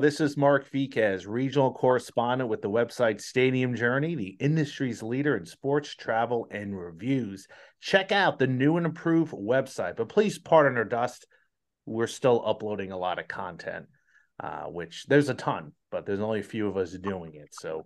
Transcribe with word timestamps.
This 0.00 0.20
is 0.20 0.36
Mark 0.36 0.70
Viquez, 0.70 1.26
regional 1.26 1.72
correspondent 1.72 2.48
with 2.48 2.62
the 2.62 2.70
website 2.70 3.20
Stadium 3.20 3.74
Journey, 3.74 4.14
the 4.14 4.36
industry's 4.38 5.02
leader 5.02 5.36
in 5.36 5.44
sports 5.44 5.96
travel 5.96 6.46
and 6.52 6.78
reviews. 6.78 7.48
Check 7.80 8.12
out 8.12 8.38
the 8.38 8.46
new 8.46 8.76
and 8.76 8.86
improved 8.86 9.32
website, 9.32 9.96
but 9.96 10.08
please 10.08 10.38
pardon 10.38 10.78
our 10.78 10.84
dust. 10.84 11.26
We're 11.84 12.06
still 12.06 12.44
uploading 12.46 12.92
a 12.92 12.96
lot 12.96 13.18
of 13.18 13.26
content, 13.26 13.86
uh, 14.38 14.66
which 14.66 15.06
there's 15.06 15.30
a 15.30 15.34
ton, 15.34 15.72
but 15.90 16.06
there's 16.06 16.20
only 16.20 16.40
a 16.40 16.44
few 16.44 16.68
of 16.68 16.76
us 16.76 16.92
doing 16.92 17.34
it. 17.34 17.48
So 17.50 17.84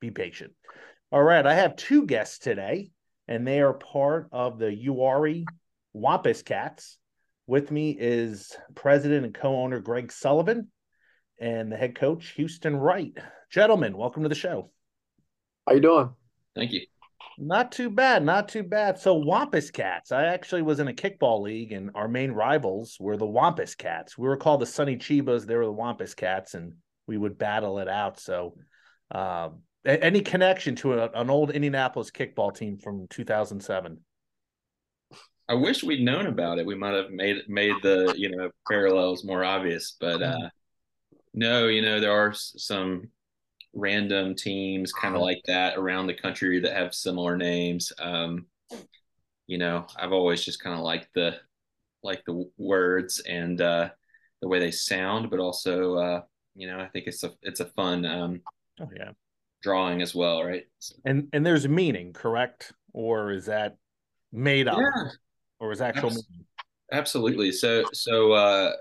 be 0.00 0.10
patient. 0.10 0.52
All 1.10 1.22
right, 1.22 1.46
I 1.46 1.54
have 1.54 1.76
two 1.76 2.04
guests 2.04 2.38
today, 2.38 2.90
and 3.26 3.46
they 3.46 3.62
are 3.62 3.72
part 3.72 4.28
of 4.32 4.58
the 4.58 4.70
Uwharrie 4.86 5.46
Wampus 5.94 6.42
Cats. 6.42 6.98
With 7.46 7.70
me 7.70 7.96
is 7.98 8.54
president 8.74 9.24
and 9.24 9.34
co 9.34 9.56
owner 9.56 9.80
Greg 9.80 10.12
Sullivan 10.12 10.68
and 11.38 11.70
the 11.70 11.76
head 11.76 11.96
coach 11.96 12.30
Houston 12.36 12.76
Wright. 12.76 13.12
Gentlemen, 13.50 13.96
welcome 13.96 14.22
to 14.22 14.28
the 14.28 14.34
show. 14.34 14.70
How 15.66 15.74
you 15.74 15.80
doing? 15.80 16.10
Thank 16.54 16.72
you. 16.72 16.82
Not 17.38 17.72
too 17.72 17.90
bad, 17.90 18.24
not 18.24 18.48
too 18.48 18.62
bad. 18.62 18.98
So 18.98 19.14
Wampus 19.14 19.70
Cats. 19.70 20.12
I 20.12 20.26
actually 20.26 20.62
was 20.62 20.78
in 20.78 20.88
a 20.88 20.92
kickball 20.92 21.42
league, 21.42 21.72
and 21.72 21.90
our 21.94 22.06
main 22.06 22.30
rivals 22.30 22.96
were 23.00 23.16
the 23.16 23.26
Wampus 23.26 23.74
Cats. 23.74 24.16
We 24.16 24.28
were 24.28 24.36
called 24.36 24.60
the 24.60 24.66
Sunny 24.66 24.96
Chibas. 24.96 25.46
They 25.46 25.56
were 25.56 25.64
the 25.64 25.72
Wampus 25.72 26.14
Cats, 26.14 26.54
and 26.54 26.74
we 27.06 27.18
would 27.18 27.36
battle 27.36 27.80
it 27.80 27.88
out. 27.88 28.20
So, 28.20 28.56
uh, 29.10 29.50
any 29.84 30.20
connection 30.20 30.76
to 30.76 30.94
a, 30.94 31.10
an 31.10 31.28
old 31.28 31.50
Indianapolis 31.50 32.10
kickball 32.10 32.56
team 32.56 32.78
from 32.78 33.06
2007? 33.10 33.98
I 35.48 35.54
wish 35.54 35.82
we'd 35.82 36.04
known 36.04 36.26
about 36.26 36.58
it. 36.58 36.66
We 36.66 36.74
might 36.74 36.94
have 36.94 37.10
made 37.10 37.36
made 37.48 37.74
the 37.82 38.14
you 38.16 38.30
know 38.30 38.50
parallels 38.68 39.24
more 39.24 39.44
obvious, 39.44 39.96
but 40.00 40.22
uh, 40.22 40.48
no, 41.34 41.66
you 41.66 41.82
know, 41.82 42.00
there 42.00 42.12
are 42.12 42.32
some 42.32 43.08
random 43.74 44.36
teams 44.36 44.92
kind 44.92 45.16
of 45.16 45.20
like 45.20 45.42
that 45.46 45.76
around 45.76 46.06
the 46.06 46.14
country 46.14 46.60
that 46.60 46.72
have 46.72 46.94
similar 46.94 47.36
names. 47.36 47.92
Um, 47.98 48.46
you 49.46 49.58
know, 49.58 49.86
I've 49.96 50.12
always 50.12 50.44
just 50.44 50.62
kind 50.62 50.76
of 50.78 50.84
liked 50.84 51.08
the 51.14 51.36
like 52.02 52.24
the 52.24 52.48
words 52.56 53.20
and 53.20 53.60
uh, 53.60 53.90
the 54.40 54.48
way 54.48 54.60
they 54.60 54.70
sound, 54.70 55.28
but 55.28 55.40
also 55.40 55.96
uh, 55.96 56.22
you 56.54 56.68
know, 56.68 56.78
I 56.78 56.86
think 56.86 57.06
it's 57.06 57.24
a 57.24 57.32
it's 57.42 57.60
a 57.60 57.66
fun 57.66 58.06
um, 58.06 58.40
oh 58.80 58.88
yeah 58.96 59.10
drawing 59.62 60.02
as 60.02 60.14
well, 60.14 60.44
right? 60.44 60.64
And 61.04 61.28
and 61.32 61.44
there's 61.44 61.66
meaning, 61.66 62.12
correct? 62.12 62.72
Or 62.92 63.32
is 63.32 63.46
that 63.46 63.76
made 64.30 64.68
up? 64.68 64.78
Yeah. 64.78 65.10
Or 65.58 65.72
is 65.72 65.80
actual 65.80 66.10
Abs- 66.10 66.26
meaning? 66.30 66.46
Absolutely. 66.92 67.50
So 67.50 67.84
so 67.92 68.32
uh, 68.32 68.72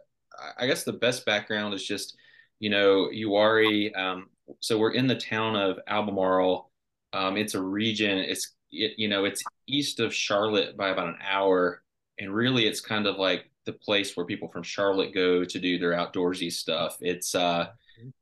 I 0.58 0.68
guess 0.68 0.84
the 0.84 0.94
best 0.94 1.26
background 1.26 1.74
is 1.74 1.84
just 1.84 2.16
you 2.64 2.70
know, 2.70 3.10
Uwharrie. 3.14 3.94
Um, 3.94 4.30
so 4.62 4.78
we're 4.78 4.94
in 4.94 5.06
the 5.06 5.18
town 5.18 5.58
of 5.58 5.80
Albemarle. 5.86 6.72
Um, 7.12 7.36
it's 7.36 7.56
a 7.56 7.62
region. 7.62 8.20
It's 8.20 8.54
it, 8.72 8.94
you 8.98 9.10
know, 9.10 9.26
it's 9.26 9.44
east 9.68 10.00
of 10.00 10.16
Charlotte 10.16 10.78
by 10.78 10.88
about 10.88 11.10
an 11.10 11.18
hour, 11.30 11.84
and 12.20 12.34
really, 12.34 12.66
it's 12.66 12.80
kind 12.80 13.06
of 13.06 13.18
like 13.18 13.52
the 13.66 13.74
place 13.74 14.16
where 14.16 14.26
people 14.26 14.48
from 14.48 14.64
Charlotte 14.64 15.14
go 15.14 15.44
to 15.44 15.60
do 15.60 15.78
their 15.78 15.92
outdoorsy 15.92 16.50
stuff. 16.50 16.96
It's 17.02 17.36
uh, 17.36 17.68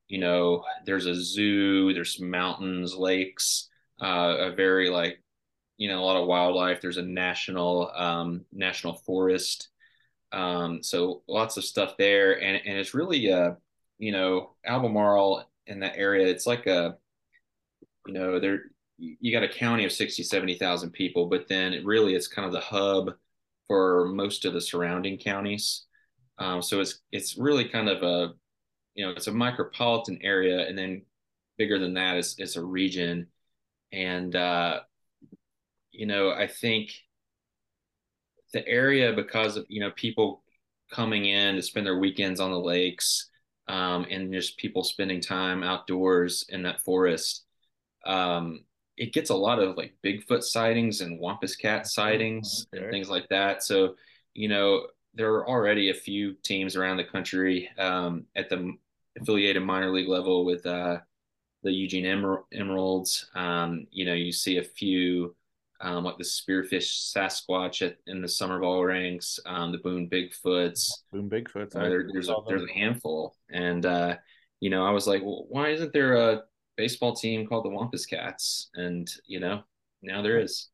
you 0.08 0.18
know, 0.18 0.64
there's 0.88 1.06
a 1.06 1.14
zoo, 1.14 1.94
there's 1.94 2.20
mountains, 2.20 2.96
lakes, 2.96 3.70
uh, 4.02 4.38
a 4.40 4.56
very 4.56 4.90
like, 4.90 5.22
you 5.78 5.88
know, 5.88 6.00
a 6.00 6.04
lot 6.04 6.20
of 6.20 6.28
wildlife. 6.28 6.82
There's 6.82 6.98
a 6.98 7.04
national 7.04 7.92
um, 7.96 8.46
national 8.52 8.96
forest. 8.96 9.70
Um, 10.32 10.82
so 10.82 11.22
lots 11.28 11.58
of 11.58 11.64
stuff 11.64 11.96
there, 12.00 12.42
and 12.42 12.60
and 12.66 12.80
it's 12.80 12.96
really 12.96 13.32
uh 13.32 13.52
you 14.02 14.12
know, 14.12 14.56
Albemarle 14.66 15.48
in 15.68 15.80
that 15.82 15.96
area, 15.96 16.28
it's 16.28 16.48
like 16.48 16.66
a, 16.66 16.98
you 18.08 18.14
know, 18.14 18.40
there 18.40 18.64
you 18.98 19.32
got 19.32 19.44
a 19.44 19.48
county 19.48 19.86
of 19.86 19.92
60, 19.92 20.24
70,000 20.24 20.92
people, 20.92 21.28
but 21.28 21.48
then 21.48 21.72
it 21.74 21.86
really 21.86 22.16
it's 22.16 22.28
kind 22.28 22.48
of 22.48 22.52
the 22.52 22.60
hub 22.60 23.12
for 23.68 24.08
most 24.08 24.44
of 24.46 24.54
the 24.54 24.62
surrounding 24.62 25.20
counties. 25.20 25.86
Um, 26.40 26.64
so 26.64 26.80
it's 26.82 27.00
it's 27.12 27.38
really 27.38 27.70
kind 27.70 27.90
of 27.90 28.02
a, 28.02 28.34
you 28.96 29.06
know, 29.06 29.12
it's 29.12 29.28
a 29.28 29.32
micropolitan 29.32 30.18
area, 30.24 30.68
and 30.68 30.76
then 30.76 31.04
bigger 31.60 31.78
than 31.78 31.94
that 31.94 32.18
is 32.18 32.36
is 32.40 32.56
a 32.56 32.66
region, 32.66 33.28
and 33.92 34.36
uh, 34.36 34.80
you 35.92 36.08
know, 36.08 36.32
I 36.32 36.48
think 36.48 36.92
the 38.52 38.68
area 38.68 39.14
because 39.14 39.58
of 39.58 39.66
you 39.70 39.80
know 39.80 39.92
people 39.92 40.44
coming 40.92 41.26
in 41.26 41.56
to 41.56 41.62
spend 41.62 41.86
their 41.86 42.00
weekends 42.00 42.40
on 42.40 42.52
the 42.52 42.60
lakes 42.60 43.31
um, 43.72 44.06
and 44.12 44.34
just 44.34 44.58
people 44.58 44.84
spending 44.84 45.22
time 45.22 45.64
outdoors 45.64 46.46
in 46.50 46.64
that 46.64 46.82
forest. 46.82 47.46
Um, 48.06 48.66
it 48.98 49.14
gets 49.14 49.30
a 49.30 49.36
lot 49.36 49.60
of 49.60 49.78
like 49.78 49.94
Bigfoot 50.06 50.44
sightings 50.44 51.00
and 51.00 51.20
Wampus 51.22 51.56
cat 51.56 51.88
sightings 51.88 52.68
okay. 52.74 52.84
and 52.84 52.92
things 52.92 53.10
like 53.10 53.30
that. 53.30 53.64
So, 53.64 53.96
you 54.34 54.50
know, 54.50 54.88
there 55.14 55.32
are 55.36 55.48
already 55.48 55.90
a 55.90 55.94
few 55.94 56.34
teams 56.44 56.76
around 56.76 56.98
the 56.98 57.06
country 57.06 57.70
um, 57.80 58.26
at 58.36 58.50
the 58.50 58.74
affiliated 59.20 59.64
minor 59.64 59.90
league 59.90 60.10
level 60.10 60.44
with 60.44 60.66
uh, 60.66 60.98
the 61.64 61.72
Eugene 61.72 62.06
Emer- 62.06 62.44
Emeralds. 62.54 63.30
Um, 63.36 63.88
you 63.90 64.04
know, 64.04 64.14
you 64.14 64.34
see 64.34 64.58
a 64.58 64.64
few 64.64 65.34
um, 65.82 66.04
like 66.04 66.18
the 66.18 66.24
Spearfish 66.24 67.14
Sasquatch 67.16 67.86
at, 67.86 67.98
in 68.08 68.22
the 68.22 68.28
summer 68.28 68.60
ball 68.60 68.84
ranks, 68.86 69.40
um, 69.46 69.72
the 69.72 69.80
Boone 69.80 70.10
Bigfoots. 70.10 70.90
Boone 71.12 71.30
Bigfoots. 71.30 71.76
Uh, 71.76 71.90
there, 71.90 72.08
there's 72.12 72.30
a 72.30 72.36
there's 72.48 72.64
a 72.64 72.74
handful, 72.74 73.36
and 73.52 73.86
uh, 73.86 74.16
you 74.60 74.70
know, 74.70 74.86
I 74.86 74.92
was 74.92 75.08
like, 75.08 75.22
well, 75.24 75.46
why 75.50 75.70
isn't 75.70 75.92
there 75.92 76.16
a 76.16 76.44
baseball 76.78 77.16
team 77.16 77.48
called 77.48 77.66
the 77.66 77.70
Wampus 77.70 78.06
Cats? 78.06 78.70
And 78.76 79.10
you 79.26 79.40
know, 79.40 79.64
now 80.02 80.22
there 80.22 80.40
is. 80.40 80.70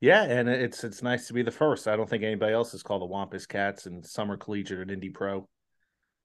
Yeah, 0.00 0.22
and 0.24 0.48
it's 0.48 0.84
it's 0.84 1.02
nice 1.02 1.26
to 1.26 1.32
be 1.32 1.42
the 1.42 1.50
first. 1.50 1.88
I 1.88 1.96
don't 1.96 2.08
think 2.08 2.22
anybody 2.22 2.52
else 2.52 2.72
is 2.74 2.82
called 2.82 3.02
the 3.02 3.06
Wampus 3.06 3.46
Cats 3.46 3.86
in 3.86 4.02
Summer 4.02 4.36
Collegiate 4.36 4.88
and 4.88 4.90
Indie 4.90 5.12
Pro. 5.12 5.48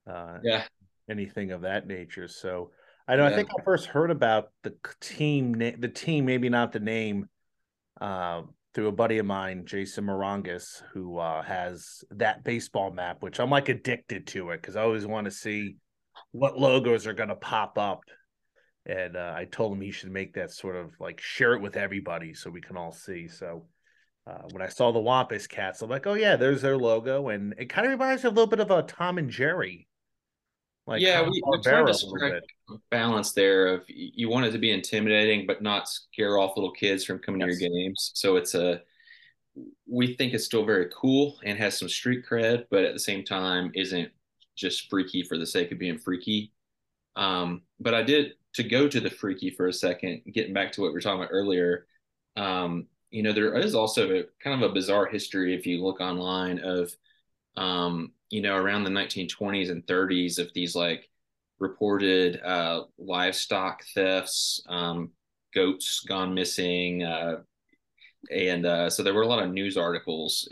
Uh, 0.07 0.37
yeah, 0.43 0.63
anything 1.09 1.51
of 1.51 1.61
that 1.61 1.87
nature. 1.87 2.27
So 2.27 2.71
I 3.07 3.15
know. 3.15 3.23
Yeah. 3.23 3.33
I 3.33 3.35
think 3.35 3.49
I 3.57 3.63
first 3.63 3.87
heard 3.87 4.11
about 4.11 4.49
the 4.63 4.75
team, 4.99 5.53
the 5.53 5.87
team, 5.87 6.25
maybe 6.25 6.49
not 6.49 6.71
the 6.71 6.79
name 6.79 7.29
uh, 8.01 8.41
through 8.73 8.87
a 8.87 8.91
buddy 8.91 9.19
of 9.19 9.25
mine, 9.25 9.65
Jason 9.65 10.05
Morongas, 10.05 10.81
who 10.93 11.17
uh, 11.17 11.41
has 11.43 12.03
that 12.11 12.43
baseball 12.43 12.91
map, 12.91 13.21
which 13.21 13.39
I'm 13.39 13.49
like 13.49 13.69
addicted 13.69 14.27
to 14.27 14.49
it 14.49 14.61
because 14.61 14.75
I 14.75 14.81
always 14.81 15.05
want 15.05 15.25
to 15.25 15.31
see 15.31 15.75
what 16.31 16.59
logos 16.59 17.07
are 17.07 17.13
going 17.13 17.29
to 17.29 17.35
pop 17.35 17.77
up. 17.77 18.01
And 18.85 19.15
uh, 19.15 19.33
I 19.35 19.45
told 19.45 19.73
him 19.73 19.81
he 19.81 19.91
should 19.91 20.11
make 20.11 20.33
that 20.33 20.51
sort 20.51 20.75
of 20.75 20.93
like 20.99 21.21
share 21.21 21.53
it 21.53 21.61
with 21.61 21.77
everybody 21.77 22.33
so 22.33 22.49
we 22.49 22.61
can 22.61 22.77
all 22.77 22.91
see. 22.91 23.27
So 23.27 23.67
uh, 24.25 24.43
when 24.51 24.63
I 24.63 24.67
saw 24.69 24.91
the 24.91 24.99
Wampus 24.99 25.45
Cats, 25.45 25.81
I'm 25.81 25.89
like, 25.89 26.07
oh 26.07 26.15
yeah, 26.15 26.35
there's 26.35 26.61
their 26.61 26.77
logo, 26.77 27.29
and 27.29 27.53
it 27.57 27.69
kind 27.69 27.85
of 27.85 27.91
reminds 27.91 28.23
me 28.23 28.29
a 28.29 28.31
little 28.31 28.47
bit 28.47 28.59
of 28.59 28.71
a 28.71 28.81
Tom 28.83 29.17
and 29.17 29.29
Jerry 29.29 29.87
like 30.87 31.01
yeah, 31.01 31.21
we, 31.21 31.41
we 31.49 31.61
tried 31.61 31.87
to 31.87 31.93
strike 31.93 32.43
balance 32.89 33.33
there 33.33 33.67
of 33.67 33.83
you 33.87 34.29
want 34.29 34.45
it 34.45 34.51
to 34.51 34.57
be 34.57 34.71
intimidating, 34.71 35.45
but 35.45 35.61
not 35.61 35.87
scare 35.87 36.37
off 36.37 36.57
little 36.57 36.71
kids 36.71 37.03
from 37.03 37.19
coming 37.19 37.41
yes. 37.41 37.57
to 37.57 37.63
your 37.63 37.69
games. 37.69 38.11
So 38.15 38.35
it's 38.35 38.55
a 38.55 38.81
we 39.87 40.15
think 40.15 40.33
it's 40.33 40.45
still 40.45 40.65
very 40.65 40.89
cool 40.95 41.37
and 41.43 41.57
has 41.57 41.77
some 41.77 41.89
street 41.89 42.25
cred, 42.29 42.65
but 42.71 42.83
at 42.83 42.93
the 42.93 42.99
same 42.99 43.23
time 43.23 43.71
isn't 43.75 44.09
just 44.55 44.89
freaky 44.89 45.23
for 45.23 45.37
the 45.37 45.45
sake 45.45 45.71
of 45.71 45.79
being 45.79 45.97
freaky. 45.97 46.53
Um, 47.15 47.63
but 47.79 47.93
I 47.93 48.03
did 48.03 48.33
to 48.53 48.63
go 48.63 48.87
to 48.87 48.99
the 48.99 49.09
freaky 49.09 49.49
for 49.49 49.67
a 49.67 49.73
second, 49.73 50.21
getting 50.33 50.53
back 50.53 50.71
to 50.73 50.81
what 50.81 50.87
we 50.87 50.93
were 50.93 51.01
talking 51.01 51.21
about 51.21 51.31
earlier. 51.31 51.87
Um, 52.37 52.87
you 53.09 53.23
know, 53.23 53.33
there 53.33 53.57
is 53.57 53.75
also 53.75 54.09
a 54.09 54.23
kind 54.41 54.61
of 54.61 54.69
a 54.69 54.73
bizarre 54.73 55.05
history 55.05 55.53
if 55.53 55.65
you 55.65 55.83
look 55.83 55.99
online 55.99 56.59
of 56.59 56.93
um, 57.57 58.11
you 58.29 58.41
know, 58.41 58.55
around 58.55 58.83
the 58.83 58.89
1920s 58.89 59.69
and 59.69 59.85
30s 59.85 60.39
of 60.39 60.51
these 60.53 60.75
like 60.75 61.09
reported 61.59 62.41
uh, 62.41 62.83
livestock 62.97 63.83
thefts, 63.93 64.63
um, 64.67 65.11
goats 65.53 66.01
gone 66.07 66.33
missing, 66.33 67.03
uh, 67.03 67.41
and 68.31 68.65
uh, 68.65 68.89
so 68.89 69.03
there 69.03 69.13
were 69.13 69.23
a 69.23 69.27
lot 69.27 69.43
of 69.43 69.51
news 69.51 69.77
articles. 69.77 70.47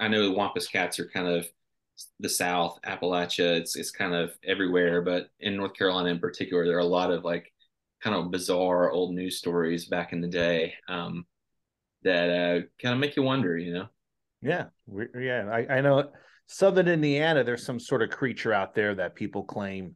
I 0.00 0.08
know 0.08 0.30
Wampus 0.30 0.66
cats 0.68 0.98
are 0.98 1.08
kind 1.08 1.28
of 1.28 1.46
the 2.20 2.28
South, 2.28 2.78
Appalachia. 2.86 3.56
It's 3.58 3.76
it's 3.76 3.90
kind 3.90 4.14
of 4.14 4.32
everywhere, 4.44 5.02
but 5.02 5.30
in 5.40 5.56
North 5.56 5.74
Carolina 5.74 6.10
in 6.10 6.18
particular, 6.18 6.66
there 6.66 6.76
are 6.76 6.80
a 6.80 6.84
lot 6.84 7.10
of 7.10 7.24
like 7.24 7.52
kind 8.02 8.16
of 8.16 8.30
bizarre 8.30 8.90
old 8.90 9.14
news 9.14 9.38
stories 9.38 9.86
back 9.86 10.12
in 10.12 10.20
the 10.20 10.28
day 10.28 10.74
um, 10.88 11.26
that 12.02 12.30
uh, 12.30 12.60
kind 12.82 12.94
of 12.94 13.00
make 13.00 13.16
you 13.16 13.22
wonder, 13.22 13.56
you 13.56 13.72
know. 13.72 13.88
Yeah, 14.44 14.66
yeah, 15.18 15.48
I, 15.50 15.76
I 15.76 15.80
know 15.80 16.10
Southern 16.46 16.88
Indiana, 16.88 17.42
there's 17.42 17.64
some 17.64 17.80
sort 17.80 18.02
of 18.02 18.10
creature 18.10 18.52
out 18.52 18.74
there 18.74 18.94
that 18.94 19.14
people 19.14 19.44
claim 19.44 19.94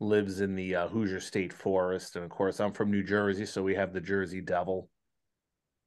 lives 0.00 0.40
in 0.40 0.54
the 0.54 0.74
uh, 0.74 0.88
Hoosier 0.88 1.20
State 1.20 1.52
Forest, 1.52 2.16
and 2.16 2.24
of 2.24 2.30
course, 2.30 2.60
I'm 2.60 2.72
from 2.72 2.90
New 2.90 3.02
Jersey, 3.02 3.46
so 3.46 3.62
we 3.62 3.74
have 3.74 3.92
the 3.92 4.00
Jersey 4.00 4.40
Devil. 4.40 4.88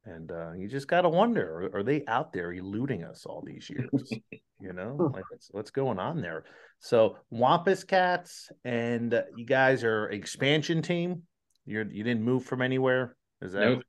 And 0.06 0.32
uh, 0.32 0.54
you 0.54 0.68
just 0.68 0.88
got 0.88 1.02
to 1.02 1.10
wonder: 1.10 1.70
are, 1.74 1.80
are, 1.80 1.84
they 1.84 2.06
out 2.08 2.32
there 2.32 2.52
eluding 2.54 3.04
us 3.04 3.26
all 3.26 3.44
these 3.46 3.70
years? 3.70 4.12
You 4.62 4.74
know, 4.74 5.10
like 5.14 5.24
what's, 5.32 5.48
what's 5.52 5.72
going 5.72 6.00
on 6.00 6.20
there? 6.20 6.44
So 6.80 7.16
Wampus 7.30 7.86
Cats, 7.86 8.50
and 8.66 9.14
uh, 9.14 9.22
you 9.38 9.46
guys 9.46 9.86
are 9.86 10.10
expansion 10.10 10.82
team. 10.82 11.22
You're 11.66 11.90
you 11.90 12.04
didn't 12.04 12.24
move 12.24 12.44
from 12.44 12.62
anywhere. 12.62 13.16
Is 13.42 13.54
that 13.54 13.62
nope? 13.62 13.84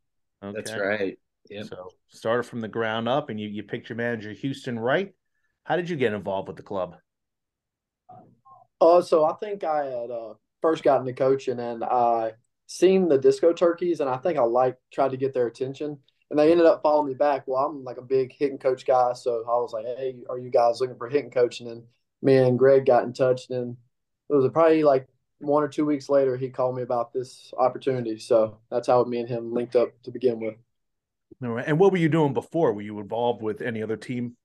Okay. 0.44 0.54
That's 0.54 0.72
right. 0.80 1.18
Yeah. 1.50 1.64
So 1.64 1.88
started 2.08 2.44
from 2.44 2.60
the 2.60 2.68
ground 2.68 3.08
up, 3.08 3.28
and 3.28 3.40
you 3.40 3.48
you 3.48 3.62
picked 3.62 3.88
your 3.88 3.96
manager 3.96 4.32
Houston 4.32 4.78
Wright. 4.78 5.12
How 5.64 5.76
did 5.76 5.90
you 5.90 5.96
get 5.96 6.12
involved 6.12 6.48
with 6.48 6.56
the 6.56 6.62
club? 6.62 6.96
Uh, 8.80 9.02
so 9.02 9.24
I 9.24 9.34
think 9.34 9.62
I 9.62 9.84
had 9.84 10.10
uh, 10.10 10.34
first 10.62 10.82
gotten 10.82 11.06
into 11.06 11.18
coaching, 11.18 11.58
and 11.58 11.84
I 11.84 12.32
seen 12.66 13.08
the 13.08 13.18
disco 13.18 13.52
turkeys, 13.52 14.00
and 14.00 14.08
I 14.08 14.16
think 14.16 14.38
I 14.38 14.42
like 14.42 14.78
tried 14.92 15.10
to 15.10 15.16
get 15.16 15.34
their 15.34 15.48
attention, 15.48 15.98
and 16.30 16.38
they 16.38 16.50
ended 16.50 16.66
up 16.66 16.82
following 16.82 17.08
me 17.08 17.14
back. 17.14 17.44
Well, 17.46 17.64
I'm 17.64 17.84
like 17.84 17.98
a 17.98 18.02
big 18.02 18.32
hitting 18.32 18.58
coach 18.58 18.86
guy, 18.86 19.12
so 19.14 19.44
I 19.46 19.60
was 19.60 19.72
like, 19.72 19.84
"Hey, 19.84 20.16
are 20.30 20.38
you 20.38 20.50
guys 20.50 20.80
looking 20.80 20.96
for 20.96 21.08
hitting 21.08 21.30
coach?" 21.30 21.60
And 21.60 21.68
then 21.68 21.82
me 22.22 22.36
and 22.36 22.58
Greg 22.58 22.86
got 22.86 23.04
in 23.04 23.12
touch, 23.12 23.50
and 23.50 23.76
it 24.28 24.34
was 24.34 24.48
probably 24.52 24.84
like 24.84 25.08
one 25.40 25.62
or 25.62 25.68
two 25.68 25.86
weeks 25.86 26.08
later, 26.08 26.36
he 26.36 26.50
called 26.50 26.76
me 26.76 26.82
about 26.82 27.12
this 27.12 27.52
opportunity. 27.58 28.18
So 28.18 28.58
that's 28.70 28.86
how 28.86 29.02
me 29.04 29.20
and 29.20 29.28
him 29.28 29.52
linked 29.52 29.74
up 29.74 29.90
to 30.02 30.10
begin 30.10 30.38
with. 30.38 30.54
All 31.42 31.50
right. 31.50 31.64
And 31.66 31.78
what 31.78 31.92
were 31.92 31.98
you 31.98 32.08
doing 32.08 32.32
before? 32.32 32.72
Were 32.72 32.82
you 32.82 32.98
involved 33.00 33.42
with 33.42 33.62
any 33.62 33.82
other 33.82 33.96
team? 33.96 34.36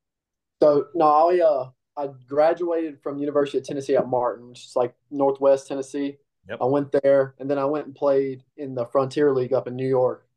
So 0.61 0.87
no, 0.95 1.05
I 1.05 1.39
uh 1.39 1.69
I 1.97 2.09
graduated 2.27 3.01
from 3.01 3.17
University 3.19 3.57
of 3.57 3.63
Tennessee 3.63 3.95
at 3.95 4.07
Martin, 4.07 4.49
which 4.49 4.65
is 4.65 4.73
like 4.75 4.93
Northwest 5.11 5.67
Tennessee. 5.67 6.17
Yep. 6.49 6.59
I 6.61 6.65
went 6.65 6.91
there, 7.03 7.35
and 7.39 7.49
then 7.49 7.57
I 7.57 7.65
went 7.65 7.87
and 7.87 7.95
played 7.95 8.43
in 8.57 8.75
the 8.75 8.85
Frontier 8.85 9.33
League 9.33 9.53
up 9.53 9.67
in 9.67 9.75
New 9.75 9.87
York, 9.87 10.27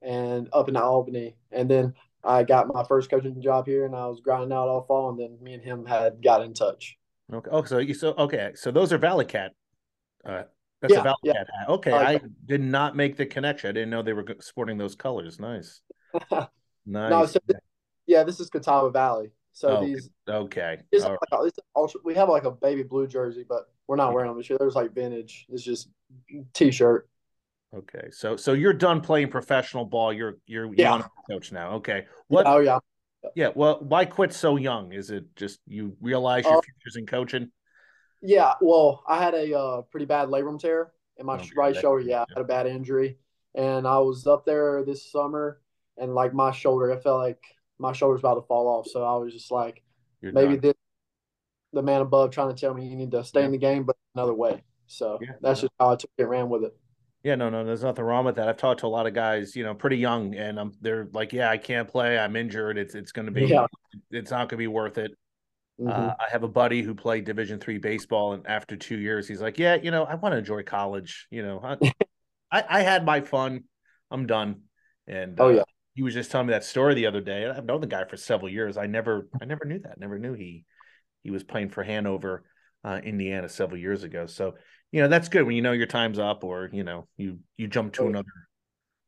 and 0.00 0.48
up 0.52 0.68
in 0.68 0.76
Albany, 0.76 1.34
and 1.50 1.68
then 1.68 1.94
I 2.24 2.44
got 2.44 2.72
my 2.72 2.84
first 2.84 3.10
coaching 3.10 3.40
job 3.42 3.66
here, 3.66 3.84
and 3.84 3.96
I 3.96 4.06
was 4.06 4.20
grinding 4.20 4.52
out 4.52 4.68
all 4.68 4.84
fall, 4.84 5.10
and 5.10 5.18
then 5.18 5.38
me 5.42 5.54
and 5.54 5.62
him 5.62 5.84
had 5.84 6.22
got 6.22 6.42
in 6.42 6.54
touch. 6.54 6.96
Okay. 7.32 7.50
Oh, 7.50 7.64
so 7.64 7.78
you 7.78 7.94
so 7.94 8.14
okay. 8.18 8.52
So 8.54 8.70
those 8.70 8.92
are 8.92 8.98
Valley 8.98 9.24
Cat. 9.24 9.52
Uh, 10.24 10.42
that's 10.82 10.92
yeah, 10.92 11.00
a 11.00 11.02
Valley 11.04 11.16
yeah. 11.22 11.38
Hat. 11.38 11.68
Okay, 11.68 11.92
I 11.92 12.20
did 12.44 12.60
not 12.60 12.96
make 12.96 13.16
the 13.16 13.24
connection. 13.24 13.68
I 13.70 13.72
didn't 13.72 13.90
know 13.90 14.02
they 14.02 14.12
were 14.12 14.26
sporting 14.40 14.76
those 14.76 14.96
colors. 14.96 15.38
Nice. 15.38 15.80
nice. 16.30 16.50
No, 16.84 17.24
so 17.24 17.38
yeah, 18.06 18.24
this 18.24 18.40
is 18.40 18.50
Catawba 18.50 18.90
Valley. 18.90 19.30
So 19.52 19.78
oh, 19.78 19.84
these 19.86 20.10
okay. 20.28 20.78
Like, 20.92 21.52
ultra, 21.76 22.00
we 22.04 22.14
have 22.14 22.28
like 22.28 22.44
a 22.44 22.50
baby 22.50 22.82
blue 22.82 23.06
jersey, 23.06 23.44
but 23.48 23.70
we're 23.86 23.96
not 23.96 24.12
wearing 24.12 24.30
them 24.30 24.38
this 24.38 24.50
year. 24.50 24.58
There's 24.58 24.74
like 24.74 24.92
vintage. 24.92 25.46
It's 25.50 25.62
just 25.62 25.88
t-shirt. 26.52 27.08
Okay, 27.74 28.08
so 28.10 28.36
so 28.36 28.52
you're 28.52 28.72
done 28.72 29.00
playing 29.00 29.28
professional 29.28 29.84
ball. 29.84 30.12
You're 30.12 30.38
you're 30.46 30.66
yeah. 30.74 30.90
young 30.90 31.04
coach 31.30 31.52
now. 31.52 31.74
Okay, 31.74 32.06
what? 32.28 32.46
Oh 32.46 32.58
yeah. 32.58 32.80
Yeah. 33.36 33.50
Well, 33.54 33.78
why 33.80 34.04
quit 34.04 34.32
so 34.32 34.56
young? 34.56 34.92
Is 34.92 35.10
it 35.10 35.24
just 35.36 35.60
you 35.66 35.96
realize 36.00 36.44
your 36.44 36.58
uh, 36.58 36.60
future's 36.60 36.96
in 36.96 37.06
coaching? 37.06 37.50
Yeah. 38.22 38.54
Well, 38.60 39.02
I 39.06 39.22
had 39.22 39.34
a 39.34 39.58
uh, 39.58 39.82
pretty 39.82 40.06
bad 40.06 40.28
labrum 40.28 40.58
tear 40.58 40.92
in 41.18 41.26
my 41.26 41.36
okay, 41.36 41.50
right 41.56 41.76
shoulder. 41.76 42.00
Yeah, 42.00 42.22
I 42.22 42.26
had 42.34 42.42
a 42.42 42.44
bad 42.44 42.66
injury, 42.66 43.18
and 43.54 43.86
I 43.86 43.98
was 43.98 44.26
up 44.26 44.46
there 44.46 44.84
this 44.84 45.10
summer, 45.10 45.60
and 45.98 46.14
like 46.14 46.32
my 46.32 46.52
shoulder, 46.52 46.90
it 46.90 47.02
felt 47.02 47.18
like 47.18 47.42
my 47.78 47.92
shoulder's 47.92 48.20
about 48.20 48.34
to 48.34 48.42
fall 48.42 48.68
off. 48.68 48.86
So 48.86 49.02
I 49.04 49.16
was 49.16 49.32
just 49.32 49.50
like, 49.50 49.82
You're 50.20 50.32
maybe 50.32 50.56
this, 50.56 50.74
the 51.72 51.82
man 51.82 52.00
above 52.00 52.30
trying 52.30 52.54
to 52.54 52.58
tell 52.58 52.74
me 52.74 52.86
you 52.86 52.96
need 52.96 53.10
to 53.10 53.24
stay 53.24 53.40
yeah. 53.40 53.46
in 53.46 53.52
the 53.52 53.58
game, 53.58 53.84
but 53.84 53.96
another 54.14 54.34
way. 54.34 54.62
So 54.86 55.18
yeah, 55.20 55.32
that's 55.40 55.62
just 55.62 55.72
how 55.78 55.90
I 55.90 55.96
took 55.96 56.10
it, 56.16 56.24
ran 56.24 56.48
with 56.48 56.64
it. 56.64 56.76
Yeah, 57.24 57.36
no, 57.36 57.50
no, 57.50 57.64
there's 57.64 57.84
nothing 57.84 58.04
wrong 58.04 58.24
with 58.24 58.34
that. 58.36 58.48
I've 58.48 58.56
talked 58.56 58.80
to 58.80 58.86
a 58.86 58.88
lot 58.88 59.06
of 59.06 59.14
guys, 59.14 59.54
you 59.54 59.62
know, 59.62 59.74
pretty 59.74 59.96
young, 59.96 60.34
and 60.34 60.58
um, 60.58 60.72
they're 60.80 61.08
like, 61.12 61.32
"Yeah, 61.32 61.50
I 61.50 61.56
can't 61.56 61.88
play. 61.88 62.18
I'm 62.18 62.34
injured. 62.34 62.78
It's 62.78 62.94
it's 62.94 63.12
going 63.12 63.26
to 63.26 63.32
be, 63.32 63.46
yeah. 63.46 63.66
it's 64.10 64.30
not 64.30 64.48
going 64.48 64.48
to 64.48 64.56
be 64.56 64.66
worth 64.66 64.98
it." 64.98 65.12
Mm-hmm. 65.80 65.90
Uh, 65.90 66.14
I 66.20 66.30
have 66.30 66.42
a 66.42 66.48
buddy 66.48 66.82
who 66.82 66.94
played 66.94 67.24
Division 67.24 67.58
three 67.58 67.78
baseball, 67.78 68.34
and 68.34 68.46
after 68.46 68.76
two 68.76 68.98
years, 68.98 69.26
he's 69.26 69.40
like, 69.40 69.58
"Yeah, 69.58 69.76
you 69.76 69.90
know, 69.90 70.04
I 70.04 70.14
want 70.14 70.32
to 70.32 70.38
enjoy 70.38 70.62
college. 70.62 71.26
You 71.30 71.42
know, 71.42 71.60
I, 71.62 71.92
I, 72.52 72.64
I 72.68 72.82
had 72.82 73.04
my 73.04 73.20
fun. 73.20 73.64
I'm 74.10 74.26
done." 74.26 74.62
And 75.06 75.40
oh 75.40 75.48
uh, 75.48 75.52
yeah, 75.52 75.62
he 75.94 76.02
was 76.02 76.14
just 76.14 76.30
telling 76.30 76.46
me 76.46 76.52
that 76.52 76.64
story 76.64 76.94
the 76.94 77.06
other 77.06 77.20
day. 77.20 77.46
I've 77.46 77.64
known 77.64 77.80
the 77.80 77.86
guy 77.86 78.04
for 78.04 78.16
several 78.16 78.50
years. 78.50 78.76
I 78.76 78.86
never, 78.86 79.28
I 79.40 79.44
never 79.44 79.64
knew 79.64 79.78
that. 79.80 79.98
Never 79.98 80.18
knew 80.18 80.34
he 80.34 80.64
he 81.22 81.30
was 81.30 81.42
playing 81.42 81.70
for 81.70 81.82
Hanover, 81.82 82.44
uh, 82.84 83.00
Indiana, 83.02 83.48
several 83.48 83.80
years 83.80 84.02
ago. 84.02 84.26
So 84.26 84.54
you 84.90 85.00
know 85.00 85.08
that's 85.08 85.28
good 85.28 85.44
when 85.44 85.56
you 85.56 85.62
know 85.62 85.72
your 85.72 85.86
time's 85.86 86.18
up, 86.18 86.44
or 86.44 86.68
you 86.72 86.84
know 86.84 87.08
you 87.16 87.38
you 87.56 87.66
jump 87.66 87.94
to 87.94 88.06
another 88.06 88.28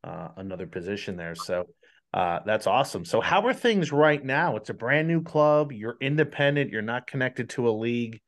uh, 0.03 0.29
another 0.37 0.67
position 0.67 1.15
there. 1.15 1.35
So 1.35 1.65
uh, 2.15 2.39
that's 2.45 2.65
awesome. 2.65 3.03
So 3.03 3.19
how 3.19 3.45
are 3.45 3.53
things 3.53 3.91
right 3.91 4.23
now? 4.23 4.55
It's 4.55 4.69
a 4.69 4.73
brand 4.73 5.05
new 5.05 5.21
club. 5.21 5.73
You're 5.73 5.97
independent. 5.99 6.71
You're 6.71 6.81
not 6.81 7.07
connected 7.07 7.49
to 7.51 7.67
a 7.67 7.71
league. 7.71 8.21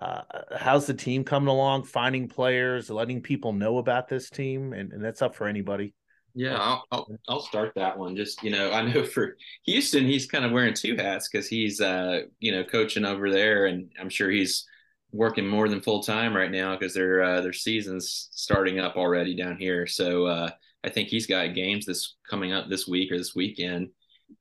Uh, 0.00 0.22
how's 0.56 0.86
the 0.86 0.94
team 0.94 1.22
coming 1.22 1.46
along? 1.46 1.84
Finding 1.84 2.26
players, 2.26 2.90
letting 2.90 3.22
people 3.22 3.52
know 3.52 3.78
about 3.78 4.08
this 4.08 4.28
team, 4.28 4.72
and, 4.72 4.92
and 4.92 5.04
that's 5.04 5.22
up 5.22 5.36
for 5.36 5.46
anybody. 5.46 5.94
Yeah, 6.34 6.58
I'll, 6.58 6.84
I'll, 6.90 7.06
I'll 7.28 7.40
start 7.40 7.74
that 7.76 7.96
one. 7.96 8.16
Just 8.16 8.42
you 8.42 8.50
know, 8.50 8.72
I 8.72 8.82
know 8.82 9.04
for 9.04 9.36
Houston, 9.66 10.04
he's 10.04 10.26
kind 10.26 10.44
of 10.44 10.50
wearing 10.50 10.74
two 10.74 10.96
hats 10.96 11.28
because 11.28 11.46
he's 11.46 11.80
uh 11.80 12.22
you 12.40 12.50
know 12.50 12.64
coaching 12.64 13.04
over 13.04 13.30
there, 13.30 13.66
and 13.66 13.88
I'm 14.00 14.10
sure 14.10 14.30
he's 14.30 14.66
working 15.12 15.46
more 15.46 15.68
than 15.68 15.80
full 15.80 16.02
time 16.02 16.36
right 16.36 16.50
now 16.50 16.76
because 16.76 16.92
their 16.92 17.22
uh, 17.22 17.40
their 17.40 17.52
season's 17.52 18.30
starting 18.32 18.80
up 18.80 18.96
already 18.96 19.36
down 19.36 19.58
here. 19.58 19.86
So 19.86 20.26
uh, 20.26 20.50
I 20.86 20.90
think 20.90 21.08
he's 21.08 21.26
got 21.26 21.54
games 21.54 21.84
this 21.84 22.14
coming 22.30 22.52
up 22.52 22.68
this 22.68 22.86
week 22.86 23.10
or 23.10 23.18
this 23.18 23.34
weekend, 23.34 23.88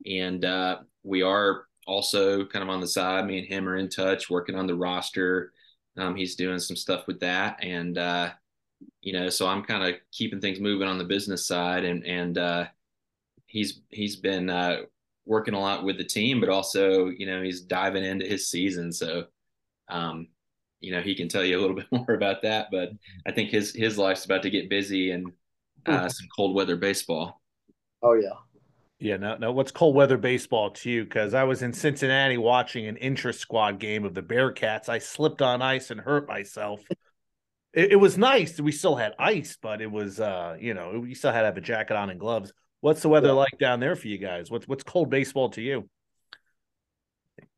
and 0.06 0.46
uh, 0.46 0.78
we 1.04 1.24
are 1.24 1.66
also 1.88 2.46
kind 2.46 2.62
of 2.62 2.70
on 2.70 2.82
the 2.82 2.88
side. 2.88 3.26
Me 3.26 3.40
and 3.40 3.48
him 3.48 3.68
are 3.68 3.78
in 3.78 3.90
touch, 3.90 4.30
working 4.30 4.56
on 4.56 4.68
the 4.68 4.76
roster. 4.76 5.52
Um, 5.98 6.16
he's 6.16 6.36
doing 6.36 6.60
some 6.60 6.76
stuff 6.76 7.08
with 7.08 7.20
that, 7.22 7.64
and 7.64 7.98
uh, 7.98 8.30
you 9.02 9.14
know, 9.14 9.30
so 9.30 9.48
I'm 9.48 9.64
kind 9.64 9.84
of 9.84 10.00
keeping 10.12 10.40
things 10.40 10.60
moving 10.60 10.88
on 10.88 11.00
the 11.00 11.04
business 11.04 11.48
side, 11.48 11.84
and 11.84 12.06
and 12.06 12.38
uh, 12.38 12.66
he's 13.48 13.82
he's 13.90 14.16
been 14.16 14.50
uh, 14.50 14.82
working 15.26 15.56
a 15.56 15.60
lot 15.60 15.84
with 15.84 15.98
the 15.98 16.04
team, 16.04 16.40
but 16.40 16.50
also 16.50 17.08
you 17.08 17.26
know 17.26 17.42
he's 17.42 17.62
diving 17.62 18.04
into 18.04 18.28
his 18.28 18.50
season, 18.50 18.92
so 18.92 19.26
um, 19.90 20.28
you 20.80 20.92
know 20.92 21.02
he 21.02 21.16
can 21.16 21.28
tell 21.28 21.44
you 21.44 21.58
a 21.58 21.62
little 21.62 21.76
bit 21.82 21.92
more 21.92 22.12
about 22.12 22.44
that. 22.44 22.68
But 22.72 22.90
I 23.26 23.32
think 23.32 23.50
his 23.50 23.74
his 23.74 23.98
life's 23.98 24.26
about 24.26 24.44
to 24.44 24.52
get 24.52 24.70
busy 24.70 25.10
and 25.10 25.32
uh, 25.86 26.10
some 26.10 26.28
cold 26.36 26.56
weather 26.56 26.76
baseball. 26.76 27.42
Oh 28.02 28.14
yeah. 28.14 28.30
Yeah, 28.98 29.18
no, 29.18 29.36
no. 29.36 29.52
What's 29.52 29.72
cold 29.72 29.94
weather 29.94 30.18
baseball 30.18 30.72
to 30.72 30.90
you? 30.90 31.04
Because 31.04 31.34
I 31.34 31.44
was 31.44 31.62
in 31.62 31.74
Cincinnati 31.74 32.38
watching 32.38 32.88
an 32.88 32.96
intra 32.98 33.34
squad 33.34 33.78
game 33.80 34.06
of 34.06 34.14
the 34.14 34.24
Bearcats. 34.24 34.88
I 34.88 35.00
slipped 35.00 35.42
on 35.42 35.62
ice 35.62 35.92
and 35.92 36.00
hurt 36.00 36.28
myself 36.30 36.82
it, 37.76 37.92
it, 37.92 37.96
was 37.98 38.18
nice. 38.18 38.60
We 38.60 38.72
still 38.72 38.96
had 38.96 39.14
ice, 39.20 39.58
but 39.62 39.82
it 39.82 39.92
was 39.92 40.20
uh, 40.20 40.58
you 40.60 40.74
know, 40.74 41.00
we 41.02 41.14
still 41.14 41.32
had 41.32 41.42
to 41.42 41.46
have 41.46 41.58
a 41.58 41.62
jacket 41.62 41.96
on 41.96 42.10
and 42.10 42.20
gloves. 42.20 42.54
What's 42.80 43.02
the 43.02 43.10
weather 43.10 43.28
yeah. 43.28 43.34
like 43.34 43.58
down 43.60 43.80
there 43.80 43.96
for 43.96 44.08
you 44.08 44.18
guys? 44.18 44.50
What's 44.50 44.68
what's 44.68 44.84
cold 44.84 45.10
baseball 45.10 45.50
to 45.52 45.62
you? 45.62 45.90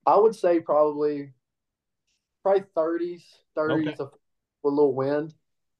I 0.06 0.18
would 0.18 0.36
say 0.36 0.60
probably 0.60 1.34
probably 2.42 2.64
30s, 2.76 3.24
30s 3.56 3.72
okay. 3.72 3.96
with 4.00 4.00
a 4.00 4.68
little 4.68 4.96
wind. 4.96 5.34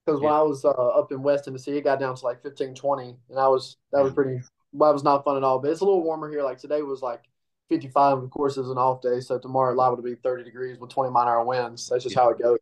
Because 0.08 0.22
yeah. 0.22 0.28
when 0.28 0.40
I 0.40 0.42
was 0.42 0.64
uh, 0.64 0.70
up 0.70 1.12
in 1.12 1.22
West 1.22 1.44
Tennessee, 1.46 1.78
it 1.78 1.84
got 1.84 2.00
down 2.00 2.16
to 2.16 2.24
like 2.24 2.42
15, 2.42 2.76
20, 2.76 3.16
and 3.30 3.40
I 3.40 3.48
was 3.50 3.76
that 3.92 4.02
was 4.02 4.14
pretty. 4.14 4.40
Well, 4.72 4.90
that 4.90 4.94
was 4.94 5.04
not 5.04 5.26
fun 5.26 5.36
at 5.36 5.44
all. 5.44 5.60
But 5.60 5.72
it's 5.72 5.82
a 5.82 5.86
little 5.86 6.04
warmer 6.04 6.30
here. 6.30 6.44
Like 6.44 6.60
today 6.60 6.82
was 6.82 7.02
like 7.02 7.24
55. 7.70 8.20
Of 8.20 8.30
course, 8.30 8.58
it's 8.58 8.70
an 8.70 8.78
off 8.78 9.02
day, 9.02 9.20
so 9.20 9.38
tomorrow 9.38 9.76
liable 9.76 9.98
to 9.98 10.04
be 10.04 10.16
30 10.16 10.46
degrees 10.46 10.80
with 10.80 10.92
20 10.92 11.12
mile 11.12 11.28
hour 11.28 11.44
winds. 11.44 11.90
That's 11.90 12.04
just 12.04 12.16
yeah. 12.16 12.22
how 12.22 12.30
it 12.30 12.40
goes. 12.40 12.60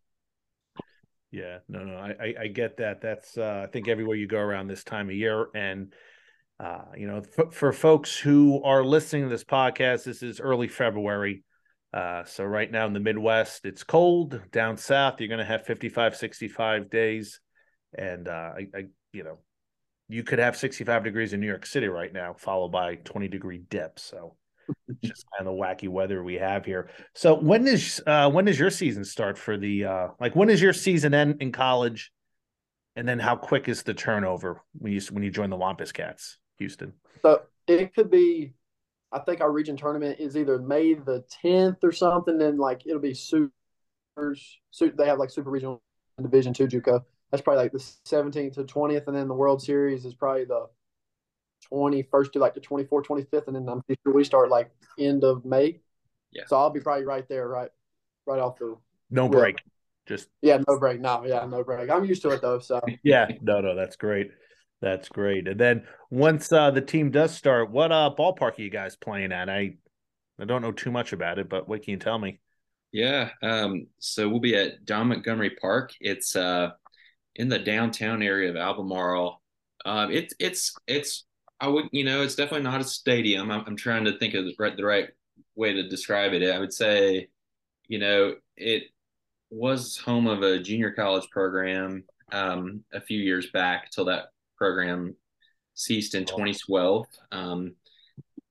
Yeah, 1.31 1.57
no, 1.67 1.83
no, 1.83 1.97
I, 1.97 2.33
I, 2.39 2.47
get 2.47 2.77
that. 2.77 3.01
That's 3.01 3.37
uh, 3.37 3.65
I 3.67 3.71
think 3.71 3.89
everywhere 3.89 4.15
you 4.15 4.25
go 4.25 4.39
around 4.39 4.67
this 4.67 4.85
time 4.85 5.09
of 5.09 5.15
year, 5.15 5.47
and 5.53 5.93
uh, 6.59 6.85
you 6.95 7.07
know, 7.07 7.21
f- 7.37 7.53
for 7.53 7.73
folks 7.73 8.17
who 8.17 8.63
are 8.63 8.85
listening 8.85 9.23
to 9.23 9.29
this 9.29 9.43
podcast, 9.43 10.05
this 10.05 10.23
is 10.23 10.39
early 10.39 10.69
February. 10.69 11.43
Uh, 11.95 12.25
so 12.25 12.43
right 12.43 12.69
now 12.69 12.85
in 12.85 12.91
the 12.91 12.99
Midwest, 12.99 13.65
it's 13.65 13.83
cold. 13.83 14.41
Down 14.51 14.75
south, 14.75 15.21
you're 15.21 15.29
going 15.29 15.39
to 15.39 15.45
have 15.45 15.65
55, 15.65 16.17
65 16.17 16.89
days, 16.89 17.39
and 17.97 18.27
uh, 18.27 18.51
I, 18.57 18.67
I, 18.75 18.83
you 19.13 19.23
know, 19.23 19.37
you 20.09 20.21
could 20.23 20.39
have 20.39 20.57
65 20.57 21.05
degrees 21.05 21.31
in 21.31 21.39
New 21.39 21.47
York 21.47 21.65
City 21.65 21.87
right 21.87 22.11
now, 22.11 22.35
followed 22.37 22.73
by 22.73 22.95
20 22.95 23.29
degree 23.29 23.61
dip. 23.69 23.97
So 23.97 24.35
just 25.05 25.23
kind 25.37 25.47
of 25.47 25.55
the 25.55 25.61
wacky 25.61 25.87
weather 25.87 26.21
we 26.21 26.35
have 26.35 26.65
here. 26.65 26.89
So 27.13 27.33
when 27.33 27.65
is 27.65 28.03
uh 28.05 28.29
when 28.29 28.45
does 28.45 28.59
your 28.59 28.69
season 28.69 29.05
start 29.05 29.37
for 29.37 29.57
the 29.57 29.85
uh 29.85 30.07
like 30.19 30.35
when 30.35 30.49
is 30.49 30.61
your 30.61 30.73
season 30.73 31.13
end 31.13 31.41
in 31.41 31.51
college? 31.51 32.11
And 32.97 33.07
then 33.07 33.19
how 33.19 33.35
quick 33.35 33.67
is 33.67 33.83
the 33.83 33.93
turnover 33.93 34.61
when 34.73 34.91
you 34.91 35.01
when 35.11 35.23
you 35.23 35.31
join 35.31 35.49
the 35.49 35.57
Wampus 35.57 35.91
Cats, 35.91 36.37
Houston? 36.59 36.93
So 37.21 37.41
it 37.67 37.95
could 37.95 38.11
be 38.11 38.53
I 39.15 39.19
think 39.19 39.39
our 39.39 39.51
region 39.51 39.77
tournament 39.77 40.19
is 40.19 40.36
either 40.36 40.60
May 40.60 40.93
the 40.93 41.24
10th 41.41 41.77
or 41.84 41.93
something, 41.93 42.41
and 42.41 42.60
like 42.60 42.86
it'll 42.86 43.00
be 43.00 43.13
super. 43.13 43.50
They 44.17 45.07
have 45.07 45.19
like 45.19 45.29
super 45.29 45.50
regional 45.50 45.81
division 46.22 46.53
two 46.53 46.67
JUCO. 46.67 47.01
That's 47.31 47.41
probably 47.41 47.63
like 47.63 47.72
the 47.72 47.79
17th 47.79 48.55
to 48.55 48.63
20th, 48.65 49.07
and 49.07 49.15
then 49.15 49.29
the 49.29 49.34
World 49.34 49.62
Series 49.62 50.05
is 50.05 50.13
probably 50.13 50.43
the 50.43 50.67
21st 51.72 52.34
to 52.34 52.39
like 52.39 52.55
the 52.55 52.60
24th, 52.62 53.05
25th, 53.05 53.48
and 53.48 53.55
then 53.55 53.69
I'm 53.69 53.81
pretty 53.84 54.01
sure 54.03 54.13
we 54.13 54.25
start 54.25 54.50
like 54.50 54.69
end 55.00 55.24
of 55.24 55.45
May. 55.45 55.79
Yeah. 56.34 56.43
So 56.48 56.57
I'll 56.57 56.69
be 56.69 56.81
probably 56.81 57.05
right 57.05 57.27
there, 57.29 57.48
right, 57.48 57.69
right 58.25 58.39
off 58.39 58.57
the. 58.57 58.75
No 59.10 59.24
Yeah. 59.24 59.29
break. 59.29 59.57
Just 60.07 60.27
Yeah, 60.41 60.62
no 60.67 60.77
break. 60.77 61.00
No, 61.00 61.25
yeah, 61.25 61.45
no 61.45 61.63
break. 61.63 61.89
I'm 61.89 62.03
used 62.03 62.22
to 62.24 62.31
it 62.31 62.41
though. 62.41 62.60
So 62.60 62.81
yeah, 63.03 63.29
no, 63.41 63.62
no, 63.62 63.75
that's 63.75 63.95
great. 63.95 64.31
That's 64.86 65.10
great. 65.10 65.48
And 65.48 65.60
then 65.60 65.88
once 66.12 66.51
uh 66.51 66.70
the 66.70 66.80
team 66.80 67.10
does 67.10 67.34
start, 67.34 67.72
what 67.72 67.92
uh 67.92 68.12
ballpark 68.15 68.60
are 68.60 68.62
you 68.62 68.70
guys 68.70 68.96
playing 68.96 69.32
at? 69.32 69.50
I 69.50 69.77
I 70.39 70.46
don't 70.46 70.62
know 70.62 70.72
too 70.72 70.92
much 70.92 71.12
about 71.12 71.39
it, 71.39 71.50
but 71.50 71.68
what 71.68 71.82
can 71.82 71.94
you 71.94 71.98
tell 71.98 72.20
me? 72.20 72.39
Yeah. 72.92 73.32
Um, 73.42 73.88
so 73.98 74.30
we'll 74.30 74.39
be 74.39 74.56
at 74.56 74.86
Don 74.86 75.08
Montgomery 75.08 75.50
Park. 75.60 75.94
It's 76.00 76.36
uh 76.36 76.70
in 77.36 77.50
the 77.50 77.58
downtown 77.58 78.22
area 78.22 78.51
of 78.51 78.58
Albemarle. 78.58 79.42
Um, 79.86 80.12
it's 80.12 80.36
it's 80.39 80.75
it's 80.86 81.25
I 81.60 81.68
would 81.68 81.86
you 81.92 82.04
know 82.04 82.22
it's 82.22 82.36
definitely 82.36 82.70
not 82.70 82.82
a 82.82 82.84
stadium. 82.84 83.50
I'm 83.50 83.63
I'm 83.65 83.75
trying 83.75 84.06
to 84.06 84.20
think 84.20 84.36
of 84.36 84.46
the 84.46 84.54
right 84.60 84.77
the 84.77 84.86
right 84.86 85.10
way 85.56 85.74
to 85.74 85.89
describe 85.89 86.34
it. 86.34 86.48
I 86.48 86.60
would 86.60 86.74
say, 86.74 87.30
you 87.88 87.98
know, 87.98 88.36
it 88.56 88.84
was 89.50 89.98
home 89.98 90.27
of 90.27 90.44
a 90.44 90.60
junior 90.60 90.92
college 90.92 91.27
program 91.32 92.04
um, 92.32 92.84
a 92.94 93.01
few 93.01 93.20
years 93.20 93.50
back 93.50 93.86
until 93.86 94.06
that 94.06 94.25
program 94.65 95.15
ceased 95.75 96.15
in 96.15 96.25
2012. 96.25 97.05
Um, 97.31 97.75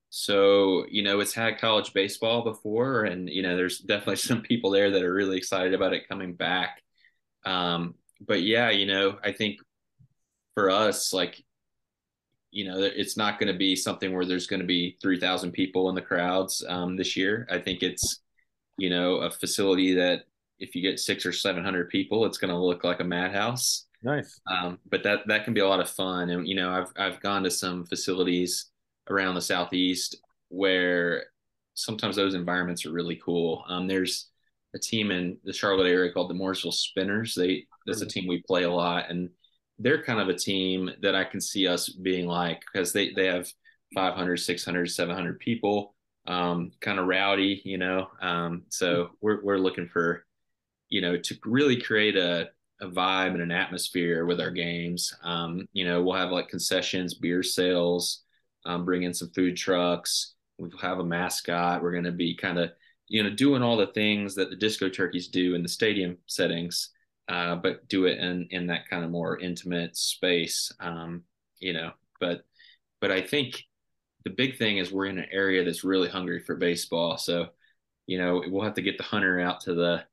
so, 0.09 0.85
you 0.89 1.03
know, 1.03 1.19
it's 1.19 1.33
had 1.33 1.59
college 1.59 1.91
baseball 1.91 2.41
before, 2.41 3.03
and, 3.03 3.29
you 3.29 3.41
know, 3.41 3.57
there's 3.57 3.79
definitely 3.79 4.15
some 4.29 4.41
people 4.41 4.71
there 4.71 4.91
that 4.91 5.03
are 5.03 5.13
really 5.13 5.37
excited 5.37 5.73
about 5.73 5.93
it 5.93 6.07
coming 6.07 6.35
back. 6.35 6.81
Um, 7.45 7.95
but 8.25 8.41
yeah, 8.43 8.69
you 8.69 8.85
know, 8.85 9.19
I 9.25 9.33
think 9.33 9.57
for 10.53 10.69
us, 10.69 11.11
like, 11.11 11.43
you 12.51 12.63
know, 12.63 12.81
it's 12.81 13.17
not 13.17 13.37
going 13.37 13.51
to 13.51 13.59
be 13.59 13.75
something 13.75 14.13
where 14.13 14.23
there's 14.23 14.47
going 14.47 14.61
to 14.61 14.65
be 14.65 14.97
3,000 15.01 15.51
people 15.51 15.89
in 15.89 15.95
the 15.95 16.01
crowds 16.01 16.63
um, 16.69 16.95
this 16.95 17.17
year. 17.17 17.45
I 17.51 17.59
think 17.59 17.83
it's, 17.83 18.21
you 18.77 18.89
know, 18.89 19.15
a 19.17 19.29
facility 19.29 19.95
that 19.95 20.21
if 20.59 20.75
you 20.75 20.81
get 20.81 21.01
six 21.01 21.25
or 21.25 21.33
700 21.33 21.89
people, 21.89 22.25
it's 22.25 22.37
going 22.37 22.53
to 22.53 22.57
look 22.57 22.85
like 22.85 23.01
a 23.01 23.03
madhouse. 23.03 23.85
Nice. 24.05 24.39
Um, 24.47 24.77
but 24.89 25.01
that 25.03 25.27
that 25.27 25.45
can 25.45 25.55
be 25.55 25.61
a 25.61 25.67
lot 25.67 25.79
of 25.79 25.89
fun. 25.89 26.29
And 26.29 26.47
you 26.47 26.55
know, 26.55 26.69
I've 26.71 26.91
I've 26.95 27.19
gone 27.21 27.43
to 27.43 27.51
some 27.51 27.85
facilities 27.85 28.67
around 29.09 29.33
the 29.33 29.41
southeast 29.41 30.17
where 30.49 31.25
sometimes 31.73 32.15
those 32.15 32.35
environments 32.35 32.85
are 32.85 32.91
really 32.91 33.19
cool. 33.23 33.65
Um, 33.67 33.87
there's 33.87 34.29
a 34.75 34.79
team 34.79 35.09
in 35.09 35.37
the 35.43 35.53
Charlotte 35.53 35.89
area 35.89 36.11
called 36.11 36.29
the 36.29 36.35
Mooresville 36.35 36.71
Spinners. 36.73 37.33
They 37.33 37.65
that's 37.87 38.01
a 38.01 38.05
team 38.05 38.27
we 38.27 38.43
play 38.43 38.63
a 38.63 38.71
lot, 38.71 39.09
and 39.09 39.29
they're 39.79 40.03
kind 40.03 40.19
of 40.19 40.29
a 40.29 40.37
team 40.37 40.91
that 41.01 41.15
I 41.15 41.23
can 41.23 41.41
see 41.41 41.67
us 41.67 41.89
being 41.89 42.27
like 42.27 42.61
because 42.61 42.93
they 42.93 43.11
they 43.11 43.25
have 43.25 43.51
500, 43.95 44.37
600, 44.37 44.85
700 44.91 45.39
people, 45.39 45.95
um, 46.27 46.71
kind 46.79 46.99
of 46.99 47.07
rowdy, 47.07 47.59
you 47.65 47.79
know. 47.79 48.09
Um, 48.21 48.65
so 48.69 49.09
we're 49.19 49.43
we're 49.43 49.57
looking 49.57 49.87
for, 49.87 50.25
you 50.89 51.01
know, 51.01 51.17
to 51.17 51.35
really 51.43 51.81
create 51.81 52.15
a 52.15 52.49
a 52.81 52.87
vibe 52.87 53.33
and 53.33 53.41
an 53.41 53.51
atmosphere 53.51 54.25
with 54.25 54.39
our 54.41 54.51
games. 54.51 55.13
Um, 55.23 55.67
you 55.73 55.85
know, 55.85 56.01
we'll 56.01 56.15
have 56.15 56.31
like 56.31 56.49
concessions, 56.49 57.13
beer 57.13 57.41
sales, 57.43 58.23
um, 58.65 58.85
bring 58.85 59.03
in 59.03 59.13
some 59.13 59.29
food 59.29 59.55
trucks. 59.55 60.33
We'll 60.57 60.77
have 60.81 60.99
a 60.99 61.03
mascot. 61.03 61.81
We're 61.81 61.91
going 61.91 62.03
to 62.05 62.11
be 62.11 62.35
kind 62.35 62.59
of, 62.59 62.71
you 63.07 63.23
know, 63.23 63.29
doing 63.29 63.61
all 63.61 63.77
the 63.77 63.87
things 63.87 64.35
that 64.35 64.49
the 64.49 64.55
disco 64.55 64.89
turkeys 64.89 65.27
do 65.27 65.55
in 65.55 65.63
the 65.63 65.69
stadium 65.69 66.17
settings, 66.27 66.89
uh, 67.27 67.55
but 67.55 67.87
do 67.87 68.05
it 68.05 68.17
in 68.19 68.47
in 68.51 68.67
that 68.67 68.89
kind 68.89 69.03
of 69.03 69.11
more 69.11 69.39
intimate 69.39 69.95
space. 69.95 70.71
Um, 70.79 71.23
you 71.59 71.73
know, 71.73 71.91
but 72.19 72.45
but 72.99 73.11
I 73.11 73.21
think 73.21 73.63
the 74.23 74.31
big 74.31 74.57
thing 74.57 74.79
is 74.79 74.91
we're 74.91 75.05
in 75.05 75.19
an 75.19 75.27
area 75.31 75.63
that's 75.63 75.83
really 75.83 76.09
hungry 76.09 76.39
for 76.39 76.55
baseball. 76.55 77.17
So, 77.17 77.49
you 78.07 78.17
know, 78.17 78.43
we'll 78.47 78.63
have 78.63 78.73
to 78.73 78.81
get 78.81 78.97
the 78.97 79.03
hunter 79.03 79.39
out 79.39 79.61
to 79.61 79.73
the 79.75 80.03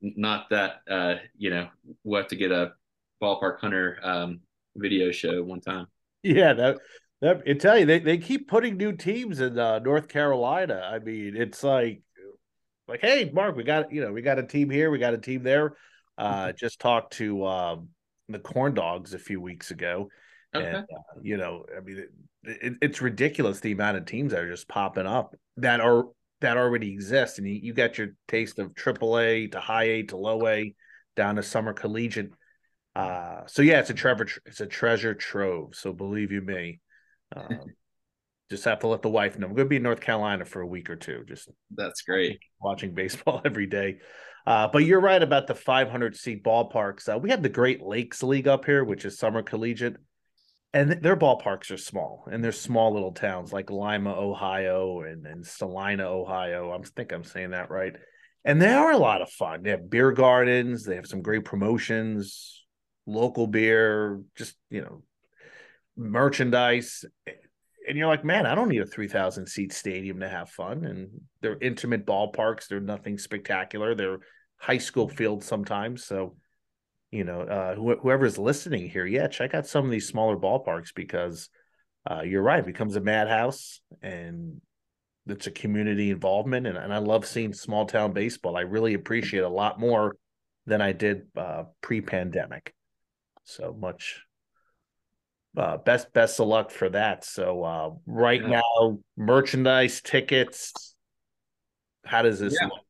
not 0.00 0.50
that 0.50 0.80
uh, 0.90 1.16
you 1.36 1.50
know 1.50 1.68
we'll 2.04 2.20
have 2.20 2.28
to 2.28 2.36
get 2.36 2.52
a 2.52 2.72
ballpark 3.22 3.58
hunter 3.60 3.98
um, 4.02 4.40
video 4.76 5.10
show 5.10 5.42
one 5.42 5.60
time. 5.60 5.86
Yeah, 6.22 6.52
that 6.54 6.78
that 7.20 7.42
I 7.46 7.54
tell 7.54 7.78
you, 7.78 7.86
they, 7.86 7.98
they 7.98 8.18
keep 8.18 8.48
putting 8.48 8.76
new 8.76 8.92
teams 8.92 9.40
in 9.40 9.58
uh, 9.58 9.78
North 9.78 10.08
Carolina. 10.08 10.80
I 10.92 10.98
mean, 10.98 11.36
it's 11.36 11.62
like 11.62 12.02
like, 12.88 13.00
hey, 13.00 13.30
Mark, 13.32 13.56
we 13.56 13.64
got 13.64 13.92
you 13.92 14.02
know, 14.02 14.12
we 14.12 14.22
got 14.22 14.38
a 14.38 14.42
team 14.42 14.70
here, 14.70 14.90
we 14.90 14.98
got 14.98 15.14
a 15.14 15.18
team 15.18 15.42
there. 15.42 15.76
Uh 16.18 16.52
just 16.52 16.80
talked 16.80 17.12
to 17.14 17.44
um 17.44 17.88
the 18.28 18.38
corn 18.38 18.74
dogs 18.74 19.12
a 19.12 19.18
few 19.18 19.40
weeks 19.40 19.70
ago. 19.70 20.08
Okay. 20.54 20.66
And 20.66 20.76
uh, 20.76 21.20
you 21.22 21.36
know, 21.36 21.66
I 21.76 21.80
mean 21.80 21.98
it, 21.98 22.10
it, 22.44 22.72
it's 22.80 23.02
ridiculous 23.02 23.60
the 23.60 23.72
amount 23.72 23.98
of 23.98 24.06
teams 24.06 24.32
that 24.32 24.40
are 24.40 24.50
just 24.50 24.68
popping 24.68 25.06
up 25.06 25.34
that 25.58 25.80
are 25.80 26.04
that 26.40 26.56
already 26.56 26.92
exists. 26.92 27.38
And 27.38 27.46
you, 27.46 27.54
you 27.54 27.72
got 27.72 27.98
your 27.98 28.08
taste 28.28 28.58
of 28.58 28.74
triple 28.74 29.18
A 29.18 29.46
to 29.48 29.60
high 29.60 29.84
A 29.84 30.02
to 30.04 30.16
low 30.16 30.46
A 30.46 30.74
down 31.14 31.36
to 31.36 31.42
summer 31.42 31.72
collegiate. 31.72 32.32
Uh, 32.94 33.42
so 33.46 33.62
yeah, 33.62 33.80
it's 33.80 33.90
a 33.90 33.94
Trevor, 33.94 34.26
it's 34.44 34.60
a 34.60 34.66
treasure 34.66 35.14
trove. 35.14 35.74
So 35.74 35.92
believe 35.92 36.32
you 36.32 36.40
me, 36.40 36.80
um, 37.34 37.60
just 38.50 38.64
have 38.64 38.80
to 38.80 38.88
let 38.88 39.02
the 39.02 39.10
wife 39.10 39.38
know. 39.38 39.46
I'm 39.46 39.54
going 39.54 39.66
to 39.66 39.70
be 39.70 39.76
in 39.76 39.82
North 39.82 40.00
Carolina 40.00 40.44
for 40.44 40.60
a 40.60 40.66
week 40.66 40.88
or 40.88 40.96
two, 40.96 41.24
just 41.26 41.48
That's 41.74 42.02
great. 42.02 42.38
watching 42.60 42.94
baseball 42.94 43.42
every 43.44 43.66
day. 43.66 43.98
Uh, 44.46 44.68
but 44.68 44.84
you're 44.84 45.00
right 45.00 45.22
about 45.22 45.48
the 45.48 45.54
500 45.54 46.16
seat 46.16 46.44
ballparks. 46.44 47.12
Uh, 47.12 47.18
we 47.18 47.30
have 47.30 47.42
the 47.42 47.48
Great 47.48 47.82
Lakes 47.82 48.22
League 48.22 48.46
up 48.46 48.64
here, 48.64 48.84
which 48.84 49.04
is 49.04 49.18
summer 49.18 49.42
collegiate, 49.42 49.96
and 50.76 51.02
their 51.02 51.16
ballparks 51.16 51.70
are 51.70 51.78
small, 51.78 52.28
and 52.30 52.44
they're 52.44 52.52
small 52.52 52.92
little 52.92 53.12
towns 53.12 53.50
like 53.50 53.70
Lima, 53.70 54.12
Ohio, 54.12 55.00
and, 55.00 55.26
and 55.26 55.46
Celina, 55.46 56.04
Ohio. 56.06 56.70
I 56.70 56.78
think 56.94 57.12
I'm 57.12 57.24
saying 57.24 57.52
that 57.52 57.70
right. 57.70 57.94
And 58.44 58.60
they 58.60 58.74
are 58.74 58.92
a 58.92 58.98
lot 58.98 59.22
of 59.22 59.30
fun. 59.30 59.62
They 59.62 59.70
have 59.70 59.88
beer 59.88 60.12
gardens. 60.12 60.84
They 60.84 60.96
have 60.96 61.06
some 61.06 61.22
great 61.22 61.46
promotions, 61.46 62.62
local 63.06 63.46
beer, 63.46 64.20
just 64.36 64.54
you 64.68 64.82
know, 64.82 65.02
merchandise. 65.96 67.06
And 67.88 67.96
you're 67.96 68.06
like, 68.06 68.24
man, 68.24 68.44
I 68.44 68.54
don't 68.54 68.68
need 68.68 68.82
a 68.82 68.86
3,000 68.86 69.46
seat 69.46 69.72
stadium 69.72 70.20
to 70.20 70.28
have 70.28 70.50
fun. 70.50 70.84
And 70.84 71.08
they're 71.40 71.58
intimate 71.58 72.04
ballparks. 72.04 72.68
They're 72.68 72.80
nothing 72.80 73.16
spectacular. 73.16 73.94
They're 73.94 74.18
high 74.58 74.76
school 74.76 75.08
fields 75.08 75.46
sometimes. 75.46 76.04
So, 76.04 76.36
you 77.10 77.24
know, 77.24 77.40
uh, 77.42 77.74
wh- 77.74 78.00
whoever's 78.00 78.38
listening 78.38 78.88
here, 78.88 79.06
yeah, 79.06 79.28
check 79.28 79.54
out 79.54 79.66
some 79.66 79.84
of 79.84 79.90
these 79.90 80.08
smaller 80.08 80.36
ballparks 80.36 80.94
because 80.94 81.48
uh, 82.10 82.22
you're 82.22 82.42
right. 82.42 82.60
It 82.60 82.66
becomes 82.66 82.96
a 82.96 83.00
madhouse 83.00 83.80
and 84.02 84.60
it's 85.26 85.46
a 85.46 85.50
community 85.50 86.10
involvement. 86.10 86.66
And, 86.66 86.76
and 86.76 86.92
I 86.92 86.98
love 86.98 87.26
seeing 87.26 87.52
small 87.52 87.86
town 87.86 88.12
baseball. 88.12 88.56
I 88.56 88.62
really 88.62 88.94
appreciate 88.94 89.40
it 89.40 89.44
a 89.44 89.48
lot 89.48 89.80
more 89.80 90.16
than 90.66 90.80
I 90.80 90.92
did 90.92 91.22
uh, 91.36 91.64
pre 91.80 92.00
pandemic. 92.00 92.74
So 93.44 93.76
much 93.78 94.22
uh, 95.56 95.78
best 95.78 96.12
best 96.12 96.38
of 96.40 96.48
luck 96.48 96.70
for 96.70 96.88
that. 96.90 97.24
So 97.24 97.62
uh, 97.62 97.90
right 98.06 98.42
Yeah. 98.42 98.60
now, 98.60 98.98
merchandise, 99.16 100.00
tickets. 100.00 100.94
How 102.04 102.22
does 102.22 102.38
this 102.38 102.58
Yeah. 102.60 102.68
look? 102.68 102.82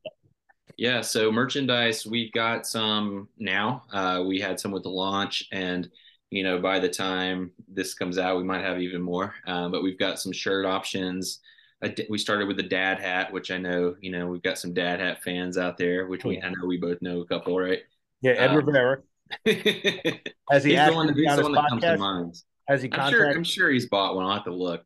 Yeah, 0.77 1.01
so 1.01 1.33
merchandise, 1.33 2.05
we've 2.07 2.33
got 2.33 2.67
some 2.67 3.29
now. 3.39 3.85
Uh, 3.93 4.23
we 4.27 4.41
had 4.41 4.61
some 4.61 4.73
with 4.73 4.83
the 4.83 4.91
launch, 4.91 5.49
and 5.51 5.89
you 6.31 6.43
know, 6.43 6.59
by 6.59 6.79
the 6.79 6.89
time 6.89 7.53
this 7.69 7.95
comes 7.95 8.19
out, 8.19 8.37
we 8.37 8.43
might 8.45 8.63
have 8.63 8.81
even 8.81 9.01
more. 9.01 9.35
Um, 9.47 9.73
but 9.73 9.83
we've 9.83 9.99
got 9.99 10.19
some 10.21 10.33
shirt 10.33 10.67
options. 10.67 11.41
D- 11.83 12.07
We 12.11 12.19
started 12.19 12.49
with 12.49 12.57
the 12.59 12.63
dad 12.63 12.99
hat, 13.01 13.33
which 13.33 13.51
I 13.51 13.59
know, 13.59 13.97
you 14.01 14.11
know, 14.11 14.27
we've 14.27 14.43
got 14.43 14.59
some 14.59 14.75
dad 14.75 15.01
hat 15.01 15.23
fans 15.23 15.57
out 15.57 15.79
there, 15.79 16.07
which 16.09 16.25
we 16.25 16.41
I 16.43 16.51
know 16.51 16.67
we 16.67 16.79
both 16.79 17.01
know 17.01 17.21
a 17.21 17.27
couple, 17.27 17.59
right? 17.59 17.81
Yeah, 18.21 18.33
Ed 18.33 18.51
Um, 18.51 18.57
Rivera 18.57 19.03
he's 19.45 19.57
has 20.51 20.65
he 20.65 20.75
the 20.77 20.93
one, 20.93 21.07
you 21.07 21.15
to 21.15 21.15
be 21.15 21.23
he's 21.23 21.37
the 21.37 21.43
one 21.43 21.53
that 21.53 21.69
comes 21.69 21.85
to 21.85 21.93
mind. 21.95 22.35
Has 22.69 22.83
he 22.83 22.93
I'm 22.93 23.11
sure, 23.11 23.27
I'm 23.31 23.45
sure 23.45 23.71
he's 23.71 23.89
bought 23.89 24.15
one. 24.17 24.25
I'll 24.27 24.35
have 24.35 24.45
to 24.45 24.55
look. 24.55 24.85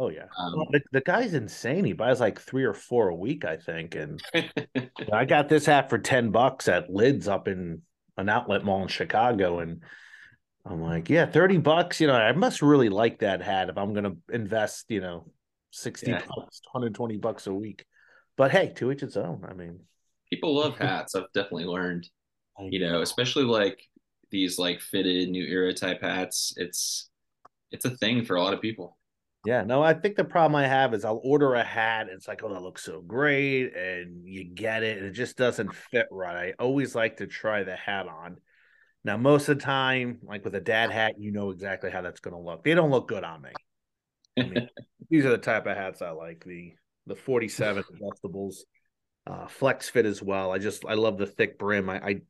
Oh 0.00 0.08
yeah, 0.08 0.28
Um, 0.38 0.54
Well, 0.56 0.66
the, 0.70 0.80
the 0.92 1.00
guy's 1.02 1.34
insane. 1.34 1.84
He 1.84 1.92
buys 1.92 2.20
like 2.20 2.40
three 2.40 2.64
or 2.64 2.72
four 2.72 3.10
a 3.10 3.14
week, 3.14 3.44
I 3.44 3.58
think. 3.58 3.94
And 3.94 4.18
I 5.12 5.26
got 5.26 5.48
this 5.50 5.66
hat 5.66 5.90
for 5.90 5.98
ten 5.98 6.30
bucks 6.30 6.68
at 6.68 6.88
Lids 6.90 7.28
up 7.28 7.48
in 7.48 7.82
an 8.16 8.28
outlet 8.30 8.64
mall 8.64 8.82
in 8.82 8.88
Chicago, 8.88 9.58
and 9.58 9.82
I'm 10.64 10.80
like, 10.80 11.10
yeah, 11.10 11.26
thirty 11.26 11.58
bucks. 11.58 12.00
You 12.00 12.06
know, 12.06 12.14
I 12.14 12.32
must 12.32 12.62
really 12.62 12.88
like 12.88 13.18
that 13.18 13.42
hat 13.42 13.68
if 13.68 13.76
I'm 13.76 13.92
going 13.92 14.04
to 14.04 14.16
invest. 14.34 14.86
You 14.88 15.02
know, 15.02 15.30
sixty 15.70 16.12
Yeah. 16.12 16.22
bucks, 16.34 16.62
120 16.72 17.18
bucks 17.18 17.46
a 17.46 17.52
week. 17.52 17.84
But 18.36 18.50
hey, 18.52 18.72
to 18.76 18.90
each 18.90 19.02
its 19.02 19.18
own. 19.18 19.44
I 19.46 19.52
mean, 19.52 19.80
people 20.30 20.54
love 20.54 20.78
hats. 20.78 21.14
I've 21.14 21.30
definitely 21.34 21.66
learned. 21.66 22.08
You 22.58 22.78
know, 22.80 23.00
especially 23.00 23.44
like 23.44 23.80
these 24.30 24.58
like 24.58 24.82
fitted 24.82 25.30
new 25.30 25.44
era 25.44 25.72
type 25.72 26.02
hats. 26.02 26.52
It's 26.58 27.08
it's 27.70 27.86
a 27.86 27.96
thing 27.96 28.24
for 28.26 28.36
a 28.36 28.42
lot 28.42 28.52
of 28.52 28.60
people. 28.60 28.98
Yeah, 29.46 29.64
no, 29.64 29.82
I 29.82 29.94
think 29.94 30.16
the 30.16 30.24
problem 30.24 30.54
I 30.56 30.66
have 30.66 30.92
is 30.92 31.04
I'll 31.04 31.20
order 31.24 31.54
a 31.54 31.64
hat. 31.64 32.02
And 32.02 32.10
it's 32.10 32.28
like, 32.28 32.42
oh, 32.42 32.52
that 32.52 32.60
looks 32.62 32.84
so 32.84 33.00
great. 33.00 33.74
And 33.74 34.26
you 34.26 34.44
get 34.44 34.82
it, 34.82 34.98
and 34.98 35.06
it 35.06 35.12
just 35.12 35.36
doesn't 35.36 35.74
fit 35.74 36.06
right. 36.10 36.54
I 36.58 36.62
always 36.62 36.94
like 36.94 37.18
to 37.18 37.26
try 37.26 37.62
the 37.62 37.76
hat 37.76 38.06
on. 38.06 38.36
Now, 39.02 39.16
most 39.16 39.48
of 39.48 39.58
the 39.58 39.64
time, 39.64 40.18
like 40.22 40.44
with 40.44 40.54
a 40.54 40.60
dad 40.60 40.90
hat, 40.90 41.14
you 41.18 41.32
know 41.32 41.50
exactly 41.50 41.90
how 41.90 42.02
that's 42.02 42.20
going 42.20 42.36
to 42.36 42.42
look. 42.42 42.64
They 42.64 42.74
don't 42.74 42.90
look 42.90 43.08
good 43.08 43.24
on 43.24 43.40
me. 43.40 43.50
I 44.38 44.42
mean, 44.42 44.68
these 45.10 45.24
are 45.24 45.30
the 45.30 45.38
type 45.38 45.66
of 45.66 45.76
hats 45.76 46.02
I 46.02 46.10
like 46.10 46.44
the 46.44 46.74
the 47.06 47.16
47 47.16 47.82
adjustables, 47.94 48.56
uh, 49.26 49.46
flex 49.46 49.88
fit 49.88 50.04
as 50.04 50.22
well. 50.22 50.52
I 50.52 50.58
just 50.58 50.84
I 50.84 50.94
love 50.94 51.16
the 51.16 51.26
thick 51.26 51.58
brim. 51.58 51.88
I 51.88 51.98
I, 51.98 52.20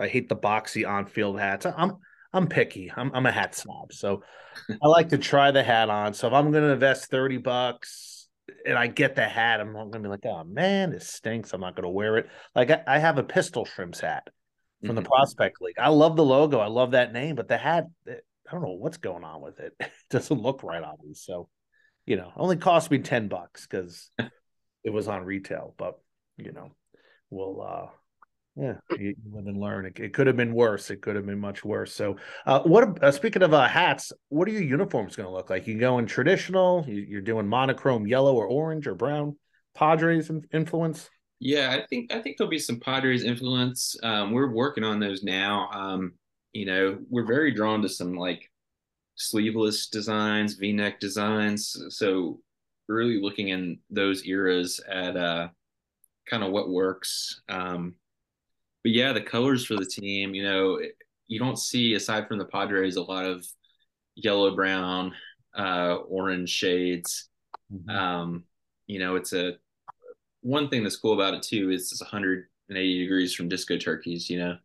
I 0.00 0.08
hate 0.08 0.28
the 0.28 0.36
boxy 0.36 0.88
on 0.88 1.06
field 1.06 1.38
hats. 1.38 1.64
I'm 1.64 1.98
I'm 2.32 2.46
picky. 2.48 2.92
I'm 2.94 3.10
I'm 3.14 3.26
a 3.26 3.32
hat 3.32 3.54
snob, 3.54 3.92
so 3.92 4.22
I 4.82 4.88
like 4.88 5.10
to 5.10 5.18
try 5.18 5.50
the 5.50 5.62
hat 5.62 5.90
on. 5.90 6.14
So 6.14 6.28
if 6.28 6.32
I'm 6.32 6.50
going 6.52 6.64
to 6.64 6.70
invest 6.72 7.10
30 7.10 7.38
bucks 7.38 8.28
and 8.66 8.76
I 8.78 8.86
get 8.86 9.14
the 9.16 9.26
hat, 9.28 9.60
I'm 9.60 9.72
not 9.72 9.90
going 9.90 10.02
to 10.02 10.08
be 10.08 10.08
like, 10.08 10.24
oh 10.26 10.44
man, 10.44 10.90
this 10.90 11.08
stinks. 11.08 11.52
I'm 11.52 11.60
not 11.60 11.74
going 11.76 11.84
to 11.84 11.90
wear 11.90 12.18
it. 12.18 12.28
Like 12.54 12.70
I, 12.70 12.82
I 12.86 12.98
have 12.98 13.18
a 13.18 13.22
pistol 13.22 13.64
shrimps 13.64 14.00
hat 14.00 14.28
from 14.84 14.96
the 14.96 15.02
Mhm. 15.02 15.06
prospect 15.06 15.60
league. 15.60 15.78
I 15.78 15.88
love 15.88 16.16
the 16.16 16.24
logo. 16.24 16.58
I 16.58 16.66
love 16.68 16.92
that 16.92 17.12
name, 17.12 17.36
but 17.36 17.48
the 17.48 17.58
hat, 17.58 17.86
eh, 18.08 18.14
I 18.48 18.52
don't 18.52 18.62
know 18.62 18.72
what's 18.72 18.96
going 18.96 19.24
on 19.24 19.40
with 19.40 19.60
it. 19.60 19.74
It 19.80 19.90
doesn't 20.10 20.40
look 20.42 20.62
right 20.62 20.82
on 20.82 20.96
me. 21.04 21.14
So, 21.14 21.48
you 22.06 22.16
know, 22.16 22.32
only 22.36 22.56
cost 22.56 22.90
me 22.90 22.98
10 22.98 23.28
bucks 23.28 23.66
because 23.66 24.10
it 24.84 24.90
was 24.90 25.06
on 25.08 25.24
retail, 25.24 25.74
but 25.76 26.00
you 26.36 26.52
know, 26.52 26.74
we'll, 27.28 27.60
uh, 27.60 27.86
yeah, 28.56 28.74
you, 28.90 29.14
you 29.22 29.32
live 29.32 29.46
and 29.46 29.60
learn. 29.60 29.86
It, 29.86 29.98
it 29.98 30.12
could 30.12 30.26
have 30.26 30.36
been 30.36 30.52
worse. 30.52 30.90
It 30.90 31.02
could 31.02 31.16
have 31.16 31.26
been 31.26 31.38
much 31.38 31.64
worse. 31.64 31.94
So, 31.94 32.16
uh, 32.46 32.60
what? 32.60 33.02
Uh, 33.02 33.12
speaking 33.12 33.42
of 33.42 33.54
uh, 33.54 33.68
hats, 33.68 34.12
what 34.28 34.48
are 34.48 34.52
your 34.52 34.62
uniforms 34.62 35.16
going 35.16 35.28
to 35.28 35.32
look 35.32 35.50
like? 35.50 35.66
You 35.66 35.78
going 35.78 36.06
traditional? 36.06 36.84
You, 36.86 37.06
you're 37.08 37.20
doing 37.20 37.46
monochrome 37.46 38.06
yellow 38.06 38.34
or 38.34 38.46
orange 38.46 38.86
or 38.86 38.94
brown? 38.94 39.36
Padres 39.74 40.30
influence? 40.52 41.08
Yeah, 41.38 41.70
I 41.70 41.86
think 41.86 42.12
I 42.12 42.20
think 42.20 42.36
there'll 42.36 42.50
be 42.50 42.58
some 42.58 42.80
Padres 42.80 43.24
influence. 43.24 43.96
Um, 44.02 44.32
we're 44.32 44.52
working 44.52 44.84
on 44.84 45.00
those 45.00 45.22
now. 45.22 45.70
Um, 45.72 46.12
you 46.52 46.66
know, 46.66 46.98
we're 47.08 47.26
very 47.26 47.52
drawn 47.52 47.80
to 47.82 47.88
some 47.88 48.14
like 48.14 48.50
sleeveless 49.14 49.88
designs, 49.88 50.54
V-neck 50.54 50.98
designs. 50.98 51.76
So 51.90 52.40
really 52.88 53.20
looking 53.20 53.48
in 53.48 53.78
those 53.88 54.26
eras 54.26 54.80
at 54.90 55.16
uh 55.16 55.48
kind 56.28 56.42
of 56.42 56.52
what 56.52 56.70
works. 56.70 57.42
Um, 57.48 57.94
but 58.82 58.92
yeah, 58.92 59.12
the 59.12 59.20
colors 59.20 59.64
for 59.66 59.76
the 59.76 59.84
team, 59.86 60.34
you 60.34 60.42
know, 60.42 60.80
you 61.28 61.38
don't 61.38 61.58
see 61.58 61.94
aside 61.94 62.26
from 62.26 62.38
the 62.38 62.44
Padres 62.44 62.96
a 62.96 63.02
lot 63.02 63.24
of 63.24 63.46
yellow, 64.14 64.54
brown, 64.54 65.14
uh, 65.56 65.96
orange 65.96 66.50
shades. 66.50 67.28
Um, 67.88 68.44
you 68.86 68.98
know, 68.98 69.16
it's 69.16 69.32
a 69.32 69.58
one 70.42 70.68
thing 70.68 70.82
that's 70.82 70.96
cool 70.96 71.12
about 71.12 71.34
it 71.34 71.42
too 71.42 71.70
is 71.70 71.92
it's 71.92 72.00
180 72.00 72.98
degrees 73.00 73.34
from 73.34 73.48
disco 73.48 73.76
turkeys. 73.76 74.30
You 74.30 74.38
know, 74.38 74.58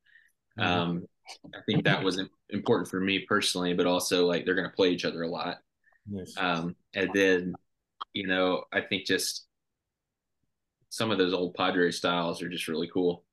Mhm. 0.57 0.63
um, 0.65 1.07
I 1.53 1.59
think 1.65 1.83
that 1.83 2.03
was 2.03 2.21
important 2.49 2.89
for 2.89 2.99
me 2.99 3.19
personally, 3.19 3.73
but 3.73 3.85
also 3.85 4.25
like 4.25 4.45
they're 4.45 4.55
going 4.55 4.69
to 4.69 4.75
play 4.75 4.91
each 4.91 5.05
other 5.05 5.23
a 5.23 5.27
lot. 5.27 5.59
Nice. 6.07 6.33
Um, 6.37 6.75
and 6.93 7.11
then, 7.13 7.55
you 8.13 8.27
know, 8.27 8.63
I 8.71 8.81
think 8.81 9.05
just 9.05 9.47
some 10.89 11.11
of 11.11 11.17
those 11.17 11.33
old 11.33 11.53
Padre 11.55 11.91
styles 11.91 12.41
are 12.41 12.49
just 12.49 12.69
really 12.69 12.87
cool. 12.87 13.24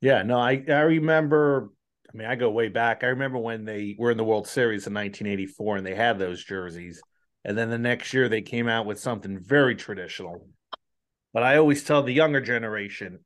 Yeah, 0.00 0.22
no, 0.22 0.38
I 0.38 0.62
I 0.68 0.80
remember. 0.80 1.70
I 2.12 2.16
mean, 2.16 2.26
I 2.28 2.36
go 2.36 2.50
way 2.50 2.68
back. 2.68 3.04
I 3.04 3.08
remember 3.08 3.38
when 3.38 3.64
they 3.64 3.94
were 3.98 4.10
in 4.10 4.16
the 4.16 4.24
World 4.24 4.48
Series 4.48 4.86
in 4.86 4.94
1984 4.94 5.76
and 5.76 5.86
they 5.86 5.94
had 5.94 6.18
those 6.18 6.42
jerseys, 6.42 7.04
and 7.44 7.56
then 7.58 7.70
the 7.70 7.78
next 7.78 8.12
year 8.14 8.28
they 8.28 8.42
came 8.42 8.68
out 8.68 8.86
with 8.86 8.98
something 9.00 9.38
very 9.38 9.74
traditional. 9.76 10.48
But 11.32 11.42
I 11.42 11.56
always 11.56 11.84
tell 11.84 12.02
the 12.02 12.12
younger 12.12 12.40
generation 12.40 13.20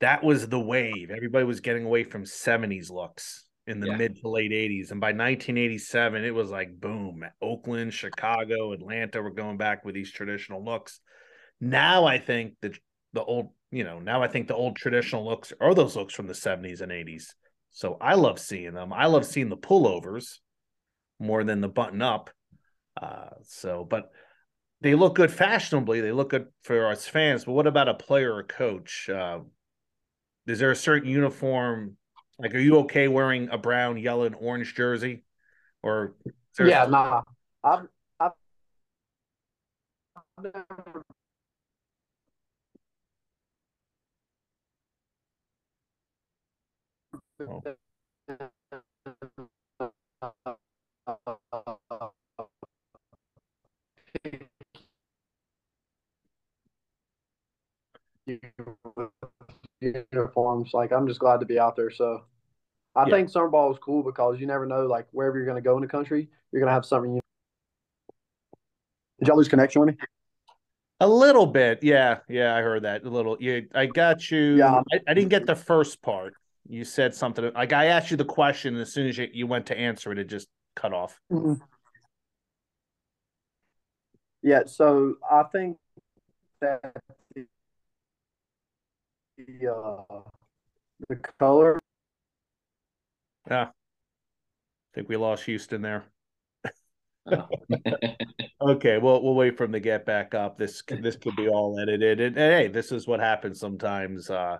that 0.00 0.22
was 0.24 0.48
the 0.48 0.60
wave. 0.60 1.10
Everybody 1.10 1.44
was 1.44 1.60
getting 1.60 1.84
away 1.84 2.04
from 2.04 2.24
70s 2.26 2.90
looks 2.90 3.44
in 3.66 3.80
the 3.80 3.86
Yeah. 3.88 3.96
mid 3.96 4.16
to 4.20 4.28
late 4.28 4.52
80s, 4.52 4.90
and 4.90 5.00
by 5.00 5.12
1987 5.12 6.24
it 6.24 6.34
was 6.34 6.50
like 6.50 6.80
boom. 6.80 7.24
Oakland, 7.40 7.94
Chicago, 7.94 8.72
Atlanta 8.72 9.22
were 9.22 9.30
going 9.30 9.56
back 9.56 9.84
with 9.84 9.94
these 9.94 10.12
traditional 10.12 10.64
looks. 10.64 11.00
Now 11.60 12.04
I 12.04 12.18
think 12.18 12.54
that 12.62 12.78
the 13.12 13.24
old, 13.24 13.50
you 13.76 13.84
know, 13.84 13.98
now 13.98 14.22
I 14.22 14.28
think 14.28 14.48
the 14.48 14.54
old 14.54 14.76
traditional 14.76 15.26
looks 15.26 15.52
are 15.60 15.74
those 15.74 15.96
looks 15.96 16.14
from 16.14 16.26
the 16.26 16.32
70s 16.32 16.80
and 16.80 16.90
80s. 16.90 17.34
So 17.72 17.98
I 18.00 18.14
love 18.14 18.38
seeing 18.38 18.72
them. 18.72 18.90
I 18.90 19.04
love 19.04 19.26
seeing 19.26 19.50
the 19.50 19.56
pullovers 19.56 20.38
more 21.20 21.44
than 21.44 21.60
the 21.60 21.68
button 21.68 22.00
up. 22.00 22.30
Uh, 23.00 23.28
so, 23.42 23.84
but 23.84 24.10
they 24.80 24.94
look 24.94 25.14
good 25.14 25.30
fashionably. 25.30 26.00
They 26.00 26.12
look 26.12 26.30
good 26.30 26.46
for 26.62 26.88
us 26.88 27.06
fans. 27.06 27.44
But 27.44 27.52
what 27.52 27.66
about 27.66 27.90
a 27.90 27.94
player 27.94 28.34
or 28.34 28.44
coach? 28.44 29.10
Uh, 29.10 29.40
is 30.46 30.58
there 30.58 30.70
a 30.70 30.76
certain 30.76 31.10
uniform? 31.10 31.98
Like, 32.38 32.54
are 32.54 32.58
you 32.58 32.78
okay 32.78 33.08
wearing 33.08 33.50
a 33.50 33.58
brown, 33.58 33.98
yellow, 33.98 34.24
and 34.24 34.36
orange 34.36 34.74
jersey? 34.74 35.22
Or 35.82 36.14
Yeah, 36.58 36.86
nah. 36.86 37.20
I've 37.62 37.88
I've 38.18 38.32
never 40.42 41.04
Oh. 47.40 47.62
uniforms. 59.80 60.70
Like 60.72 60.92
I'm 60.92 61.06
just 61.06 61.20
glad 61.20 61.40
to 61.40 61.46
be 61.46 61.58
out 61.58 61.76
there. 61.76 61.90
So 61.90 62.24
I 62.94 63.04
Yeah. 63.04 63.10
think 63.10 63.28
summer 63.28 63.48
ball 63.48 63.72
is 63.72 63.78
cool 63.78 64.02
because 64.02 64.40
you 64.40 64.46
never 64.46 64.66
know, 64.66 64.86
like 64.86 65.06
wherever 65.12 65.36
you're 65.36 65.46
going 65.46 65.62
to 65.62 65.66
go 65.66 65.76
in 65.76 65.82
the 65.82 65.88
country, 65.88 66.28
you're 66.50 66.60
going 66.60 66.68
to 66.68 66.74
have 66.74 66.86
something. 66.86 67.14
You... 67.14 67.20
Did 69.18 69.28
y'all 69.28 69.36
lose 69.36 69.48
connection 69.48 69.80
with 69.80 69.90
me? 69.90 69.96
A 71.00 71.06
little 71.06 71.46
bit, 71.46 71.82
yeah, 71.82 72.20
yeah. 72.26 72.56
I 72.56 72.62
heard 72.62 72.84
that 72.84 73.04
a 73.04 73.10
little. 73.10 73.36
Yeah, 73.38 73.60
I 73.74 73.84
got 73.84 74.30
you. 74.30 74.56
Yeah. 74.56 74.80
I, 74.90 75.00
I 75.08 75.14
didn't 75.14 75.28
get 75.28 75.44
the 75.44 75.54
first 75.54 76.00
part. 76.00 76.32
You 76.68 76.84
said 76.84 77.14
something 77.14 77.52
like 77.54 77.72
I 77.72 77.86
asked 77.86 78.10
you 78.10 78.16
the 78.16 78.24
question, 78.24 78.74
and 78.74 78.82
as 78.82 78.92
soon 78.92 79.06
as 79.08 79.16
you, 79.18 79.28
you 79.32 79.46
went 79.46 79.66
to 79.66 79.78
answer 79.78 80.12
it, 80.12 80.18
it 80.18 80.28
just 80.28 80.48
cut 80.74 80.92
off. 80.92 81.20
Yeah. 84.42 84.62
So 84.66 85.14
I 85.30 85.44
think 85.52 85.76
that 86.60 86.80
the, 87.34 87.44
the, 89.38 89.72
uh, 89.72 90.20
the 91.08 91.16
color. 91.38 91.78
Yeah, 93.48 93.64
I 93.64 93.70
think 94.94 95.08
we 95.08 95.16
lost 95.16 95.44
Houston 95.44 95.82
there. 95.82 96.04
Oh. 97.30 97.48
Okay, 98.58 98.96
well, 98.98 99.22
we'll 99.22 99.34
wait 99.34 99.56
for 99.58 99.64
him 99.64 99.72
to 99.72 99.80
get 99.80 100.06
back 100.06 100.34
up. 100.34 100.56
This 100.56 100.80
could- 100.80 101.02
this 101.02 101.14
could 101.16 101.36
be 101.36 101.46
all 101.48 101.78
edited, 101.78 102.20
and, 102.20 102.36
and 102.38 102.52
hey, 102.54 102.68
this 102.68 102.90
is 102.90 103.06
what 103.06 103.20
happens 103.20 103.60
sometimes. 103.60 104.30
Uh, 104.30 104.56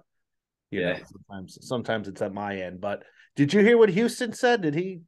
you 0.71 0.83
know, 0.83 0.89
Yeah. 0.91 0.99
sometimes 1.05 1.59
sometimes 1.63 2.09
it's 2.09 2.23
at 2.23 2.33
my 2.33 2.57
end. 2.61 2.81
But 2.81 3.03
did 3.37 3.53
you 3.53 3.61
hear 3.61 3.77
what 3.79 3.89
Houston 3.91 4.33
said? 4.33 4.63
Did 4.63 4.75
he? 4.75 5.01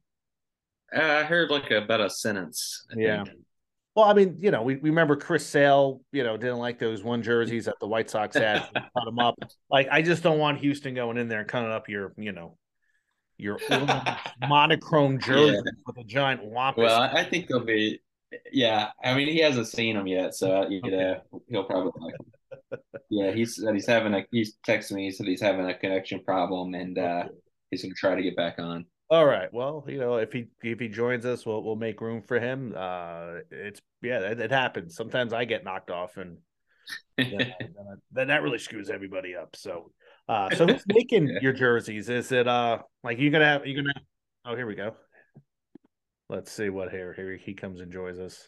Uh, 0.95 1.01
I 1.01 1.23
heard 1.23 1.49
like 1.51 1.69
about 1.71 2.01
a 2.01 2.09
sentence. 2.09 2.85
I 2.91 2.99
Yeah. 2.99 3.23
think. 3.23 3.37
Well, 3.95 4.05
I 4.05 4.13
mean, 4.13 4.37
you 4.39 4.51
know, 4.51 4.61
we, 4.61 4.75
we 4.75 4.89
remember 4.91 5.15
Chris 5.17 5.45
Sale, 5.45 6.01
you 6.11 6.23
know, 6.23 6.37
didn't 6.37 6.59
like 6.59 6.79
those 6.79 7.03
one 7.03 7.21
jerseys 7.21 7.65
that 7.65 7.75
the 7.81 7.87
White 7.87 8.09
Sox 8.09 8.35
had, 8.37 8.59
cut 8.73 9.05
them 9.05 9.19
up. 9.19 9.35
Like, 9.69 9.89
I 9.91 10.01
just 10.01 10.23
don't 10.23 10.37
want 10.39 10.59
Houston 10.59 10.93
going 10.93 11.17
in 11.17 11.27
there 11.27 11.39
and 11.39 11.47
cutting 11.49 11.69
up 11.71 11.89
your, 11.89 12.13
you 12.15 12.31
know, 12.31 12.57
your 13.37 13.59
monochrome 14.47 15.19
jersey 15.19 15.53
Yeah. 15.53 15.71
with 15.85 15.97
a 15.97 16.03
giant 16.03 16.43
wampus. 16.45 16.83
Well, 16.83 17.01
I 17.01 17.23
think 17.23 17.47
they'll 17.47 17.65
be. 17.65 18.01
Yeah, 18.53 18.91
I 19.03 19.15
mean, 19.15 19.27
he 19.27 19.39
hasn't 19.39 19.67
seen 19.67 19.95
them 19.95 20.05
yet, 20.05 20.35
so 20.35 20.67
you 20.69 20.81
know 20.83 21.19
he'll 21.49 21.63
probably. 21.63 21.91
Like, 21.99 22.13
yeah, 23.09 23.31
he 23.31 23.45
said 23.45 23.73
he's 23.73 23.87
having 23.87 24.13
a. 24.13 24.25
He's 24.31 24.57
texting 24.67 24.93
me. 24.93 25.05
He 25.05 25.11
said 25.11 25.27
he's 25.27 25.41
having 25.41 25.65
a 25.65 25.77
connection 25.77 26.23
problem, 26.23 26.73
and 26.75 26.97
uh, 26.97 27.23
Okay. 27.25 27.35
he's 27.71 27.81
going 27.83 27.93
to 27.93 27.97
try 27.99 28.15
to 28.15 28.21
get 28.23 28.35
back 28.35 28.59
on. 28.59 28.85
All 29.09 29.25
right. 29.25 29.51
Well, 29.51 29.83
you 29.87 29.97
know, 29.97 30.17
if 30.17 30.31
he 30.31 30.47
if 30.61 30.79
he 30.79 30.87
joins 30.87 31.25
us, 31.25 31.45
we'll 31.45 31.63
we'll 31.63 31.75
make 31.75 31.99
room 32.01 32.21
for 32.21 32.39
him. 32.39 32.73
Uh, 32.77 33.39
it's 33.49 33.81
yeah, 34.01 34.19
it, 34.19 34.39
it 34.39 34.51
happens. 34.51 34.95
Sometimes 34.95 35.33
I 35.33 35.45
get 35.45 35.63
knocked 35.63 35.89
off, 35.89 36.17
and 36.17 36.37
then, 37.17 37.29
then, 37.37 38.01
then 38.11 38.27
that 38.27 38.43
really 38.43 38.59
screws 38.59 38.89
everybody 38.89 39.35
up. 39.35 39.55
So, 39.55 39.91
uh, 40.27 40.49
so 40.55 40.67
who's 40.67 40.85
making 40.85 41.27
Yeah. 41.27 41.39
your 41.41 41.53
jerseys? 41.53 42.09
Is 42.09 42.31
it 42.31 42.47
uh 42.47 42.79
like 43.03 43.17
you 43.17 43.31
gonna 43.31 43.45
have 43.45 43.65
you 43.65 43.75
gonna? 43.75 43.93
Oh, 44.45 44.55
here 44.55 44.67
we 44.67 44.75
go. 44.75 44.95
Let's 46.29 46.51
see 46.51 46.69
what 46.69 46.91
here 46.91 47.11
here 47.13 47.35
he 47.35 47.55
comes 47.55 47.79
and 47.79 47.91
joins 47.91 48.19
us. 48.19 48.47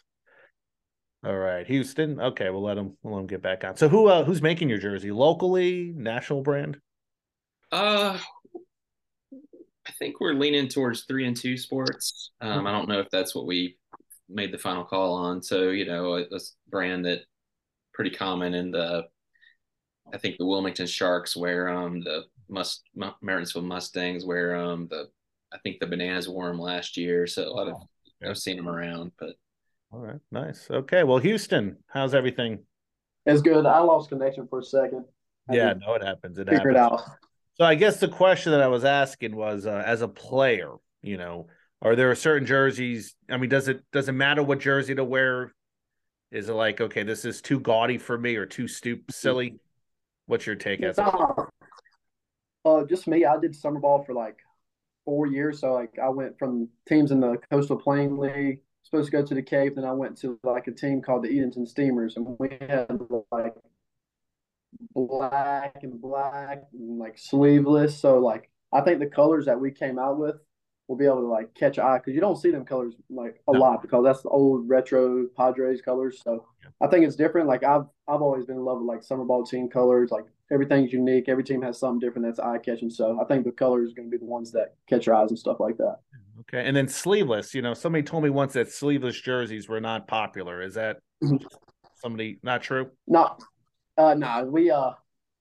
All 1.24 1.36
right, 1.36 1.64
Houston. 1.66 2.20
Okay, 2.20 2.50
we'll 2.50 2.62
let 2.62 2.76
him 2.76 2.96
we'll 3.02 3.14
let 3.14 3.20
him 3.20 3.26
get 3.28 3.42
back 3.42 3.62
on. 3.62 3.76
So 3.76 3.88
who 3.88 4.08
uh 4.08 4.24
who's 4.24 4.42
making 4.42 4.68
your 4.68 4.78
jersey 4.78 5.12
locally, 5.12 5.92
national 5.96 6.42
brand? 6.42 6.78
Uh, 7.70 8.18
I 9.86 9.92
think 9.98 10.20
we're 10.20 10.34
leaning 10.34 10.68
towards 10.68 11.04
three 11.04 11.26
and 11.26 11.36
two 11.36 11.56
sports. 11.56 12.32
Um, 12.40 12.66
I 12.66 12.72
don't 12.72 12.88
know 12.88 12.98
if 12.98 13.08
that's 13.10 13.34
what 13.34 13.46
we 13.46 13.78
made 14.28 14.52
the 14.52 14.58
final 14.58 14.84
call 14.84 15.14
on. 15.14 15.42
So 15.42 15.70
you 15.70 15.86
know, 15.86 16.16
a, 16.16 16.22
a 16.22 16.40
brand 16.68 17.04
that 17.04 17.20
pretty 17.94 18.10
common 18.10 18.54
in 18.54 18.72
the. 18.72 19.04
I 20.12 20.18
think 20.18 20.36
the 20.36 20.46
Wilmington 20.46 20.86
Sharks 20.86 21.36
wear 21.36 21.68
um 21.68 22.00
the 22.00 22.24
must 22.48 22.82
M- 23.00 23.14
Martinsville 23.22 23.62
Mustangs 23.62 24.24
wear 24.24 24.56
um 24.56 24.88
the 24.90 25.08
I 25.52 25.58
think 25.58 25.78
the 25.78 25.86
Bananas 25.86 26.28
wore 26.28 26.48
them 26.48 26.58
last 26.58 26.96
year. 26.96 27.28
So 27.28 27.44
a 27.44 27.50
lot 27.50 27.68
of 27.68 27.76
yeah. 28.20 28.30
I've 28.30 28.38
seen 28.38 28.56
them 28.56 28.68
around, 28.68 29.12
but 29.18 29.36
All 29.92 30.00
right, 30.00 30.20
nice. 30.30 30.68
Okay, 30.70 31.04
well, 31.04 31.18
Houston, 31.18 31.76
how's 31.86 32.14
everything? 32.14 32.60
It's 33.26 33.42
good. 33.42 33.66
I 33.66 33.80
lost 33.80 34.08
connection 34.08 34.48
for 34.48 34.60
a 34.60 34.64
second. 34.64 35.04
I 35.50 35.54
yeah, 35.54 35.74
no, 35.74 35.94
it 35.94 36.02
happens. 36.02 36.38
It 36.38 36.48
figure 36.48 36.72
happens. 36.72 36.76
it 36.76 36.78
out. 36.78 37.02
So 37.58 37.64
I 37.66 37.74
guess 37.74 38.00
the 38.00 38.08
question 38.08 38.52
that 38.52 38.62
I 38.62 38.68
was 38.68 38.84
asking 38.84 39.36
was, 39.36 39.66
uh, 39.66 39.82
as 39.84 40.00
a 40.00 40.08
player, 40.08 40.72
you 41.02 41.18
know, 41.18 41.48
are 41.82 41.94
there 41.94 42.14
certain 42.14 42.46
jerseys? 42.46 43.14
I 43.30 43.36
mean, 43.36 43.50
does 43.50 43.68
it 43.68 43.82
does 43.92 44.08
it 44.08 44.12
matter 44.12 44.42
what 44.42 44.60
jersey 44.60 44.94
to 44.94 45.04
wear? 45.04 45.52
Is 46.30 46.48
it 46.48 46.54
like 46.54 46.80
okay, 46.80 47.02
this 47.02 47.26
is 47.26 47.42
too 47.42 47.60
gaudy 47.60 47.98
for 47.98 48.16
me 48.16 48.36
or 48.36 48.46
too 48.46 48.68
stoop 48.68 49.10
silly? 49.10 49.56
What's 50.26 50.46
your 50.46 50.56
take 50.56 50.82
as? 50.82 50.98
Uh, 50.98 51.26
uh, 52.64 52.84
just 52.84 53.06
me. 53.06 53.26
I 53.26 53.36
did 53.38 53.54
summer 53.54 53.80
ball 53.80 54.04
for 54.04 54.14
like 54.14 54.38
four 55.04 55.26
years. 55.26 55.60
So 55.60 55.74
like 55.74 55.98
I 56.02 56.08
went 56.08 56.38
from 56.38 56.68
teams 56.88 57.10
in 57.10 57.20
the 57.20 57.36
Coastal 57.50 57.76
Plain 57.76 58.16
League, 58.16 58.60
supposed 58.82 59.10
to 59.10 59.12
go 59.12 59.24
to 59.24 59.34
the 59.34 59.42
Cape, 59.42 59.76
then 59.76 59.84
I 59.84 59.92
went 59.92 60.18
to 60.18 60.38
like 60.42 60.66
a 60.66 60.72
team 60.72 61.02
called 61.02 61.24
the 61.24 61.28
Edenton 61.28 61.66
Steamers, 61.66 62.16
and 62.16 62.36
we 62.38 62.58
had 62.60 62.86
like 63.30 63.54
black 64.94 65.76
and 65.82 66.00
black 66.00 66.64
and 66.72 66.98
like 66.98 67.18
sleeveless. 67.18 67.98
So 67.98 68.18
like 68.18 68.50
I 68.72 68.80
think 68.80 68.98
the 68.98 69.06
colors 69.06 69.46
that 69.46 69.60
we 69.60 69.70
came 69.70 69.98
out 69.98 70.18
with 70.18 70.36
will 70.88 70.96
be 70.96 71.04
able 71.04 71.20
to 71.20 71.26
like 71.26 71.54
catch 71.54 71.78
eye 71.78 71.98
because 71.98 72.14
you 72.14 72.20
don't 72.20 72.36
see 72.36 72.50
them 72.50 72.64
colors 72.64 72.94
like 73.08 73.40
a 73.48 73.52
no. 73.52 73.60
lot 73.60 73.82
because 73.82 74.04
that's 74.04 74.22
the 74.22 74.28
old 74.28 74.68
retro 74.68 75.26
Padres 75.36 75.80
colors. 75.80 76.20
So 76.22 76.46
yeah. 76.62 76.86
I 76.86 76.90
think 76.90 77.06
it's 77.06 77.16
different. 77.16 77.48
Like 77.48 77.64
I've 77.64 77.86
I've 78.08 78.22
always 78.22 78.46
been 78.46 78.56
in 78.56 78.64
love 78.64 78.78
with 78.78 78.88
like 78.88 79.02
summer 79.02 79.24
ball 79.24 79.44
team 79.44 79.68
colors. 79.68 80.10
Like 80.10 80.24
everything's 80.52 80.92
unique. 80.92 81.28
Every 81.28 81.44
team 81.44 81.62
has 81.62 81.78
something 81.78 82.00
different 82.00 82.26
that's 82.26 82.38
eye 82.38 82.58
catching. 82.58 82.90
So 82.90 83.18
I 83.20 83.24
think 83.24 83.44
the 83.44 83.52
colors 83.52 83.92
are 83.92 83.94
going 83.94 84.10
to 84.10 84.16
be 84.16 84.18
the 84.18 84.30
ones 84.30 84.52
that 84.52 84.74
catch 84.88 85.06
your 85.06 85.14
eyes 85.14 85.30
and 85.30 85.38
stuff 85.38 85.60
like 85.60 85.78
that. 85.78 85.98
Okay, 86.40 86.66
and 86.66 86.76
then 86.76 86.88
sleeveless. 86.88 87.54
You 87.54 87.62
know, 87.62 87.74
somebody 87.74 88.02
told 88.02 88.24
me 88.24 88.30
once 88.30 88.54
that 88.54 88.70
sleeveless 88.70 89.20
jerseys 89.20 89.68
were 89.68 89.80
not 89.80 90.08
popular. 90.08 90.62
Is 90.62 90.74
that 90.74 90.98
somebody 91.96 92.38
not 92.42 92.62
true? 92.62 92.90
No, 93.06 93.36
uh, 93.98 94.14
no. 94.14 94.44
We 94.44 94.70
uh, 94.70 94.92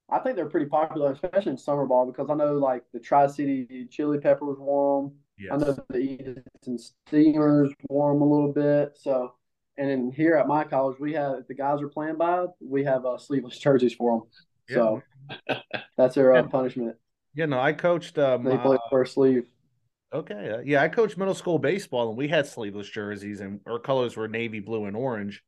I 0.09 0.19
think 0.19 0.35
they're 0.35 0.49
pretty 0.49 0.65
popular, 0.65 1.11
especially 1.13 1.53
in 1.53 1.57
summer 1.57 1.85
ball, 1.85 2.05
because 2.05 2.29
I 2.29 2.33
know 2.33 2.53
like 2.53 2.83
the 2.93 2.99
Tri 2.99 3.27
City 3.27 3.87
Chili 3.89 4.19
Peppers 4.19 4.57
wore 4.59 5.03
them. 5.03 5.15
Yes. 5.37 5.51
I 5.53 5.57
know 5.57 5.77
the 5.89 6.19
Edenton 6.19 6.77
Steamers 6.77 7.71
wore 7.89 8.13
them 8.13 8.21
a 8.21 8.25
little 8.25 8.51
bit. 8.51 8.97
So, 8.99 9.33
and 9.77 9.89
then 9.89 10.11
here 10.11 10.35
at 10.35 10.47
my 10.47 10.65
college, 10.65 10.99
we 10.99 11.13
have 11.13 11.39
if 11.39 11.47
the 11.47 11.55
guys 11.55 11.81
are 11.81 11.87
playing 11.87 12.17
by, 12.17 12.45
we 12.59 12.83
have 12.83 13.05
uh, 13.05 13.17
sleeveless 13.17 13.57
jerseys 13.57 13.93
for 13.93 14.19
them. 14.19 14.27
Yeah. 14.69 14.75
So 15.47 15.57
that's 15.97 16.15
their 16.15 16.35
uh, 16.35 16.43
punishment. 16.43 16.97
Yeah, 17.33 17.45
no, 17.45 17.59
I 17.59 17.71
coached. 17.71 18.17
Um, 18.17 18.43
they 18.43 18.57
play 18.57 18.75
uh, 18.75 18.89
first 18.89 19.13
sleeve. 19.13 19.45
Okay, 20.13 20.51
uh, 20.51 20.61
yeah, 20.65 20.81
I 20.81 20.89
coached 20.89 21.17
middle 21.17 21.33
school 21.33 21.57
baseball, 21.57 22.09
and 22.09 22.17
we 22.17 22.27
had 22.27 22.45
sleeveless 22.45 22.89
jerseys, 22.89 23.39
and 23.39 23.61
our 23.65 23.79
colors 23.79 24.17
were 24.17 24.27
navy 24.27 24.59
blue 24.59 24.85
and 24.85 24.95
orange. 24.95 25.41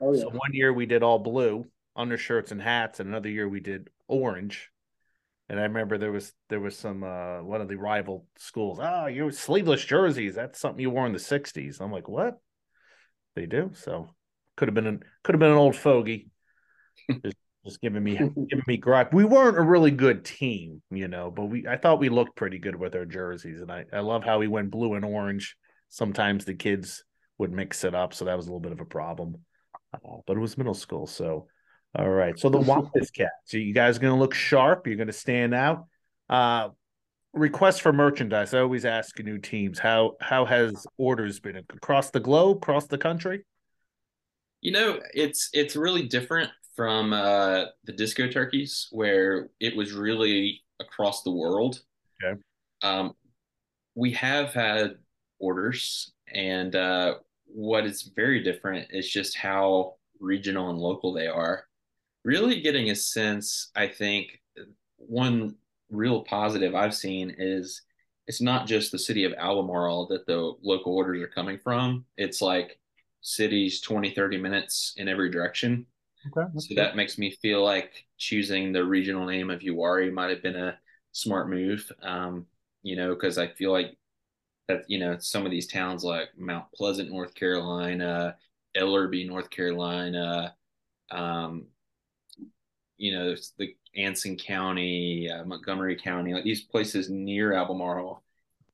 Oh 0.00 0.14
yeah. 0.14 0.22
So 0.22 0.30
one 0.30 0.52
year 0.52 0.72
we 0.72 0.86
did 0.86 1.02
all 1.02 1.18
blue 1.18 1.66
undershirts 1.94 2.50
and 2.50 2.60
hats, 2.60 3.00
and 3.00 3.08
another 3.08 3.28
year 3.28 3.48
we 3.48 3.60
did 3.60 3.90
orange. 4.08 4.70
And 5.48 5.60
I 5.60 5.64
remember 5.64 5.98
there 5.98 6.12
was 6.12 6.32
there 6.48 6.60
was 6.60 6.76
some 6.76 7.04
uh, 7.04 7.42
one 7.42 7.60
of 7.60 7.68
the 7.68 7.76
rival 7.76 8.26
schools. 8.36 8.78
Oh, 8.80 9.06
you 9.06 9.30
sleeveless 9.30 9.84
jerseys. 9.84 10.34
That's 10.34 10.58
something 10.58 10.80
you 10.80 10.90
wore 10.90 11.06
in 11.06 11.12
the 11.12 11.18
'60s. 11.18 11.80
I'm 11.80 11.92
like, 11.92 12.08
what? 12.08 12.40
They 13.34 13.46
do. 13.46 13.70
So 13.74 14.08
could 14.56 14.68
have 14.68 14.74
been 14.74 14.86
an 14.86 15.04
could 15.22 15.34
have 15.34 15.40
been 15.40 15.52
an 15.52 15.58
old 15.58 15.76
fogey. 15.76 16.30
just, 17.22 17.36
just 17.66 17.80
giving 17.80 18.02
me 18.02 18.16
giving 18.48 18.64
me 18.66 18.76
gripe. 18.76 19.12
We 19.12 19.24
weren't 19.24 19.58
a 19.58 19.62
really 19.62 19.90
good 19.90 20.24
team, 20.24 20.82
you 20.90 21.08
know, 21.08 21.30
but 21.30 21.46
we 21.46 21.66
I 21.66 21.76
thought 21.76 22.00
we 22.00 22.08
looked 22.08 22.36
pretty 22.36 22.58
good 22.58 22.76
with 22.76 22.94
our 22.94 23.04
jerseys, 23.04 23.60
and 23.60 23.70
I 23.70 23.84
I 23.92 24.00
love 24.00 24.24
how 24.24 24.38
we 24.38 24.48
went 24.48 24.70
blue 24.70 24.94
and 24.94 25.04
orange. 25.04 25.56
Sometimes 25.88 26.44
the 26.44 26.54
kids 26.54 27.04
would 27.38 27.52
mix 27.52 27.84
it 27.84 27.94
up, 27.94 28.14
so 28.14 28.24
that 28.24 28.36
was 28.36 28.46
a 28.46 28.48
little 28.48 28.60
bit 28.60 28.72
of 28.72 28.80
a 28.80 28.86
problem. 28.86 29.36
Uh, 29.92 30.18
but 30.26 30.36
it 30.36 30.40
was 30.40 30.56
middle 30.56 30.74
school, 30.74 31.06
so 31.06 31.48
all 31.94 32.08
right. 32.08 32.38
So 32.38 32.48
the 32.48 32.58
Wampus 32.60 33.10
Cats. 33.10 33.32
So 33.44 33.56
you 33.58 33.74
guys 33.74 33.96
are 33.96 34.00
going 34.00 34.14
to 34.14 34.20
look 34.20 34.34
sharp. 34.34 34.86
You're 34.86 34.96
going 34.96 35.06
to 35.06 35.12
stand 35.12 35.54
out. 35.54 35.86
Uh, 36.28 36.70
requests 37.32 37.78
for 37.78 37.92
merchandise. 37.92 38.54
I 38.54 38.60
always 38.60 38.84
ask 38.84 39.18
new 39.18 39.38
teams 39.38 39.78
how 39.78 40.16
how 40.20 40.44
has 40.44 40.86
orders 40.96 41.40
been 41.40 41.56
across 41.56 42.10
the 42.10 42.20
globe, 42.20 42.58
across 42.58 42.86
the 42.86 42.98
country? 42.98 43.44
You 44.60 44.72
know, 44.72 45.00
it's 45.14 45.50
it's 45.52 45.76
really 45.76 46.08
different 46.08 46.50
from 46.76 47.12
uh, 47.12 47.64
the 47.84 47.92
Disco 47.92 48.28
Turkeys, 48.28 48.88
where 48.92 49.48
it 49.60 49.74
was 49.74 49.92
really 49.92 50.62
across 50.78 51.22
the 51.22 51.32
world. 51.32 51.80
Okay. 52.22 52.40
Um, 52.82 53.14
we 53.94 54.12
have 54.12 54.52
had 54.52 54.96
orders, 55.38 56.12
and 56.32 56.76
uh, 56.76 57.14
what 57.46 57.86
is 57.86 58.10
very 58.14 58.42
different 58.42 58.88
is 58.90 59.10
just 59.10 59.36
how 59.36 59.94
regional 60.20 60.70
and 60.70 60.78
local 60.78 61.12
they 61.12 61.26
are 61.26 61.64
really 62.26 62.60
getting 62.60 62.90
a 62.90 62.94
sense, 62.94 63.70
I 63.76 63.86
think, 63.86 64.42
one 64.96 65.54
real 65.90 66.24
positive 66.24 66.74
I've 66.74 66.94
seen 66.94 67.32
is 67.38 67.82
it's 68.26 68.40
not 68.40 68.66
just 68.66 68.90
the 68.90 68.98
city 68.98 69.22
of 69.22 69.32
Albemarle 69.34 70.08
that 70.08 70.26
the 70.26 70.54
local 70.60 70.96
orders 70.96 71.22
are 71.22 71.28
coming 71.28 71.56
from. 71.56 72.04
It's 72.16 72.42
like 72.42 72.80
cities 73.20 73.80
20, 73.80 74.10
30 74.10 74.38
minutes 74.38 74.94
in 74.96 75.06
every 75.08 75.30
direction. 75.30 75.86
Okay, 76.26 76.50
so 76.58 76.68
good. 76.68 76.78
that 76.78 76.96
makes 76.96 77.18
me 77.18 77.30
feel 77.42 77.62
like 77.62 78.06
choosing 78.18 78.72
the 78.72 78.84
regional 78.84 79.26
name 79.26 79.50
of 79.50 79.60
Uwharrie 79.60 80.12
might 80.12 80.30
have 80.30 80.42
been 80.42 80.56
a 80.56 80.78
smart 81.12 81.48
move. 81.48 81.90
Um, 82.02 82.46
you 82.82 82.96
know, 82.96 83.14
because 83.14 83.38
I 83.38 83.48
feel 83.48 83.72
like 83.72 83.96
that, 84.68 84.84
you 84.88 84.98
know, 84.98 85.16
some 85.18 85.44
of 85.44 85.50
these 85.50 85.66
towns 85.66 86.04
like 86.04 86.28
Mount 86.36 86.66
Pleasant, 86.72 87.10
North 87.10 87.34
Carolina, 87.34 88.36
Ellerbe, 88.76 89.26
North 89.26 89.50
Carolina, 89.50 90.54
um, 91.10 91.66
you 92.98 93.12
know, 93.12 93.34
the 93.58 93.74
Anson 93.96 94.36
County, 94.36 95.30
uh, 95.30 95.44
Montgomery 95.44 95.96
County, 95.96 96.34
like 96.34 96.44
these 96.44 96.62
places 96.62 97.10
near 97.10 97.52
Albemarle 97.52 98.22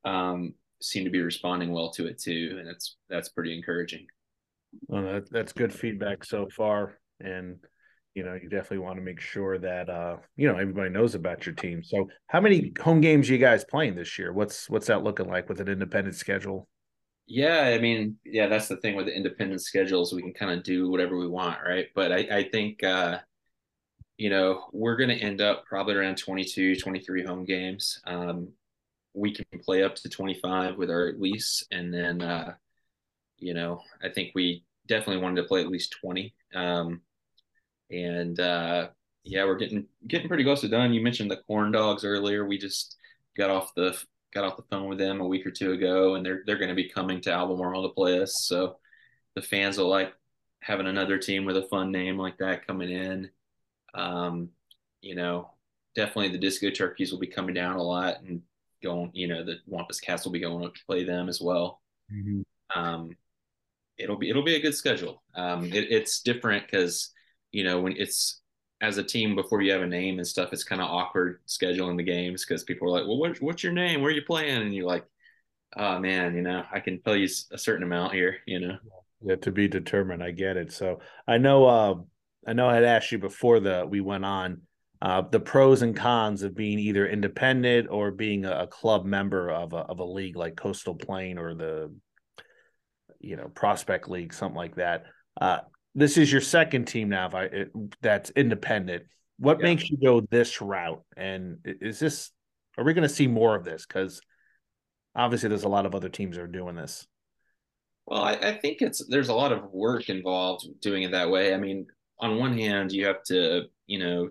um, 0.05 0.55
seem 0.81 1.05
to 1.05 1.11
be 1.11 1.21
responding 1.21 1.73
well 1.73 1.91
to 1.93 2.07
it 2.07 2.19
too, 2.19 2.57
and 2.59 2.67
that's 2.67 2.97
that's 3.09 3.29
pretty 3.29 3.57
encouraging. 3.57 4.07
Well, 4.87 5.03
that, 5.03 5.31
that's 5.31 5.53
good 5.53 5.73
feedback 5.73 6.25
so 6.25 6.49
far, 6.57 6.99
and 7.23 7.59
you 8.15 8.23
know, 8.25 8.35
you 8.35 8.49
definitely 8.51 8.79
want 8.79 8.97
to 8.97 9.03
make 9.03 9.21
sure 9.21 9.59
that 9.59 9.89
uh, 9.89 10.17
you 10.37 10.47
know 10.47 10.59
everybody 10.59 10.91
knows 10.91 11.15
about 11.15 11.47
your 11.47 11.55
team. 11.55 11.83
So, 11.83 12.09
how 12.27 12.41
many 12.41 12.73
home 12.81 13.01
games 13.01 13.29
you 13.29 13.39
guys 13.39 13.65
playing 13.65 13.97
this 13.97 14.19
year? 14.19 14.33
What's 14.33 14.69
what's 14.69 14.87
that 14.89 15.03
looking 15.03 15.29
like 15.29 15.49
with 15.49 15.61
an 15.61 15.69
independent 15.69 16.17
schedule? 16.17 16.69
Yeah, 17.27 17.61
I 17.61 17.79
mean, 17.79 18.17
yeah, 18.25 18.49
that's 18.49 18.69
the 18.69 18.77
thing 18.79 18.97
with 18.97 19.07
the 19.07 19.17
independent 19.17 19.63
schedules. 19.63 20.13
We 20.13 20.23
can 20.23 20.35
kind 20.35 20.51
of 20.51 20.63
do 20.65 20.91
whatever 20.91 21.17
we 21.17 21.29
want, 21.29 21.61
right? 21.65 21.87
But 21.95 22.13
I, 22.13 22.17
I 22.31 22.49
think 22.51 22.83
uh, 22.83 23.19
you 24.23 24.31
know, 24.31 24.67
we're 24.73 24.97
going 24.97 25.11
to 25.11 25.17
end 25.17 25.41
up 25.41 25.65
probably 25.67 25.95
around 25.95 26.17
22, 26.17 26.77
23 26.77 27.25
home 27.25 27.45
games. 27.45 28.01
Um, 28.07 28.51
we 29.15 29.35
can 29.35 29.45
play 29.61 29.83
up 29.83 29.97
to 29.97 30.09
25 30.09 30.77
with 30.77 30.91
our 30.91 31.13
lease. 31.19 31.65
And 31.71 31.93
then, 31.93 32.23
uh, 32.23 32.55
you 33.39 33.53
know, 33.53 33.81
I 34.03 34.11
think 34.11 34.31
we 34.35 34.65
definitely 34.87 35.23
wanted 35.23 35.43
to 35.43 35.49
play 35.49 35.61
at 35.61 35.69
least 35.69 35.97
20. 36.01 36.35
Um, 36.55 37.01
and, 37.93 38.41
uh, 38.41 38.89
yeah, 39.25 39.45
we're 39.45 39.57
getting, 39.57 39.87
getting 40.09 40.29
pretty 40.29 40.45
close 40.45 40.63
to 40.63 40.69
done. 40.69 40.93
You 40.93 41.03
mentioned 41.03 41.31
the 41.31 41.43
corn 41.47 41.71
dogs 41.71 42.05
earlier. 42.05 42.45
We 42.47 42.59
just 42.59 42.97
got 43.37 43.51
off 43.51 43.75
the, 43.75 43.97
got 44.35 44.45
off 44.45 44.57
the 44.57 44.65
phone 44.71 44.89
with 44.89 44.99
them 44.99 45.21
a 45.21 45.27
week 45.27 45.47
or 45.47 45.51
two 45.51 45.73
ago 45.73 46.15
and 46.15 46.27
they're, 46.27 46.43
they're 46.47 46.59
going 46.59 46.69
to 46.71 46.75
be 46.75 46.89
coming 46.89 47.21
to 47.21 47.33
Albemarle 47.33 47.89
to 47.89 47.95
play 47.95 48.21
us. 48.21 48.45
So 48.45 48.79
the 49.35 49.43
fans 49.43 49.79
will 49.79 49.89
like 49.89 50.13
having 50.61 50.87
another 50.87 51.19
team 51.19 51.45
with 51.45 51.57
a 51.57 51.69
fun 51.69 51.93
name 51.93 52.19
like 52.19 52.39
that 52.39 52.67
coming 52.67 52.91
in. 52.91 53.31
Um, 53.95 54.51
you 55.01 55.15
know, 55.15 55.51
definitely 55.95 56.31
the 56.31 56.39
Disco 56.39 56.71
Turkeys 56.71 57.13
will 57.13 57.19
be 57.19 57.27
coming 57.27 57.55
down 57.55 57.77
a 57.77 57.83
lot 57.83 58.23
and 58.23 58.43
going. 58.83 59.11
You 59.13 59.29
know, 59.29 59.45
the 59.45 59.57
Wampus 59.67 60.01
Cats 60.01 60.25
will 60.25 60.33
be 60.33 60.41
going 60.41 60.65
up 60.65 60.75
to 60.75 60.85
play 60.87 61.05
them 61.05 61.29
as 61.29 61.41
well. 61.41 61.83
Mm-hmm. 62.13 62.43
Um, 62.75 63.17
it'll 63.99 64.17
be 64.17 64.31
it'll 64.31 64.45
be 64.45 64.57
a 64.57 64.63
good 64.63 64.75
schedule. 64.75 65.23
Um, 65.35 65.65
it, 65.65 65.91
it's 65.91 66.23
different 66.23 66.67
because 66.67 67.11
you 67.53 67.65
know 67.65 67.81
when 67.81 67.95
it's 67.97 68.41
as 68.81 68.99
a 68.99 69.03
team 69.03 69.37
before 69.37 69.63
you 69.63 69.71
have 69.73 69.83
a 69.83 69.87
name 69.87 70.19
and 70.19 70.27
stuff, 70.27 70.53
it's 70.53 70.65
kind 70.65 70.83
of 70.83 70.89
awkward 70.91 71.41
scheduling 71.47 71.97
the 71.97 72.03
games 72.03 72.45
because 72.45 72.65
people 72.65 72.89
are 72.89 72.91
like, 72.91 73.07
"Well, 73.07 73.19
what, 73.19 73.41
what's 73.41 73.63
your 73.63 73.73
name? 73.73 74.01
Where 74.01 74.11
are 74.11 74.15
you 74.15 74.23
playing?" 74.23 74.63
And 74.63 74.75
you're 74.75 74.87
like, 74.87 75.05
"Oh 75.77 75.99
man, 75.99 76.35
you 76.35 76.43
know, 76.43 76.65
I 76.73 76.81
can 76.81 77.01
tell 77.03 77.17
you 77.17 77.29
a 77.53 77.59
certain 77.59 77.85
amount 77.85 78.15
here." 78.15 78.39
You 78.47 78.61
know, 78.61 78.79
yeah, 79.23 79.37
to 79.37 79.53
be 79.53 79.69
determined. 79.69 80.23
I 80.23 80.33
get 80.33 80.57
it. 80.57 80.73
So 80.73 81.01
I 81.29 81.39
know 81.39 81.67
uh, 81.67 81.95
I 82.47 82.53
know 82.55 82.69
I 82.69 82.75
had 82.75 82.85
asked 82.85 83.13
you 83.13 83.19
before 83.19 83.61
the 83.61 83.87
we 83.89 84.01
went 84.01 84.25
on 84.25 84.63
uh, 85.01 85.23
the 85.23 85.41
pros 85.41 85.83
and 85.83 85.97
cons 85.97 86.43
of 86.43 86.57
being 86.57 86.79
either 86.79 87.07
independent 87.07 87.89
or 87.91 88.11
being 88.11 88.45
a, 88.45 88.63
a, 88.63 88.67
club 88.69 89.05
member 89.05 89.51
of 89.51 89.73
a 89.73 89.79
of 89.79 89.99
a 89.99 90.05
league 90.05 90.37
like 90.37 90.57
Coastal 90.57 90.95
Plain 90.95 91.39
or 91.39 91.55
the 91.55 91.93
you 93.21 93.37
know 93.37 93.49
Prospect 93.49 94.09
League, 94.09 94.33
something 94.33 94.57
like 94.57 94.77
that. 94.77 95.05
Uh, 95.41 95.61
this 95.95 96.17
is 96.17 96.31
your 96.31 96.41
second 96.41 96.87
team 96.87 97.09
now. 97.09 97.27
If 97.27 97.35
I 97.35 97.45
it, 97.45 97.73
that's 98.01 98.31
independent, 98.31 99.05
what 99.39 99.59
yeah. 99.59 99.65
makes 99.65 99.91
you 99.91 99.99
go 99.99 100.21
this 100.21 100.61
route? 100.61 101.03
And 101.17 101.59
is 101.65 101.99
this 101.99 102.31
are 102.79 102.85
we 102.85 102.95
going 102.95 103.09
to 103.09 103.15
see 103.15 103.27
more 103.27 103.55
of 103.55 103.65
this? 103.65 103.87
Because 103.87 104.21
obviously, 105.15 105.49
there's 105.49 105.65
a 105.65 105.69
lot 105.69 105.87
of 105.87 105.95
other 105.95 106.09
teams 106.09 106.37
that 106.37 106.43
are 106.43 106.47
doing 106.47 106.75
this. 106.75 107.07
Well, 108.07 108.23
I, 108.23 108.33
I 108.33 108.59
think 108.59 108.83
it's 108.83 109.05
there's 109.07 109.29
a 109.29 109.35
lot 109.35 109.53
of 109.53 109.71
work 109.73 110.09
involved 110.09 110.67
doing 110.81 111.03
it 111.03 111.13
that 111.13 111.31
way. 111.31 111.55
I 111.55 111.57
mean, 111.59 111.87
on 112.19 112.39
one 112.39 112.57
hand, 112.57 112.93
you 112.93 113.07
have 113.07 113.23
to, 113.25 113.65
you 113.87 113.99
know, 113.99 114.31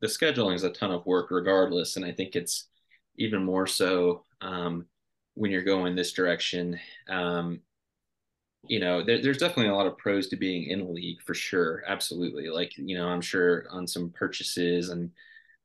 the 0.00 0.06
scheduling 0.06 0.54
is 0.54 0.64
a 0.64 0.70
ton 0.70 0.90
of 0.90 1.06
work 1.06 1.30
regardless. 1.30 1.96
And 1.96 2.04
I 2.04 2.12
think 2.12 2.36
it's 2.36 2.68
even 3.16 3.44
more 3.44 3.66
so 3.66 4.24
um, 4.40 4.86
when 5.34 5.50
you're 5.50 5.62
going 5.62 5.96
this 5.96 6.12
direction. 6.12 6.78
Um, 7.08 7.60
you 8.66 8.80
know, 8.80 9.04
there, 9.04 9.20
there's 9.20 9.38
definitely 9.38 9.68
a 9.68 9.74
lot 9.74 9.86
of 9.86 9.98
pros 9.98 10.28
to 10.28 10.36
being 10.36 10.64
in 10.70 10.80
a 10.80 10.88
league 10.88 11.20
for 11.22 11.34
sure. 11.34 11.82
Absolutely. 11.86 12.48
Like, 12.48 12.76
you 12.76 12.96
know, 12.96 13.08
I'm 13.08 13.20
sure 13.20 13.66
on 13.70 13.86
some 13.86 14.10
purchases 14.10 14.90
and 14.90 15.10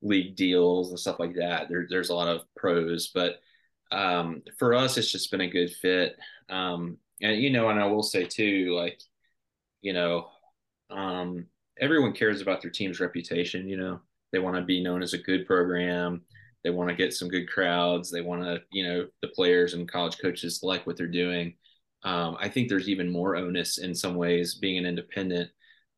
league 0.01 0.35
deals 0.35 0.89
and 0.89 0.99
stuff 0.99 1.19
like 1.19 1.35
that, 1.35 1.69
there, 1.69 1.87
there's 1.89 2.09
a 2.09 2.15
lot 2.15 2.27
of 2.27 2.41
pros. 2.55 3.07
But 3.13 3.41
um, 3.91 4.43
for 4.57 4.73
us, 4.73 4.97
it's 4.97 5.11
just 5.11 5.31
been 5.31 5.41
a 5.41 5.49
good 5.49 5.71
fit. 5.71 6.17
Um, 6.49 6.97
and, 7.21 7.41
you 7.41 7.49
know, 7.49 7.69
and 7.69 7.79
I 7.79 7.85
will 7.85 8.03
say 8.03 8.25
too, 8.25 8.75
like, 8.75 8.99
you 9.81 9.93
know, 9.93 10.27
um, 10.89 11.45
everyone 11.79 12.13
cares 12.13 12.41
about 12.41 12.61
their 12.61 12.71
team's 12.71 12.99
reputation. 12.99 13.67
You 13.67 13.77
know, 13.77 13.99
they 14.31 14.39
want 14.39 14.57
to 14.57 14.61
be 14.63 14.83
known 14.83 15.01
as 15.01 15.13
a 15.13 15.17
good 15.17 15.45
program. 15.45 16.21
They 16.63 16.69
want 16.69 16.89
to 16.89 16.95
get 16.95 17.13
some 17.13 17.29
good 17.29 17.49
crowds. 17.49 18.11
They 18.11 18.21
want 18.21 18.43
to, 18.43 18.61
you 18.71 18.83
know, 18.83 19.07
the 19.21 19.29
players 19.29 19.73
and 19.73 19.89
college 19.89 20.17
coaches 20.19 20.59
like 20.61 20.85
what 20.85 20.97
they're 20.97 21.07
doing. 21.07 21.55
Um, 22.03 22.37
I 22.39 22.47
think 22.49 22.69
there's 22.69 22.89
even 22.89 23.11
more 23.11 23.35
onus 23.35 23.77
in 23.77 23.93
some 23.93 24.15
ways 24.15 24.55
being 24.55 24.77
an 24.77 24.85
independent 24.85 25.49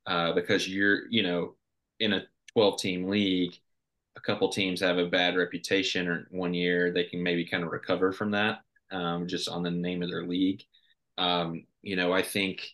uh, 0.08 0.34
because 0.34 0.68
you're, 0.68 1.08
you 1.10 1.24
know, 1.24 1.56
in 2.00 2.14
a 2.14 2.24
12 2.54 2.80
team 2.80 3.08
league, 3.08 3.54
a 4.16 4.22
couple 4.22 4.50
teams 4.50 4.82
have 4.82 4.98
a 4.98 5.08
bad 5.08 5.38
reputation 5.38 6.08
or 6.08 6.28
one 6.32 6.54
year 6.54 6.92
they 6.92 7.04
can 7.04 7.24
maybe 7.24 7.46
kind 7.46 7.64
of 7.64 7.72
recover 7.72 8.12
from 8.12 8.32
that 8.32 8.60
um, 8.92 9.28
just 9.28 9.48
on 9.48 9.64
the 9.64 9.72
name 9.72 10.04
of 10.04 10.10
their 10.10 10.26
league. 10.26 10.64
Um, 11.18 11.66
you 11.82 11.96
know, 11.96 12.14
I 12.14 12.22
think 12.22 12.68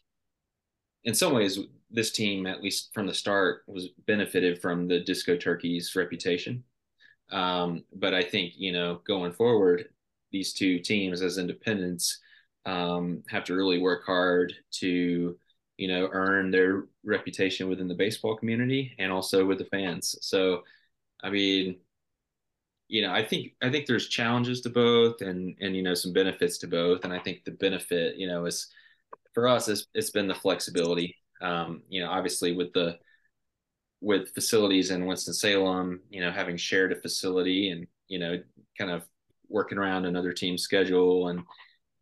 in 1.03 1.13
some 1.13 1.33
ways 1.33 1.59
this 1.89 2.11
team, 2.11 2.45
at 2.47 2.61
least 2.61 2.93
from 2.93 3.07
the 3.07 3.13
start, 3.13 3.63
was 3.67 3.89
benefited 4.05 4.61
from 4.61 4.87
the 4.87 4.99
Disco 4.99 5.37
Turkeys 5.37 5.95
reputation. 5.95 6.63
Um, 7.31 7.83
but 7.93 8.13
I 8.13 8.23
think 8.23 8.53
you 8.57 8.71
know 8.71 9.01
going 9.05 9.31
forward, 9.31 9.89
these 10.31 10.53
two 10.53 10.79
teams 10.79 11.21
as 11.21 11.37
independents 11.37 12.19
um, 12.67 13.23
have 13.29 13.45
to 13.45 13.55
really 13.55 13.79
work 13.79 14.05
hard 14.05 14.53
to 14.73 15.37
you 15.77 15.87
know 15.87 16.09
earn 16.11 16.51
their 16.51 16.85
reputation 17.03 17.69
within 17.69 17.87
the 17.87 17.95
baseball 17.95 18.35
community 18.37 18.93
and 18.99 19.11
also 19.11 19.45
with 19.45 19.57
the 19.57 19.65
fans. 19.65 20.15
So, 20.21 20.61
I 21.23 21.29
mean, 21.31 21.77
you 22.87 23.01
know, 23.01 23.11
I 23.11 23.25
think 23.25 23.53
I 23.61 23.71
think 23.71 23.87
there's 23.87 24.09
challenges 24.09 24.61
to 24.61 24.69
both, 24.69 25.21
and 25.21 25.55
and 25.61 25.75
you 25.75 25.81
know 25.83 25.95
some 25.95 26.13
benefits 26.13 26.59
to 26.59 26.67
both, 26.67 27.03
and 27.03 27.13
I 27.13 27.19
think 27.19 27.43
the 27.45 27.51
benefit 27.51 28.17
you 28.17 28.27
know 28.27 28.45
is 28.45 28.67
for 29.33 29.47
us 29.47 29.67
it's, 29.67 29.87
it's 29.93 30.11
been 30.11 30.27
the 30.27 30.35
flexibility 30.35 31.15
um, 31.41 31.83
you 31.89 32.01
know, 32.01 32.09
obviously 32.09 32.53
with 32.53 32.73
the 32.73 32.97
with 34.01 34.33
facilities 34.33 34.91
in 34.91 35.05
Winston 35.05 35.33
Salem, 35.33 36.01
you 36.09 36.21
know, 36.21 36.31
having 36.31 36.57
shared 36.57 36.91
a 36.91 37.01
facility 37.01 37.71
and 37.71 37.87
you 38.07 38.19
know, 38.19 38.41
kind 38.77 38.91
of 38.91 39.03
working 39.49 39.77
around 39.77 40.05
another 40.05 40.33
team's 40.33 40.61
schedule 40.61 41.29
and 41.29 41.41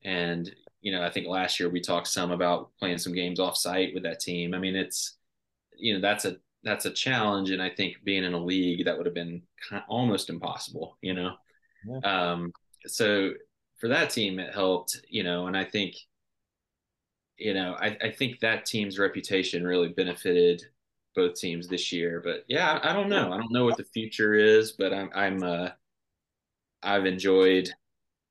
and 0.05 0.53
you 0.81 0.91
know, 0.91 1.01
I 1.01 1.09
think 1.09 1.27
last 1.27 1.59
year 1.59 1.67
we 1.67 1.81
talked 1.81 2.07
some 2.07 2.31
about 2.31 2.69
playing 2.79 2.99
some 2.99 3.13
games 3.13 3.39
off 3.39 3.57
site 3.57 3.93
with 3.93 4.03
that 4.03 4.19
team. 4.19 4.53
I 4.53 4.59
mean, 4.59 4.75
it's 4.75 5.17
you 5.77 5.95
know, 5.95 5.99
that's 5.99 6.25
a 6.25 6.37
that's 6.63 6.85
a 6.85 6.91
challenge, 6.91 7.49
and 7.49 7.61
I 7.61 7.69
think 7.69 7.97
being 8.03 8.23
in 8.23 8.33
a 8.33 8.43
league 8.43 8.85
that 8.85 8.95
would 8.95 9.05
have 9.07 9.15
been 9.15 9.41
kind 9.67 9.81
of 9.81 9.89
almost 9.89 10.29
impossible. 10.29 10.97
You 11.01 11.15
know, 11.15 11.31
yeah. 11.85 12.31
um, 12.31 12.53
so 12.85 13.31
for 13.79 13.89
that 13.89 14.11
team 14.11 14.39
it 14.39 14.53
helped. 14.53 15.01
You 15.09 15.23
know, 15.23 15.47
and 15.47 15.57
I 15.57 15.65
think 15.65 15.95
you 17.37 17.53
know, 17.53 17.75
I, 17.79 17.97
I 18.01 18.11
think 18.11 18.39
that 18.39 18.65
team's 18.65 18.97
reputation 18.97 19.65
really 19.65 19.89
benefited 19.89 20.63
both 21.15 21.35
teams 21.35 21.67
this 21.67 21.91
year. 21.91 22.21
But 22.23 22.43
yeah, 22.47 22.79
I, 22.83 22.91
I 22.91 22.93
don't 22.93 23.09
know. 23.09 23.31
I 23.31 23.37
don't 23.37 23.51
know 23.51 23.65
what 23.65 23.77
the 23.77 23.83
future 23.85 24.35
is, 24.35 24.73
but 24.73 24.93
I'm 24.93 25.09
I'm 25.15 25.43
uh 25.43 25.69
I've 26.83 27.05
enjoyed, 27.05 27.69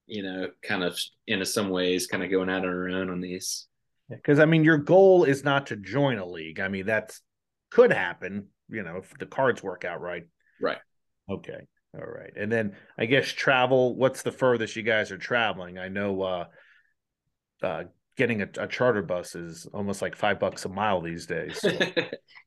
you 0.07 0.23
know, 0.23 0.49
kind 0.63 0.85
of 0.85 0.99
in 1.27 1.45
some 1.45 1.71
ways, 1.71 2.07
kind 2.07 2.23
of 2.23 2.31
going 2.31 2.51
out 2.51 2.65
on 2.65 2.69
our 2.69 2.89
own 2.89 3.11
on 3.11 3.21
these. 3.21 3.67
Because 4.09 4.39
I 4.39 4.45
mean, 4.45 4.65
your 4.65 4.79
goal 4.79 5.25
is 5.25 5.45
not 5.45 5.69
to 5.69 5.77
join 5.77 6.19
a 6.19 6.27
league. 6.27 6.61
I 6.61 6.69
mean, 6.69 6.87
that's 6.87 7.21
could 7.71 7.93
happen, 7.93 8.49
you 8.69 8.83
know, 8.83 8.99
if 8.99 9.17
the 9.19 9.27
cards 9.27 9.63
work 9.63 9.85
out 9.85 10.01
right. 10.01 10.25
Right. 10.61 10.79
Okay. 11.31 11.67
All 11.95 12.07
right. 12.07 12.33
And 12.37 12.51
then 12.51 12.77
I 12.99 13.07
guess 13.07 13.29
travel, 13.29 13.97
what's 13.97 14.23
the 14.23 14.33
furthest 14.33 14.77
you 14.77 14.83
guys 14.83 15.11
are 15.11 15.19
traveling? 15.19 15.79
I 15.79 15.89
know 15.89 16.23
uh 16.23 16.45
uh 17.63 17.85
getting 18.17 18.43
a, 18.43 18.49
a, 18.59 18.67
charter 18.69 19.03
bus 19.03 19.35
is 19.35 19.67
almost 19.73 20.01
like 20.01 20.15
five 20.15 20.39
bucks 20.39 20.65
a 20.65 20.69
mile 20.69 21.01
these 21.01 21.27
days. 21.27 21.59
So. 21.63 21.71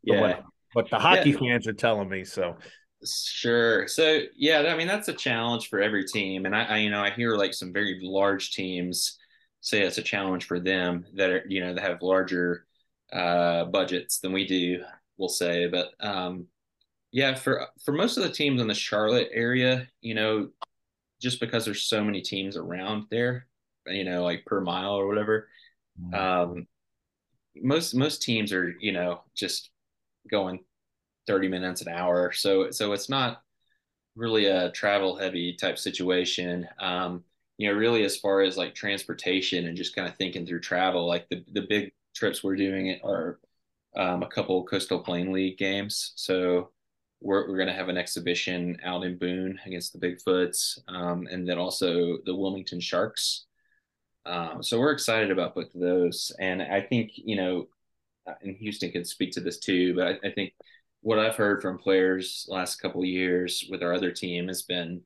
yeah. 0.04 0.42
But, 0.74 0.90
the 0.90 1.00
hockey 1.00 1.32
yeah. 1.32 1.40
fans 1.40 1.68
are 1.68 1.74
telling 1.74 2.08
me 2.08 2.24
so. 2.24 2.58
Sure. 3.06 3.88
So 3.88 4.22
yeah, 4.36 4.60
I 4.74 4.76
mean 4.76 4.88
that's 4.88 5.08
a 5.08 5.14
challenge 5.14 5.70
for 5.70 5.80
every 5.82 6.04
team, 6.06 6.46
and 6.46 6.56
I, 6.56 6.64
I, 6.64 6.78
you 6.78 6.90
know 6.90 7.02
I 7.02 7.12
hear 7.12 7.36
like 7.36 7.54
some 7.54 7.72
very 7.72 8.00
large 8.02 8.54
teams 8.54 9.18
say 9.62 9.82
it's 9.82 9.98
a 9.98 10.04
challenge 10.04 10.46
for 10.46 10.60
them 10.60 11.06
that 11.16 11.30
are 11.30 11.44
you 11.48 11.62
know 11.62 11.74
that 11.76 11.84
have 11.84 12.02
larger 12.02 12.66
uh, 13.14 13.66
budgets 13.66 14.20
than 14.20 14.34
we 14.34 14.48
do. 14.48 14.84
We'll 15.18 15.30
say, 15.30 15.68
but 15.68 15.92
um, 16.00 16.48
yeah, 17.12 17.36
for 17.36 17.68
for 17.86 17.92
most 17.92 18.18
of 18.18 18.24
the 18.24 18.32
teams 18.32 18.62
in 18.62 18.68
the 18.68 18.74
Charlotte 18.74 19.30
area, 19.32 19.88
you 20.02 20.16
know, 20.16 20.50
just 21.22 21.40
because 21.40 21.66
there's 21.66 21.84
so 21.84 22.04
many 22.04 22.22
teams 22.22 22.58
around 22.58 23.06
there, 23.12 23.48
you 23.88 24.04
know, 24.04 24.24
like 24.24 24.46
per 24.46 24.62
mile 24.62 24.94
or 24.94 25.08
whatever. 25.08 25.50
Mm-hmm. 26.02 26.14
Um, 26.16 26.68
most 27.56 27.96
most 27.96 28.22
teams 28.22 28.52
are, 28.54 28.76
you 28.80 28.92
know, 28.92 29.22
just 29.36 29.72
going 30.30 30.64
30 31.28 31.48
minutes 31.50 31.82
an 31.82 31.90
hour. 31.90 32.32
So 32.32 32.72
so 32.72 32.94
it's 32.94 33.10
not 33.10 33.42
really 34.16 34.48
a 34.48 34.72
travel 34.72 35.16
heavy 35.18 35.54
type 35.54 35.78
situation. 35.80 36.68
Um, 36.80 37.24
you 37.58 37.70
know, 37.70 37.78
really 37.78 38.04
as 38.04 38.18
far 38.18 38.42
as 38.42 38.58
like 38.58 38.76
transportation 38.76 39.68
and 39.68 39.78
just 39.78 39.96
kind 39.96 40.08
of 40.08 40.16
thinking 40.18 40.46
through 40.46 40.62
travel, 40.62 41.08
like 41.08 41.28
the 41.30 41.44
the 41.54 41.62
big 41.62 41.92
trips 42.16 42.44
we're 42.44 42.56
doing 42.56 43.00
are 43.04 43.40
um, 43.96 44.24
a 44.24 44.28
couple 44.28 44.64
Coastal 44.66 45.00
Plain 45.00 45.32
League 45.34 45.58
games. 45.58 46.14
So 46.16 46.72
we're, 47.22 47.48
we're 47.50 47.58
going 47.58 47.68
to 47.68 47.74
have 47.74 47.90
an 47.90 47.98
exhibition 47.98 48.78
out 48.84 49.04
in 49.04 49.18
Boone 49.18 49.60
against 49.66 49.94
the 49.94 50.00
Bigfoots, 50.00 50.80
um, 50.88 51.28
and 51.32 51.48
then 51.48 51.58
also 51.58 52.18
the 52.26 52.36
Wilmington 52.36 52.80
Sharks 52.80 53.48
um, 54.28 54.62
so 54.62 54.80
we're 54.80 54.92
excited 54.92 55.32
about 55.32 55.56
both 55.56 55.74
of 55.74 55.80
those, 55.82 56.32
and 56.40 56.62
I 56.62 56.82
think 56.82 57.12
you 57.16 57.38
know, 57.38 57.68
uh, 58.28 58.34
and 58.42 58.58
Houston 58.58 58.92
could 58.92 59.08
speak 59.08 59.32
to 59.34 59.40
this 59.40 59.58
too. 59.60 59.96
But 59.96 60.08
I, 60.08 60.28
I 60.28 60.32
think 60.32 60.54
what 61.08 61.20
I've 61.20 61.38
heard 61.38 61.62
from 61.62 61.78
players 61.78 62.46
last 62.50 62.82
couple 62.82 63.06
years 63.06 63.64
with 63.70 63.82
our 63.82 63.94
other 63.94 64.12
team 64.12 64.50
has 64.50 64.64
been, 64.64 65.00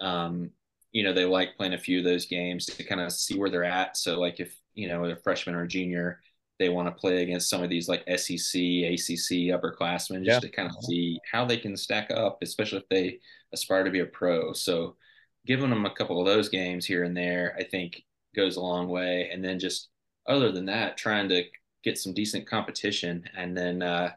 um, 0.00 0.48
you 0.92 1.02
know, 1.02 1.12
they 1.12 1.26
like 1.26 1.58
playing 1.58 1.74
a 1.74 1.78
few 1.78 1.98
of 1.98 2.06
those 2.06 2.24
games 2.24 2.64
to 2.64 2.82
kind 2.82 3.02
of 3.02 3.12
see 3.12 3.38
where 3.38 3.50
they're 3.50 3.62
at. 3.62 3.98
So 3.98 4.18
like 4.18 4.40
if 4.40 4.56
you 4.72 4.88
know 4.88 5.04
a 5.04 5.14
freshman 5.16 5.54
or 5.54 5.64
a 5.64 5.68
junior, 5.68 6.20
they 6.58 6.70
want 6.70 6.88
to 6.88 6.98
play 6.98 7.22
against 7.22 7.50
some 7.50 7.62
of 7.62 7.68
these 7.68 7.86
like 7.86 8.00
SEC, 8.16 8.58
ACC 8.58 9.52
upperclassmen 9.52 10.24
just 10.24 10.36
yeah. 10.36 10.40
to 10.40 10.48
kind 10.48 10.70
of 10.70 10.82
see 10.82 11.20
how 11.30 11.44
they 11.44 11.58
can 11.58 11.76
stack 11.76 12.10
up, 12.10 12.38
especially 12.40 12.78
if 12.78 12.88
they 12.88 13.18
aspire 13.52 13.84
to 13.84 13.90
be 13.90 14.00
a 14.00 14.06
pro. 14.06 14.54
So 14.54 14.96
giving 15.44 15.68
them 15.68 15.84
a 15.84 15.94
couple 15.94 16.18
of 16.18 16.24
those 16.26 16.48
games 16.48 16.86
here 16.86 17.04
and 17.04 17.14
there, 17.14 17.54
I 17.58 17.64
think 17.64 18.02
goes 18.34 18.56
a 18.56 18.62
long 18.62 18.88
way. 18.88 19.28
And 19.30 19.44
then 19.44 19.58
just 19.58 19.90
other 20.26 20.50
than 20.50 20.64
that, 20.64 20.96
trying 20.96 21.28
to 21.28 21.44
get 21.84 21.98
some 21.98 22.14
decent 22.14 22.48
competition 22.48 23.24
and 23.36 23.54
then 23.54 23.82
uh, 23.82 24.12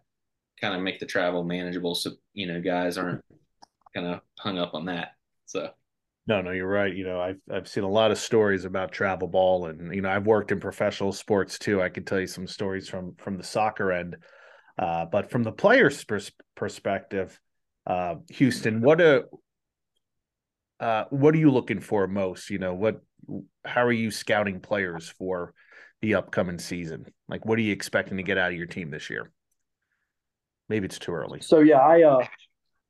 kind 0.61 0.75
of 0.75 0.81
make 0.81 0.99
the 0.99 1.05
travel 1.05 1.43
manageable 1.43 1.95
so 1.95 2.11
you 2.33 2.47
know 2.47 2.61
guys 2.61 2.97
aren't 2.97 3.23
kind 3.93 4.07
of 4.07 4.21
hung 4.39 4.57
up 4.57 4.73
on 4.73 4.85
that. 4.85 5.13
So. 5.45 5.69
No, 6.27 6.41
no, 6.41 6.51
you're 6.51 6.67
right. 6.67 6.95
You 6.95 7.05
know, 7.05 7.19
I've 7.19 7.39
I've 7.51 7.67
seen 7.67 7.83
a 7.83 7.89
lot 7.89 8.11
of 8.11 8.19
stories 8.19 8.63
about 8.63 8.91
travel 8.91 9.27
ball, 9.27 9.65
and 9.65 9.93
you 9.95 10.01
know, 10.01 10.09
I've 10.09 10.27
worked 10.27 10.51
in 10.51 10.59
professional 10.59 11.11
sports 11.11 11.57
too. 11.57 11.81
I 11.81 11.89
can 11.89 12.05
tell 12.05 12.19
you 12.19 12.27
some 12.27 12.45
stories 12.45 12.87
from 12.87 13.15
from 13.17 13.37
the 13.37 13.43
soccer 13.43 13.91
end, 13.91 14.17
uh, 14.77 15.05
but 15.05 15.31
from 15.31 15.41
the 15.43 15.51
players' 15.51 16.03
pers- 16.03 16.31
perspective, 16.55 17.39
uh, 17.87 18.15
Houston, 18.29 18.81
what 18.81 19.01
a 19.01 19.25
uh, 20.79 21.05
what 21.09 21.33
are 21.33 21.39
you 21.39 21.49
looking 21.49 21.79
for 21.79 22.05
most? 22.07 22.51
You 22.51 22.59
know, 22.59 22.75
what 22.75 23.01
how 23.65 23.83
are 23.83 23.91
you 23.91 24.11
scouting 24.11 24.59
players 24.59 25.09
for 25.09 25.55
the 26.01 26.13
upcoming 26.13 26.59
season? 26.59 27.07
Like, 27.27 27.43
what 27.45 27.57
are 27.57 27.63
you 27.63 27.73
expecting 27.73 28.17
to 28.17 28.23
get 28.23 28.37
out 28.37 28.51
of 28.51 28.57
your 28.57 28.67
team 28.67 28.91
this 28.91 29.09
year? 29.09 29.31
Maybe 30.69 30.85
it's 30.85 30.99
too 30.99 31.11
early. 31.11 31.41
So 31.41 31.59
yeah, 31.59 31.79
I 31.79 32.03
uh, 32.03 32.25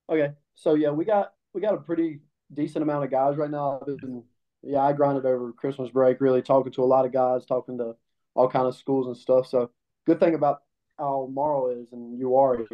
okay. 0.10 0.34
So 0.56 0.76
yeah, 0.76 0.90
we 0.92 1.06
got 1.06 1.34
we 1.54 1.62
got 1.62 1.74
a 1.74 1.78
pretty 1.78 2.20
decent 2.54 2.84
amount 2.84 3.06
of 3.06 3.12
guys 3.12 3.38
right 3.38 3.50
now. 3.50 3.82
Been, 3.86 4.24
yeah, 4.62 4.82
I 4.82 4.94
grinded 4.94 5.26
over 5.26 5.54
Christmas 5.54 5.90
break, 5.90 6.20
really 6.20 6.42
talking 6.42 6.74
to 6.74 6.84
a 6.84 6.86
lot 6.86 7.06
of 7.06 7.14
guys, 7.14 7.46
talking 7.46 7.78
to 7.78 7.96
all 8.36 8.50
kind 8.50 8.68
of 8.68 8.76
schools 8.76 9.08
and 9.08 9.16
stuff. 9.16 9.48
So 9.48 9.72
good 10.06 10.20
thing 10.20 10.36
about 10.36 10.64
Albemarle 11.00 11.70
is 11.70 11.94
and 11.94 12.22
Uwharrie, 12.22 12.68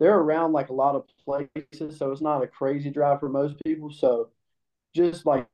they're 0.00 0.18
around 0.18 0.52
like 0.52 0.70
a 0.70 0.74
lot 0.74 0.96
of 0.96 1.04
places, 1.24 1.98
so 1.98 2.10
it's 2.10 2.20
not 2.20 2.42
a 2.42 2.48
crazy 2.48 2.90
drive 2.90 3.20
for 3.20 3.28
most 3.28 3.56
people. 3.64 3.90
So 3.90 4.30
just 4.94 5.24
like 5.24 5.46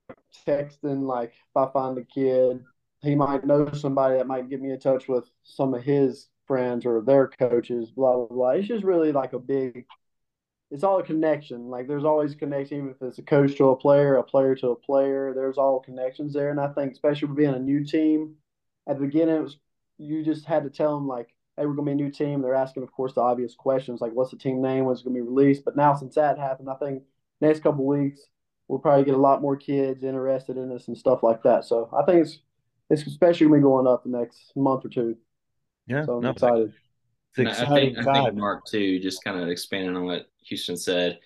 texting, 0.46 1.07
like 1.07 1.31
if 1.31 1.57
I 1.57 1.70
find 1.72 1.98
a 1.98 2.05
kid, 2.05 2.64
he 3.03 3.14
might 3.14 3.44
know 3.44 3.70
somebody 3.72 4.16
that 4.16 4.26
might 4.26 4.48
get 4.48 4.61
me 4.61 4.70
in 4.70 4.81
touch 4.81 5.09
with 5.09 5.31
some 5.42 5.74
of 5.74 5.83
his 5.83 6.30
friends 6.51 6.85
or 6.85 7.01
their 7.01 7.29
coaches, 7.29 7.93
blah 7.93 8.17
blah 8.17 8.27
blah. 8.27 8.51
It's 8.51 8.67
just 8.67 8.83
really 8.83 9.13
like 9.13 9.35
a 9.35 9.39
big. 9.39 9.87
It's 10.73 10.83
all 10.83 10.99
a 10.99 11.05
connection. 11.05 11.69
Like 11.69 11.87
there's 11.87 12.05
always 12.05 12.33
a 12.33 12.37
connection, 12.37 12.79
even 12.79 12.91
if 12.91 13.01
it's 13.03 13.19
a 13.21 13.23
coach 13.23 13.57
to 13.59 13.69
a 13.69 13.77
player, 13.77 14.17
a 14.17 14.25
player 14.25 14.57
to 14.57 14.71
a 14.71 14.77
player. 14.77 15.33
There's 15.33 15.59
all 15.59 15.79
connections 15.79 16.35
there, 16.35 16.51
and 16.51 16.59
I 16.59 16.67
think 16.73 16.91
especially 16.91 17.29
with 17.29 17.37
being 17.37 17.55
a 17.55 17.59
new 17.61 17.85
team, 17.85 18.35
at 18.89 18.99
the 18.99 19.07
beginning 19.07 19.37
it 19.37 19.43
was 19.43 19.59
you 19.99 20.25
just 20.25 20.45
had 20.45 20.65
to 20.65 20.71
tell 20.71 20.97
them 20.97 21.07
like, 21.07 21.29
hey, 21.57 21.67
we're 21.67 21.75
gonna 21.75 21.87
be 21.87 21.93
a 21.93 22.05
new 22.05 22.11
team. 22.11 22.43
They're 22.43 22.55
asking, 22.55 22.83
of 22.83 22.91
course, 22.91 23.15
the 23.15 23.21
obvious 23.21 23.55
questions 23.55 24.01
like, 24.01 24.13
what's 24.13 24.33
the 24.33 24.37
team 24.37 24.61
name? 24.61 24.87
When's 24.87 25.03
it 25.03 25.05
gonna 25.05 25.15
be 25.15 25.21
released? 25.21 25.65
But 25.65 25.77
now 25.77 25.95
since 25.95 26.17
that 26.17 26.37
happened, 26.37 26.69
I 26.69 26.75
think 26.75 27.05
next 27.41 27.63
couple 27.63 27.87
weeks 27.87 28.23
we'll 28.67 28.81
probably 28.81 29.05
get 29.05 29.15
a 29.15 29.19
lot 29.29 29.41
more 29.41 29.57
kids 29.57 30.03
interested 30.03 30.57
in 30.57 30.69
this 30.69 30.89
and 30.89 30.99
stuff 30.99 31.23
like 31.23 31.45
that. 31.45 31.65
So 31.65 31.89
I 31.97 32.05
think 32.05 32.27
it's 32.27 32.39
it's 32.91 33.07
especially 33.07 33.47
gonna 33.47 33.59
be 33.59 33.63
going 33.63 33.87
up 33.87 34.03
the 34.03 34.11
next 34.11 34.53
month 34.57 34.85
or 34.85 34.89
two. 34.89 35.17
Yeah, 35.90 36.05
So 36.05 36.16
I'm 36.18 36.22
no, 36.22 36.31
excited. 36.31 36.72
It's 37.37 37.59
I 37.59 37.62
exciting 37.62 37.94
think 37.94 38.07
I 38.07 38.24
think. 38.24 38.35
Mark 38.37 38.64
too, 38.66 39.00
just 39.00 39.24
kind 39.24 39.40
of 39.40 39.48
expanding 39.48 39.96
on 39.96 40.05
what 40.05 40.26
Houston 40.46 40.76
said. 40.76 41.18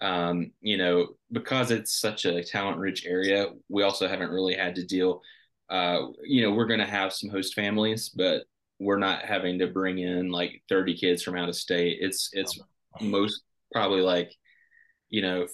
Um, 0.00 0.52
you 0.60 0.76
know, 0.76 1.08
because 1.32 1.70
it's 1.70 2.00
such 2.00 2.24
a 2.24 2.42
talent 2.42 2.78
rich 2.78 3.04
area, 3.06 3.46
we 3.68 3.82
also 3.82 4.08
haven't 4.08 4.30
really 4.30 4.54
had 4.54 4.74
to 4.76 4.84
deal. 4.84 5.22
Uh, 5.70 6.08
you 6.24 6.42
know, 6.42 6.52
we're 6.52 6.66
going 6.66 6.80
to 6.80 6.86
have 6.86 7.12
some 7.12 7.30
host 7.30 7.54
families, 7.54 8.08
but 8.08 8.44
we're 8.80 8.98
not 8.98 9.22
having 9.22 9.58
to 9.58 9.66
bring 9.66 9.98
in 9.98 10.30
like 10.30 10.62
30 10.68 10.96
kids 10.96 11.22
from 11.22 11.36
out 11.36 11.48
of 11.48 11.56
state. 11.56 11.98
It's 12.00 12.30
it's 12.32 12.58
most 13.00 13.42
probably 13.72 14.00
like, 14.00 14.32
you 15.10 15.22
know, 15.22 15.46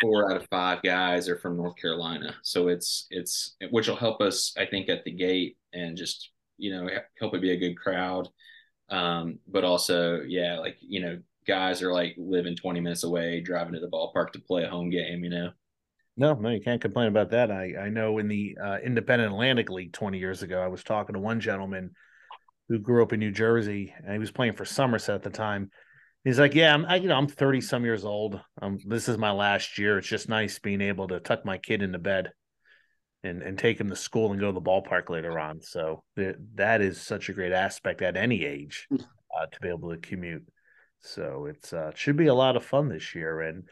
four 0.00 0.30
out 0.30 0.36
of 0.36 0.46
five 0.48 0.82
guys 0.82 1.28
are 1.28 1.38
from 1.38 1.56
North 1.56 1.76
Carolina. 1.76 2.34
So 2.42 2.68
it's 2.68 3.06
it's 3.10 3.56
which 3.70 3.88
will 3.88 3.96
help 3.96 4.20
us, 4.20 4.52
I 4.58 4.66
think, 4.66 4.88
at 4.90 5.04
the 5.04 5.12
gate 5.12 5.56
and 5.72 5.96
just 5.96 6.30
you 6.60 6.72
know 6.72 6.88
help 7.18 7.34
it 7.34 7.42
be 7.42 7.52
a 7.52 7.56
good 7.56 7.76
crowd. 7.76 8.28
Um, 8.88 9.38
but 9.46 9.64
also, 9.64 10.20
yeah, 10.22 10.58
like 10.58 10.76
you 10.80 11.00
know, 11.00 11.18
guys 11.46 11.82
are 11.82 11.92
like 11.92 12.14
living 12.18 12.56
20 12.56 12.80
minutes 12.80 13.04
away, 13.04 13.40
driving 13.40 13.74
to 13.74 13.80
the 13.80 13.88
ballpark 13.88 14.32
to 14.32 14.40
play 14.40 14.64
a 14.64 14.68
home 14.68 14.90
game. 14.90 15.24
You 15.24 15.30
know, 15.30 15.50
No, 16.16 16.34
no, 16.34 16.50
you 16.50 16.60
can't 16.60 16.82
complain 16.82 17.08
about 17.08 17.30
that. 17.30 17.50
I, 17.50 17.74
I 17.76 17.88
know 17.88 18.18
in 18.18 18.28
the 18.28 18.56
uh, 18.62 18.78
Independent 18.84 19.32
Atlantic 19.32 19.70
League 19.70 19.92
20 19.92 20.18
years 20.18 20.42
ago, 20.42 20.60
I 20.60 20.68
was 20.68 20.84
talking 20.84 21.14
to 21.14 21.20
one 21.20 21.40
gentleman 21.40 21.90
who 22.68 22.78
grew 22.78 23.02
up 23.02 23.12
in 23.12 23.20
New 23.20 23.32
Jersey 23.32 23.94
and 23.98 24.12
he 24.12 24.18
was 24.18 24.30
playing 24.30 24.54
for 24.54 24.64
Somerset 24.64 25.16
at 25.16 25.22
the 25.22 25.30
time. 25.30 25.70
He's 26.24 26.38
like, 26.38 26.54
yeah, 26.54 26.74
I'm, 26.74 26.84
I, 26.84 26.96
you 26.96 27.08
know, 27.08 27.16
I'm 27.16 27.26
30 27.26 27.62
some 27.62 27.84
years 27.84 28.04
old. 28.04 28.40
Um, 28.60 28.78
this 28.86 29.08
is 29.08 29.16
my 29.16 29.30
last 29.30 29.78
year. 29.78 29.98
It's 29.98 30.06
just 30.06 30.28
nice 30.28 30.58
being 30.58 30.82
able 30.82 31.08
to 31.08 31.18
tuck 31.20 31.44
my 31.44 31.58
kid 31.58 31.82
into 31.82 31.98
bed 31.98 32.30
and, 33.22 33.42
and 33.42 33.58
take 33.58 33.80
him 33.80 33.90
to 33.90 33.96
school 33.96 34.30
and 34.30 34.40
go 34.40 34.46
to 34.46 34.52
the 34.52 34.60
ballpark 34.60 35.10
later 35.10 35.38
on. 35.38 35.60
So 35.60 36.04
the, 36.16 36.36
that 36.54 36.80
is 36.80 37.00
such 37.00 37.28
a 37.28 37.32
great 37.32 37.52
aspect 37.52 38.02
at 38.02 38.16
any 38.16 38.44
age 38.44 38.88
uh, 38.92 39.46
to 39.46 39.60
be 39.60 39.68
able 39.68 39.90
to 39.90 39.98
commute. 39.98 40.46
So 41.00 41.46
it's 41.46 41.72
uh, 41.72 41.88
it 41.88 41.98
should 41.98 42.16
be 42.16 42.26
a 42.26 42.34
lot 42.34 42.56
of 42.56 42.64
fun 42.64 42.88
this 42.88 43.14
year, 43.14 43.40
and 43.40 43.64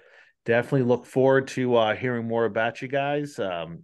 definitely 0.47 0.85
look 0.85 1.05
forward 1.05 1.49
to 1.49 1.77
uh, 1.77 1.95
hearing 1.95 2.27
more 2.27 2.47
about 2.47 2.81
you 2.81 2.89
guys. 2.89 3.39
Um, 3.39 3.81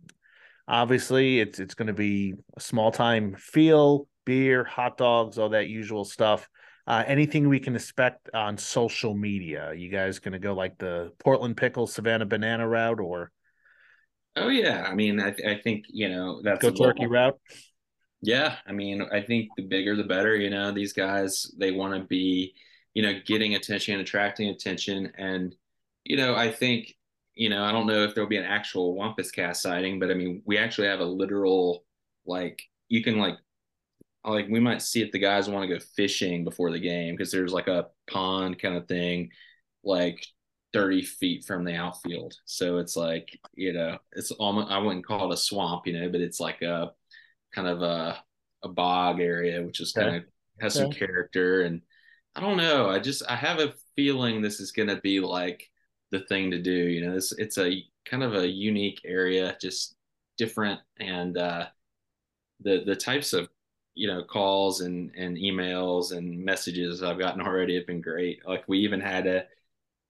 obviously, 0.67 1.41
it's 1.41 1.59
it's 1.59 1.75
going 1.75 1.89
to 1.89 1.93
be 1.93 2.35
a 2.57 2.61
small 2.61 2.91
time 2.91 3.35
feel, 3.35 4.09
beer, 4.25 4.65
hot 4.65 4.97
dogs, 4.97 5.39
all 5.39 5.51
that 5.51 5.69
usual 5.69 6.05
stuff. 6.05 6.49
Uh, 6.87 7.03
anything 7.07 7.49
we 7.49 7.61
can 7.61 7.77
expect 7.77 8.29
on 8.35 8.57
social 8.57 9.15
media? 9.15 9.73
You 9.75 9.91
guys 9.91 10.19
going 10.19 10.33
to 10.33 10.39
go 10.39 10.55
like 10.55 10.79
the 10.79 11.13
Portland 11.19 11.57
pickle, 11.57 11.87
Savannah 11.87 12.27
banana 12.27 12.67
route, 12.67 13.01
or 13.01 13.31
oh 14.37 14.49
yeah, 14.49 14.87
I 14.89 14.95
mean, 14.95 15.21
I, 15.21 15.35
I 15.47 15.61
think 15.63 15.85
you 15.89 16.09
know 16.09 16.43
that's 16.43 16.63
go 16.63 16.71
turkey 16.71 17.07
route? 17.07 17.39
Yeah, 18.23 18.57
I 18.67 18.73
mean, 18.73 19.03
I 19.13 19.21
think 19.21 19.51
the 19.57 19.65
bigger 19.65 19.97
the 19.97 20.05
better. 20.05 20.35
You 20.37 20.51
know, 20.51 20.73
these 20.73 20.93
guys 20.93 21.51
they 21.59 21.71
want 21.71 21.95
to 21.95 22.01
be, 22.01 22.55
you 22.95 23.03
know, 23.03 23.21
getting 23.27 23.55
attention, 23.55 24.01
attracting 24.01 24.49
attention, 24.49 25.13
and 25.19 25.55
you 26.05 26.17
know, 26.17 26.35
I 26.35 26.51
think, 26.51 26.95
you 27.35 27.49
know, 27.49 27.65
I 27.65 27.73
don't 27.73 27.87
know 27.87 28.05
if 28.05 28.15
there'll 28.15 28.29
be 28.29 28.37
an 28.37 28.45
actual 28.45 28.95
Wampus 28.95 29.31
Cat 29.31 29.57
sighting, 29.57 29.99
but 29.99 30.11
I 30.11 30.15
mean, 30.15 30.43
we 30.45 30.59
actually 30.59 30.89
have 30.89 31.01
a 31.01 31.05
literal, 31.05 31.85
like, 32.27 32.63
you 32.89 33.03
can 33.03 33.19
like, 33.19 33.37
like 34.25 34.47
we 34.49 34.61
might 34.61 34.83
see 34.83 35.03
if 35.03 35.13
the 35.13 35.19
guys 35.19 35.49
want 35.49 35.69
to 35.69 35.75
go 35.75 35.85
fishing 35.97 36.45
before 36.45 36.71
the 36.71 36.79
game 36.79 37.15
because 37.15 37.33
there's 37.33 37.53
like 37.53 37.69
a 37.69 37.89
pond 38.11 38.59
kind 38.59 38.77
of 38.77 38.87
thing, 38.87 39.31
like 39.83 40.27
30 40.75 41.03
feet 41.03 41.45
from 41.45 41.65
the 41.65 41.75
outfield. 41.75 42.35
So 42.47 42.79
it's 42.79 42.97
like, 42.97 43.41
you 43.55 43.73
know, 43.73 43.99
it's 44.13 44.33
almost 44.33 44.71
I 44.71 44.79
wouldn't 44.79 45.07
call 45.07 45.31
it 45.31 45.35
a 45.35 45.39
swamp, 45.39 45.87
you 45.87 45.95
know, 45.95 46.11
but 46.11 46.21
it's 46.21 46.41
like 46.41 46.63
a 46.63 46.93
kind 47.55 47.69
of 47.69 47.83
a 47.83 48.23
a 48.65 48.69
bog 48.69 49.21
area, 49.21 49.63
which 49.63 49.81
is 49.81 49.93
kind 49.93 50.17
of 50.17 50.25
has 50.61 50.77
some 50.77 50.91
character. 50.91 51.63
And 51.63 51.83
I 52.35 52.41
don't 52.41 52.59
know. 52.59 52.91
I 52.91 52.99
just 52.99 53.23
I 53.31 53.37
have 53.37 53.61
a 53.61 53.75
feeling 53.97 54.43
this 54.43 54.61
is 54.61 54.73
gonna 54.73 55.01
be 55.01 55.21
like 55.21 55.71
the 56.11 56.21
thing 56.21 56.51
to 56.51 56.61
do. 56.61 56.73
You 56.73 57.07
know, 57.07 57.15
this 57.15 57.33
it's 57.33 57.59
a 57.59 57.85
kind 58.05 58.25
of 58.25 58.35
a 58.35 58.49
unique 58.49 59.01
area, 59.05 59.57
just 59.61 59.97
different 60.37 60.81
and 60.99 61.39
uh 61.39 61.67
the 62.61 62.83
the 62.85 62.97
types 62.97 63.33
of 63.33 63.49
you 63.95 64.09
know 64.09 64.25
calls 64.25 64.81
and 64.81 65.13
and 65.17 65.37
emails 65.37 66.13
and 66.13 66.45
messages 66.45 67.03
I've 67.03 67.19
gotten 67.21 67.41
already 67.43 67.77
have 67.77 67.87
been 67.87 68.01
great. 68.01 68.47
Like 68.47 68.65
we 68.69 68.81
even 68.81 69.01
had 69.01 69.27
a 69.29 69.47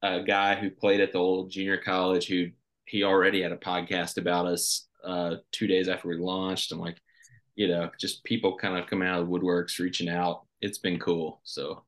a 0.05 0.23
guy 0.23 0.55
who 0.55 0.71
played 0.71 1.01
at 1.01 1.13
the 1.13 1.19
old 1.19 1.51
junior 1.51 1.79
college 1.79 2.27
who 2.27 2.49
he 2.85 3.03
already 3.03 3.43
had 3.43 3.53
a 3.53 3.57
podcast 3.57 4.19
about 4.19 4.47
us 4.47 4.87
uh, 5.03 5.37
two 5.51 5.67
days 5.67 5.89
after 5.89 6.09
we 6.09 6.17
launched. 6.17 6.73
I'm 6.73 6.79
like, 6.79 6.99
you 7.57 7.69
know, 7.69 7.91
just 7.99 8.23
people 8.25 8.59
kind 8.59 8.77
of 8.77 8.87
coming 8.87 9.09
out 9.09 9.21
of 9.21 9.27
the 9.27 9.33
woodworks, 9.33 9.79
reaching 9.79 10.11
out. 10.11 10.43
It's 10.61 10.79
been 10.79 10.99
cool. 10.99 11.41
So 11.45 11.85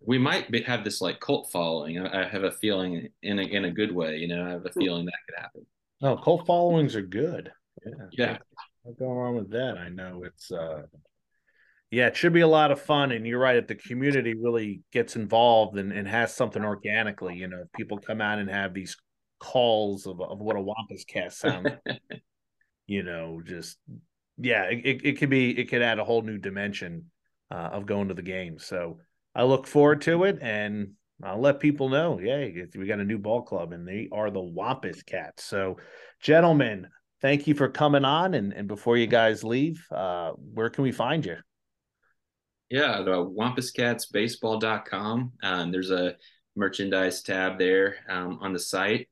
we 0.00 0.18
might 0.18 0.50
be, 0.50 0.62
have 0.62 0.82
this 0.82 1.00
like 1.00 1.20
cult 1.20 1.50
following. 1.52 1.98
I, 1.98 2.24
I 2.24 2.28
have 2.28 2.42
a 2.42 2.50
feeling 2.50 3.08
in 3.22 3.38
a, 3.38 3.42
in 3.42 3.66
a 3.66 3.70
good 3.70 3.94
way. 3.94 4.16
You 4.16 4.28
know, 4.28 4.44
I 4.44 4.50
have 4.50 4.66
a 4.66 4.72
feeling 4.72 5.04
that 5.06 5.14
could 5.28 5.40
happen. 5.40 5.66
No, 6.02 6.16
cult 6.16 6.46
followings 6.46 6.96
are 6.96 7.02
good. 7.02 7.52
Yeah, 7.86 7.92
Yeah. 8.12 8.38
Not 8.84 8.98
going 8.98 9.18
on 9.18 9.36
with 9.36 9.50
that. 9.50 9.78
I 9.78 9.88
know 9.88 10.24
it's 10.24 10.50
uh 10.50 10.82
yeah, 11.94 12.08
it 12.08 12.16
should 12.16 12.32
be 12.32 12.40
a 12.40 12.48
lot 12.48 12.72
of 12.72 12.80
fun. 12.80 13.12
And 13.12 13.26
you're 13.26 13.38
right, 13.38 13.56
if 13.56 13.68
the 13.68 13.76
community 13.76 14.34
really 14.34 14.82
gets 14.92 15.14
involved 15.14 15.78
and, 15.78 15.92
and 15.92 16.08
has 16.08 16.34
something 16.34 16.64
organically, 16.64 17.36
you 17.36 17.46
know, 17.46 17.60
if 17.64 17.72
people 17.72 17.98
come 17.98 18.20
out 18.20 18.38
and 18.38 18.50
have 18.50 18.74
these 18.74 18.96
calls 19.38 20.06
of, 20.06 20.20
of 20.20 20.40
what 20.40 20.56
a 20.56 20.60
Wampus 20.60 21.04
Cat 21.04 21.32
sounds, 21.32 21.70
like, 21.86 22.00
you 22.86 23.04
know, 23.04 23.40
just 23.46 23.78
yeah, 24.38 24.64
it, 24.64 24.84
it, 24.84 25.04
it 25.04 25.18
could 25.18 25.30
be 25.30 25.56
it 25.58 25.68
could 25.70 25.82
add 25.82 26.00
a 26.00 26.04
whole 26.04 26.22
new 26.22 26.36
dimension 26.38 27.10
uh, 27.50 27.70
of 27.72 27.86
going 27.86 28.08
to 28.08 28.14
the 28.14 28.22
game. 28.22 28.58
So 28.58 28.98
I 29.34 29.44
look 29.44 29.66
forward 29.66 30.00
to 30.02 30.24
it 30.24 30.38
and 30.42 30.92
I'll 31.22 31.40
let 31.40 31.60
people 31.60 31.88
know. 31.88 32.18
Yay, 32.18 32.48
it's- 32.48 32.76
we 32.76 32.86
got 32.86 32.98
a 32.98 33.04
new 33.04 33.18
ball 33.18 33.42
club 33.42 33.72
and 33.72 33.86
they 33.86 34.08
are 34.10 34.30
the 34.30 34.40
Wampus 34.40 35.04
Cats. 35.04 35.44
So, 35.44 35.76
gentlemen, 36.20 36.88
thank 37.22 37.46
you 37.46 37.54
for 37.54 37.68
coming 37.68 38.04
on. 38.04 38.34
And, 38.34 38.52
and 38.52 38.66
before 38.66 38.96
you 38.96 39.06
guys 39.06 39.44
leave, 39.44 39.86
uh, 39.92 40.32
where 40.32 40.70
can 40.70 40.82
we 40.82 40.90
find 40.90 41.24
you? 41.24 41.36
Yeah, 42.70 43.02
the 43.02 43.12
wampuscatsbaseball.com. 43.12 45.32
Um, 45.42 45.72
there's 45.72 45.90
a 45.90 46.16
merchandise 46.56 47.22
tab 47.22 47.58
there 47.58 47.96
um, 48.08 48.38
on 48.40 48.52
the 48.52 48.58
site. 48.58 49.08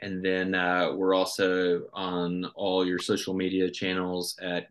And 0.00 0.24
then 0.24 0.54
uh, 0.54 0.92
we're 0.94 1.14
also 1.14 1.82
on 1.92 2.44
all 2.54 2.86
your 2.86 2.98
social 2.98 3.34
media 3.34 3.70
channels 3.70 4.36
at 4.42 4.68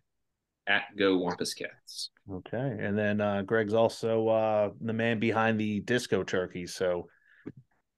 at 0.68 0.84
Go 0.98 1.18
Wampus 1.18 1.54
Cats. 1.54 2.10
Okay. 2.32 2.78
And 2.80 2.98
then 2.98 3.22
uh, 3.22 3.44
Greg's 3.44 3.74
also 3.74 4.28
uh, 4.28 4.70
the 4.82 4.94
man 4.94 5.20
behind 5.20 5.60
the 5.60 5.80
Disco 5.82 6.24
Turkeys. 6.24 6.74
So 6.74 7.08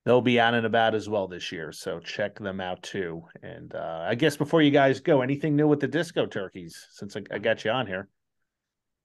they'll 0.06 0.22
be 0.22 0.40
out 0.40 0.54
and 0.54 0.66
about 0.66 0.94
as 0.94 1.08
well 1.08 1.28
this 1.28 1.52
year. 1.52 1.72
So 1.72 2.00
check 2.00 2.38
them 2.40 2.60
out 2.60 2.84
too. 2.84 3.24
And 3.42 3.74
uh, 3.74 4.06
I 4.08 4.16
guess 4.16 4.36
before 4.36 4.62
you 4.62 4.72
guys 4.72 5.00
go, 5.00 5.22
anything 5.22 5.56
new 5.56 5.68
with 5.68 5.80
the 5.80 5.88
Disco 5.88 6.26
Turkeys 6.26 6.88
since 6.92 7.16
I, 7.16 7.24
I 7.32 7.40
got 7.40 7.64
you 7.64 7.72
on 7.72 7.88
here? 7.88 8.10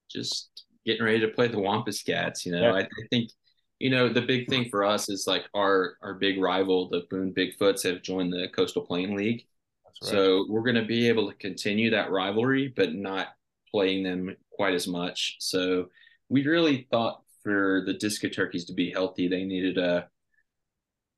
Just 0.09 0.65
getting 0.85 1.03
ready 1.03 1.19
to 1.21 1.27
play 1.29 1.47
the 1.47 1.59
Wampus 1.59 2.01
Cats. 2.03 2.45
You 2.45 2.53
know, 2.53 2.61
Yeah. 2.61 2.73
I, 2.73 2.79
I 2.81 3.07
think 3.09 3.31
you 3.79 3.89
know 3.89 4.09
the 4.09 4.21
big 4.21 4.47
thing 4.49 4.69
for 4.69 4.83
us 4.83 5.09
is 5.09 5.25
like 5.27 5.45
our 5.53 5.97
our 6.01 6.13
big 6.13 6.39
rival, 6.41 6.89
the 6.89 7.03
Boone 7.09 7.33
Bigfoots, 7.33 7.83
have 7.83 8.01
joined 8.01 8.31
the 8.33 8.47
Coastal 8.55 8.85
Plain 8.85 9.15
League. 9.15 9.45
That's 9.85 10.11
So 10.11 10.45
we're 10.49 10.61
going 10.63 10.75
to 10.75 10.85
be 10.85 11.07
able 11.09 11.29
to 11.29 11.37
continue 11.37 11.89
that 11.91 12.11
rivalry, 12.11 12.73
but 12.75 12.93
not 12.93 13.29
playing 13.71 14.03
them 14.03 14.35
quite 14.51 14.73
as 14.73 14.87
much. 14.87 15.37
So 15.39 15.89
we 16.29 16.45
really 16.45 16.87
thought 16.91 17.21
for 17.43 17.83
the 17.85 17.93
Disco 17.93 18.29
Turkeys 18.29 18.65
to 18.65 18.73
be 18.73 18.91
healthy, 18.91 19.27
they 19.27 19.43
needed 19.43 19.77
a 19.77 20.07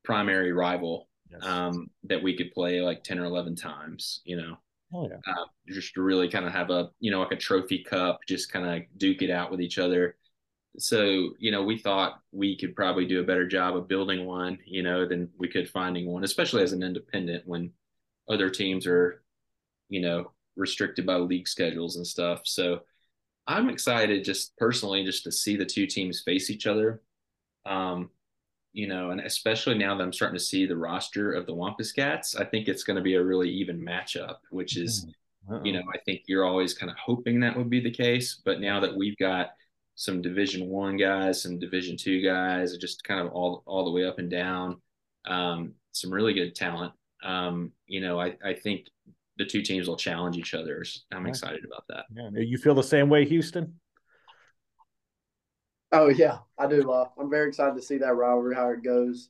primary 0.03 0.51
rival 0.51 1.07
Yes. 1.31 1.43
um, 1.43 1.87
that 2.03 2.21
we 2.21 2.37
could 2.37 2.51
play 2.51 2.81
like 2.81 3.03
10 3.03 3.17
or 3.19 3.25
11 3.25 3.55
times, 3.55 4.21
you 4.25 4.37
know, 4.37 4.57
oh, 4.95 5.09
yeah. 5.09 5.33
uh, 5.33 5.45
just 5.67 5.93
to 5.93 6.01
really 6.01 6.29
kind 6.29 6.45
of 6.45 6.51
have 6.51 6.69
a, 6.69 6.89
you 6.99 7.11
know, 7.11 7.19
like 7.19 7.31
a 7.31 7.37
trophy 7.37 7.83
cup, 7.83 8.19
just 8.27 8.51
kind 8.51 8.65
of 8.65 8.83
duke 8.97 9.21
it 9.21 9.29
out 9.29 9.51
with 9.51 9.61
each 9.61 9.77
other. 9.77 10.15
So, 10.77 11.29
you 11.39 11.51
know, 11.51 11.63
we 11.63 11.77
thought 11.77 12.19
we 12.31 12.57
could 12.57 12.75
probably 12.75 13.05
do 13.05 13.21
a 13.21 13.25
better 13.25 13.47
job 13.47 13.77
of 13.77 13.87
building 13.87 14.25
one, 14.25 14.57
you 14.65 14.83
know, 14.83 15.07
than 15.07 15.29
we 15.37 15.47
could 15.47 15.69
finding 15.69 16.11
one, 16.11 16.23
especially 16.23 16.63
as 16.63 16.73
an 16.73 16.83
independent 16.83 17.43
when 17.45 17.71
other 18.29 18.49
teams 18.49 18.85
are, 18.85 19.23
you 19.89 20.01
know, 20.01 20.31
restricted 20.55 21.05
by 21.05 21.15
league 21.15 21.47
schedules 21.47 21.95
and 21.95 22.05
stuff. 22.05 22.41
So 22.45 22.81
I'm 23.47 23.69
excited 23.69 24.23
just 24.23 24.55
personally 24.57 25.03
just 25.05 25.23
to 25.23 25.31
see 25.31 25.55
the 25.55 25.65
two 25.65 25.87
teams 25.87 26.21
face 26.25 26.49
each 26.49 26.67
other. 26.67 27.01
Um, 27.65 28.09
you 28.75 28.87
know, 28.87 29.11
and 29.11 29.21
especially 29.21 29.77
now 29.77 29.95
that 29.95 30.03
I'm 30.03 30.11
starting 30.11 30.37
to 30.37 30.43
see 30.43 30.65
the 30.65 30.75
roster 30.75 31.31
of 31.31 31.45
the 31.45 31.53
Wampus 31.53 31.93
Cats, 31.93 32.35
I 32.35 32.43
think 32.43 32.67
it's 32.67 32.83
going 32.83 32.97
to 32.97 33.01
be 33.01 33.15
a 33.15 33.23
really 33.23 33.49
even 33.49 33.79
matchup, 33.79 34.39
which 34.49 34.75
is, 34.75 35.07
Uh-oh. 35.49 35.61
you 35.63 35.71
know, 35.71 35.83
I 35.93 35.97
think 36.05 36.23
you're 36.27 36.43
always 36.43 36.73
kind 36.73 36.91
of 36.91 36.97
hoping 36.97 37.39
that 37.39 37.55
would 37.55 37.69
be 37.69 37.79
the 37.79 37.89
case. 37.89 38.41
But 38.43 38.59
now 38.59 38.81
that 38.81 38.93
we've 38.93 39.17
got 39.17 39.51
some 39.95 40.21
Division 40.21 40.67
One 40.67 40.97
guys, 40.97 41.41
some 41.41 41.57
Division 41.57 41.95
Two 41.95 42.21
guys, 42.21 42.75
just 42.75 43.01
kind 43.05 43.21
of 43.25 43.31
all 43.31 43.63
all 43.65 43.85
the 43.85 43.91
way 43.91 44.03
up 44.03 44.19
and 44.19 44.29
down, 44.29 44.81
um, 45.25 45.73
some 45.93 46.11
really 46.11 46.33
good 46.33 46.53
talent. 46.53 46.91
Um, 47.23 47.71
you 47.87 48.01
know, 48.01 48.19
I, 48.19 48.35
I 48.43 48.53
think 48.53 48.87
the 49.37 49.45
two 49.45 49.61
teams 49.61 49.87
will 49.87 49.95
challenge 49.95 50.35
each 50.35 50.53
other. 50.53 50.83
I'm 51.13 51.23
yeah. 51.23 51.29
excited 51.29 51.63
about 51.63 51.85
that. 51.87 52.05
Yeah. 52.13 52.41
You 52.41 52.57
feel 52.57 52.75
the 52.75 52.83
same 52.83 53.07
way, 53.07 53.23
Houston? 53.23 53.79
Oh 55.95 56.09
yeah, 56.09 56.39
I 56.59 56.67
do. 56.67 56.91
Uh, 56.91 57.07
I'm 57.17 57.29
very 57.29 57.47
excited 57.47 57.75
to 57.75 57.81
see 57.81 57.97
that 57.99 58.15
rivalry 58.15 58.53
how 58.53 58.69
it 58.69 58.83
goes. 58.83 59.29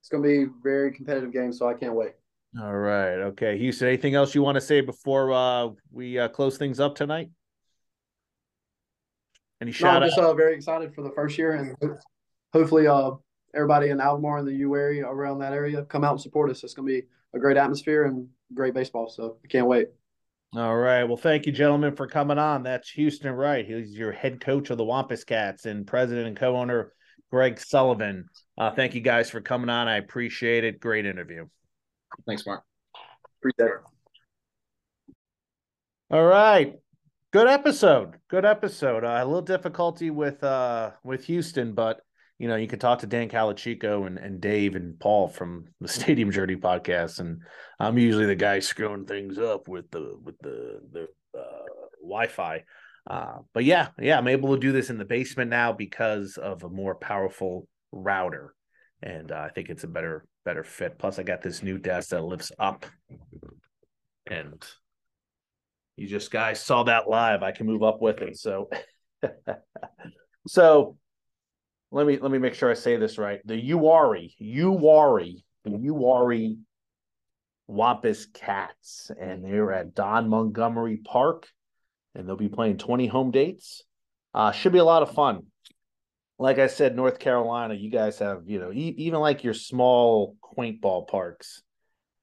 It's 0.00 0.10
going 0.10 0.22
to 0.22 0.28
be 0.28 0.42
a 0.42 0.46
very 0.62 0.92
competitive 0.92 1.32
game, 1.32 1.52
so 1.52 1.66
I 1.68 1.72
can't 1.72 1.94
wait. 1.94 2.12
All 2.60 2.76
right. 2.76 3.14
Okay, 3.14 3.56
Houston. 3.58 3.88
Anything 3.88 4.14
else 4.14 4.34
you 4.34 4.42
want 4.42 4.56
to 4.56 4.60
say 4.60 4.82
before 4.82 5.32
uh, 5.32 5.70
we 5.90 6.18
uh, 6.18 6.28
close 6.28 6.58
things 6.58 6.80
up 6.80 6.94
tonight? 6.96 7.30
Any 9.62 9.72
shout 9.72 10.00
no, 10.00 10.04
I'm 10.04 10.08
just 10.10 10.18
uh, 10.18 10.34
very 10.34 10.54
excited 10.54 10.94
for 10.94 11.00
the 11.00 11.10
first 11.10 11.38
year, 11.38 11.54
and 11.54 11.98
hopefully, 12.52 12.86
uh, 12.86 13.12
everybody 13.54 13.88
in 13.88 13.98
Albemarle 13.98 14.40
and 14.40 14.48
the 14.48 14.56
U 14.56 14.76
area 14.76 15.06
around 15.06 15.38
that 15.38 15.54
area 15.54 15.82
come 15.84 16.04
out 16.04 16.12
and 16.12 16.20
support 16.20 16.50
us. 16.50 16.62
It's 16.62 16.74
going 16.74 16.86
to 16.86 16.92
be 17.00 17.06
a 17.32 17.38
great 17.38 17.56
atmosphere 17.56 18.04
and 18.04 18.28
great 18.52 18.74
baseball. 18.74 19.08
So 19.08 19.38
I 19.42 19.48
can't 19.48 19.66
wait. 19.66 19.88
All 20.54 20.76
right. 20.76 21.04
Well, 21.04 21.16
thank 21.16 21.46
you, 21.46 21.52
gentlemen, 21.52 21.96
for 21.96 22.06
coming 22.06 22.38
on. 22.38 22.62
That's 22.62 22.88
Houston 22.90 23.32
Wright. 23.32 23.66
He's 23.66 23.92
your 23.92 24.12
head 24.12 24.40
coach 24.40 24.70
of 24.70 24.78
the 24.78 24.84
Wampus 24.84 25.24
Cats 25.24 25.66
and 25.66 25.86
president 25.86 26.28
and 26.28 26.36
co-owner 26.36 26.92
Greg 27.30 27.60
Sullivan. 27.60 28.28
Uh, 28.56 28.70
thank 28.70 28.94
you 28.94 29.00
guys 29.00 29.28
for 29.28 29.40
coming 29.40 29.68
on. 29.68 29.88
I 29.88 29.96
appreciate 29.96 30.64
it. 30.64 30.80
Great 30.80 31.04
interview. 31.04 31.46
Thanks, 32.26 32.46
Mark. 32.46 32.62
Appreciate 33.40 33.74
it. 33.74 35.14
All 36.10 36.24
right. 36.24 36.74
Good 37.32 37.48
episode. 37.48 38.14
Good 38.28 38.44
episode. 38.44 39.04
Uh, 39.04 39.18
a 39.20 39.24
little 39.26 39.42
difficulty 39.42 40.10
with 40.10 40.42
uh 40.44 40.92
with 41.02 41.24
Houston, 41.24 41.74
but 41.74 42.00
you 42.38 42.48
know, 42.48 42.56
you 42.56 42.68
could 42.68 42.80
talk 42.80 42.98
to 42.98 43.06
Dan 43.06 43.28
Calachico 43.28 44.06
and, 44.06 44.18
and 44.18 44.40
Dave 44.40 44.74
and 44.76 44.98
Paul 44.98 45.28
from 45.28 45.66
the 45.80 45.88
Stadium 45.88 46.30
Journey 46.30 46.56
podcast, 46.56 47.18
and 47.18 47.40
I'm 47.80 47.98
usually 47.98 48.26
the 48.26 48.34
guy 48.34 48.58
screwing 48.58 49.06
things 49.06 49.38
up 49.38 49.68
with 49.68 49.90
the 49.90 50.18
with 50.22 50.38
the 50.40 50.80
the 50.92 51.08
uh, 51.38 51.64
Wi-Fi. 52.02 52.64
Uh, 53.08 53.38
but 53.54 53.64
yeah, 53.64 53.88
yeah, 53.98 54.18
I'm 54.18 54.28
able 54.28 54.54
to 54.54 54.60
do 54.60 54.72
this 54.72 54.90
in 54.90 54.98
the 54.98 55.04
basement 55.04 55.50
now 55.50 55.72
because 55.72 56.36
of 56.36 56.64
a 56.64 56.68
more 56.68 56.94
powerful 56.94 57.68
router, 57.92 58.54
and 59.02 59.32
uh, 59.32 59.46
I 59.46 59.48
think 59.50 59.70
it's 59.70 59.84
a 59.84 59.88
better 59.88 60.26
better 60.44 60.64
fit. 60.64 60.98
Plus, 60.98 61.18
I 61.18 61.22
got 61.22 61.42
this 61.42 61.62
new 61.62 61.78
desk 61.78 62.10
that 62.10 62.22
lifts 62.22 62.52
up, 62.58 62.84
and 64.26 64.62
you 65.96 66.06
just 66.06 66.30
guys 66.30 66.60
saw 66.60 66.82
that 66.82 67.08
live. 67.08 67.42
I 67.42 67.52
can 67.52 67.66
move 67.66 67.82
up 67.82 68.02
with 68.02 68.20
it, 68.20 68.36
so 68.36 68.68
so 70.48 70.98
let 71.90 72.06
me 72.06 72.18
let 72.18 72.30
me 72.30 72.38
make 72.38 72.54
sure 72.54 72.70
I 72.70 72.74
say 72.74 72.96
this 72.96 73.18
right. 73.18 73.40
The 73.44 73.60
Uari, 73.70 74.32
Uari, 74.40 75.42
the 75.64 75.70
Uwharrie 75.70 76.58
Wampus 77.68 78.26
Cats, 78.26 79.10
and 79.18 79.44
they're 79.44 79.72
at 79.72 79.94
Don 79.94 80.28
Montgomery 80.28 80.98
Park, 80.98 81.48
and 82.14 82.28
they'll 82.28 82.36
be 82.36 82.48
playing 82.48 82.78
20 82.78 83.06
home 83.06 83.30
dates. 83.30 83.82
Uh, 84.34 84.52
should 84.52 84.72
be 84.72 84.78
a 84.78 84.84
lot 84.84 85.02
of 85.02 85.14
fun. 85.14 85.44
Like 86.38 86.58
I 86.58 86.66
said, 86.66 86.94
North 86.94 87.18
Carolina, 87.18 87.74
you 87.74 87.90
guys 87.90 88.18
have, 88.18 88.42
you 88.46 88.58
know, 88.58 88.70
e- 88.70 88.94
even 88.98 89.20
like 89.20 89.42
your 89.42 89.54
small, 89.54 90.36
quaint 90.42 90.82
ballparks 90.82 91.62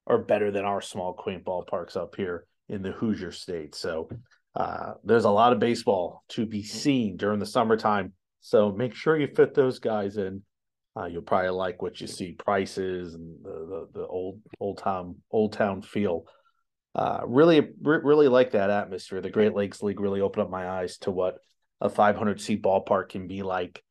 are 0.06 0.20
better 0.20 0.52
than 0.52 0.66
our 0.66 0.82
small, 0.82 1.14
quaint 1.14 1.44
ballparks 1.44 1.98
up 1.98 2.16
here 2.16 2.46
in 2.70 2.84
the 2.84 2.92
Hoosier 2.92 3.32
state. 3.32 3.74
So 3.74 4.10
uh, 4.56 4.94
there's 5.04 5.26
a 5.26 5.32
lot 5.32 5.54
of 5.54 5.60
baseball 5.60 6.24
to 6.30 6.46
be 6.46 6.64
seen 6.64 7.18
during 7.18 7.40
the 7.40 7.46
summertime 7.46 8.14
so 8.44 8.74
make 8.74 8.94
sure 8.94 9.18
you 9.18 9.28
fit 9.28 9.54
those 9.56 9.80
guys 9.80 10.18
in. 10.18 10.44
Uh, 10.96 11.06
you'll 11.06 11.22
probably 11.22 11.50
like 11.50 11.82
what 11.82 12.00
you 12.02 12.08
see 12.08 12.34
prices 12.34 13.16
and 13.16 13.38
the 13.42 13.88
the, 13.94 14.00
the 14.02 14.06
old 14.06 14.42
old 14.60 14.78
town 14.80 15.16
old 15.32 15.54
town 15.54 15.82
feel. 15.82 16.26
Uh, 16.94 17.22
really 17.26 17.70
really 17.82 18.28
like 18.28 18.52
that 18.52 18.70
atmosphere. 18.70 19.22
The 19.22 19.30
Great 19.30 19.56
Lakes 19.56 19.82
League 19.82 20.02
really 20.02 20.20
opened 20.20 20.44
up 20.44 20.50
my 20.52 20.70
eyes 20.70 20.98
to 21.00 21.10
what 21.10 21.38
a 21.80 21.90
500 21.90 22.42
seat 22.42 22.62
ballpark 22.62 23.10
can 23.10 23.28
be 23.28 23.44
like. 23.44 23.82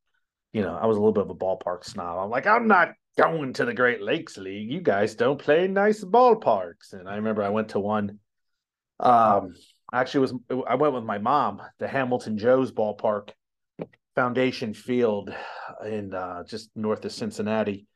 You 0.53 0.61
know, 0.61 0.77
I 0.77 0.85
was 0.85 0.99
a 0.99 1.01
little 1.01 1.15
bit 1.15 1.25
of 1.25 1.31
a 1.31 1.35
ballpark 1.35 1.83
snob. 1.85 2.19
I'm 2.23 2.31
like, 2.31 2.47
I'm 2.47 2.69
not 2.69 2.91
going 3.17 3.55
to 3.55 3.65
the 3.65 3.73
Great 3.73 4.03
Lakes 4.03 4.37
League. 4.37 4.71
You 4.71 4.83
guys 4.83 5.15
don't 5.15 5.39
play 5.39 5.67
nice 5.67 6.05
ballparks. 6.05 6.93
And 6.93 7.09
I 7.09 7.17
remember 7.17 7.43
I 7.43 7.49
went 7.49 7.71
to 7.71 7.81
one. 7.81 8.19
Um, 9.01 9.55
actually, 9.95 10.21
was 10.21 10.35
I 10.69 10.75
went 10.75 10.93
with 10.93 11.05
my 11.05 11.17
mom, 11.17 11.63
the 11.79 11.89
Hamilton 11.89 12.37
Joe's 12.37 12.71
ballpark 12.71 13.31
Foundation 14.15 14.75
Field 14.75 15.35
in 15.85 16.15
uh, 16.15 16.45
just 16.45 16.71
north 16.75 17.05
of 17.05 17.13
Cincinnati. 17.13 17.87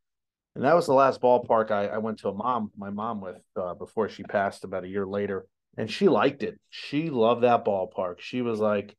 And 0.55 0.65
that 0.65 0.75
was 0.75 0.87
the 0.87 0.95
last 0.95 1.21
ballpark 1.21 1.71
I, 1.71 1.87
I 1.87 1.99
went 1.99 2.21
to 2.21 2.29
a 2.29 2.35
mom, 2.35 2.71
my 2.77 2.91
mom 2.91 3.21
with 3.21 3.43
uh, 3.61 3.75
before 3.75 4.09
she 4.09 4.23
passed 4.23 4.65
about 4.65 4.85
a 4.85 4.89
year 4.89 5.07
later. 5.07 5.47
And 5.77 5.91
she 5.91 6.09
liked 6.09 6.43
it. 6.43 6.59
She 6.71 7.11
loved 7.11 7.43
that 7.43 7.67
ballpark. 7.67 8.21
She 8.21 8.41
was 8.41 8.59
like, 8.59 8.97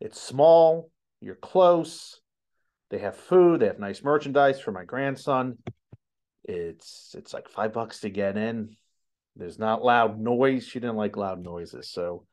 it's 0.00 0.20
small, 0.20 0.90
you're 1.20 1.36
close, 1.36 2.20
they 2.90 2.98
have 2.98 3.16
food, 3.16 3.60
they 3.60 3.66
have 3.66 3.78
nice 3.78 4.02
merchandise 4.02 4.60
for 4.60 4.72
my 4.72 4.84
grandson. 4.84 5.58
It's 6.44 7.14
it's 7.18 7.32
like 7.32 7.48
five 7.48 7.72
bucks 7.72 8.00
to 8.00 8.10
get 8.10 8.36
in. 8.36 8.76
There's 9.34 9.58
not 9.58 9.84
loud 9.84 10.18
noise. 10.18 10.66
She 10.66 10.80
didn't 10.80 10.96
like 10.96 11.16
loud 11.16 11.42
noises. 11.42 11.90
So 11.90 12.26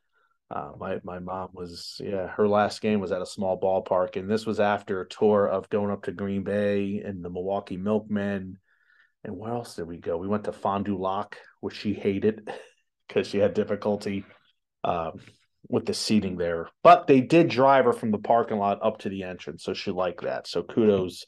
uh, 0.50 0.72
my 0.78 1.00
my 1.04 1.18
mom 1.18 1.48
was 1.52 2.00
yeah 2.04 2.28
her 2.28 2.46
last 2.46 2.80
game 2.80 3.00
was 3.00 3.12
at 3.12 3.22
a 3.22 3.26
small 3.26 3.58
ballpark 3.58 4.16
and 4.16 4.30
this 4.30 4.44
was 4.44 4.60
after 4.60 5.00
a 5.00 5.08
tour 5.08 5.46
of 5.46 5.70
going 5.70 5.90
up 5.90 6.04
to 6.04 6.12
Green 6.12 6.44
Bay 6.44 7.02
and 7.04 7.24
the 7.24 7.30
Milwaukee 7.30 7.76
Milkmen. 7.76 8.58
And 9.24 9.38
where 9.38 9.52
else 9.52 9.76
did 9.76 9.88
we 9.88 9.96
go? 9.96 10.18
We 10.18 10.28
went 10.28 10.44
to 10.44 10.52
Fond 10.52 10.84
du 10.84 10.98
Lac 10.98 11.38
which 11.60 11.76
she 11.76 11.94
hated 11.94 12.50
because 13.08 13.26
she 13.26 13.38
had 13.38 13.54
difficulty 13.54 14.24
um, 14.84 15.12
with 15.68 15.86
the 15.86 15.94
seating 15.94 16.36
there. 16.36 16.68
But 16.82 17.06
they 17.06 17.22
did 17.22 17.48
drive 17.48 17.86
her 17.86 17.94
from 17.94 18.10
the 18.10 18.18
parking 18.18 18.58
lot 18.58 18.80
up 18.82 18.98
to 18.98 19.08
the 19.08 19.22
entrance 19.22 19.64
so 19.64 19.72
she 19.72 19.90
liked 19.90 20.22
that. 20.24 20.46
So 20.46 20.62
kudos 20.62 21.24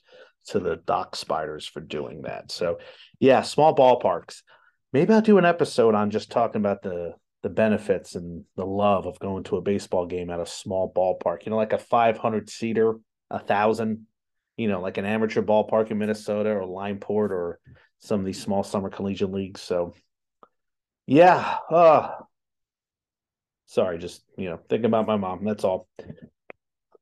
to 0.49 0.61
the 0.61 0.77
dock 0.77 1.17
spiders 1.17 1.67
for 1.67 1.81
doing 1.81 2.23
that. 2.23 2.53
So 2.53 2.79
yeah 3.19 3.41
small 3.43 3.75
ballparks. 3.75 4.43
Maybe 4.93 5.15
I'll 5.15 5.23
do 5.23 5.39
an 5.39 5.47
episode 5.47 5.95
on 5.95 6.11
just 6.11 6.31
talking 6.31 6.61
about 6.61 6.83
the 6.83 7.15
the 7.47 7.51
benefits 7.51 8.17
and 8.17 8.43
the 8.57 8.67
love 8.67 9.07
of 9.07 9.21
going 9.21 9.45
to 9.45 9.57
a 9.57 9.63
baseball 9.63 10.05
game 10.05 10.31
at 10.31 10.41
a 10.41 10.47
small 10.47 10.93
ballpark. 10.93 11.47
You 11.47 11.51
know, 11.51 11.57
like 11.57 11.73
a 11.73 11.79
500 11.79 12.51
seater, 12.51 12.97
a 13.31 13.39
thousand. 13.39 14.09
You 14.57 14.67
know, 14.67 14.81
like 14.81 14.99
an 14.99 15.05
amateur 15.05 15.43
ballpark 15.43 15.93
in 15.93 15.99
Minnesota 15.99 16.51
or 16.51 16.63
Lineport 16.63 17.31
or 17.31 17.61
some 18.01 18.19
of 18.19 18.27
these 18.27 18.43
small 18.43 18.65
summer 18.65 18.91
collegiate 18.91 19.31
leagues. 19.31 19.61
So, 19.61 19.95
yeah. 21.07 21.59
Uh, 21.71 22.15
sorry, 23.67 23.99
just 23.99 24.25
you 24.37 24.51
know, 24.51 24.59
thinking 24.69 24.87
about 24.87 25.07
my 25.07 25.17
mom. 25.17 25.45
That's 25.45 25.63
all. 25.63 25.87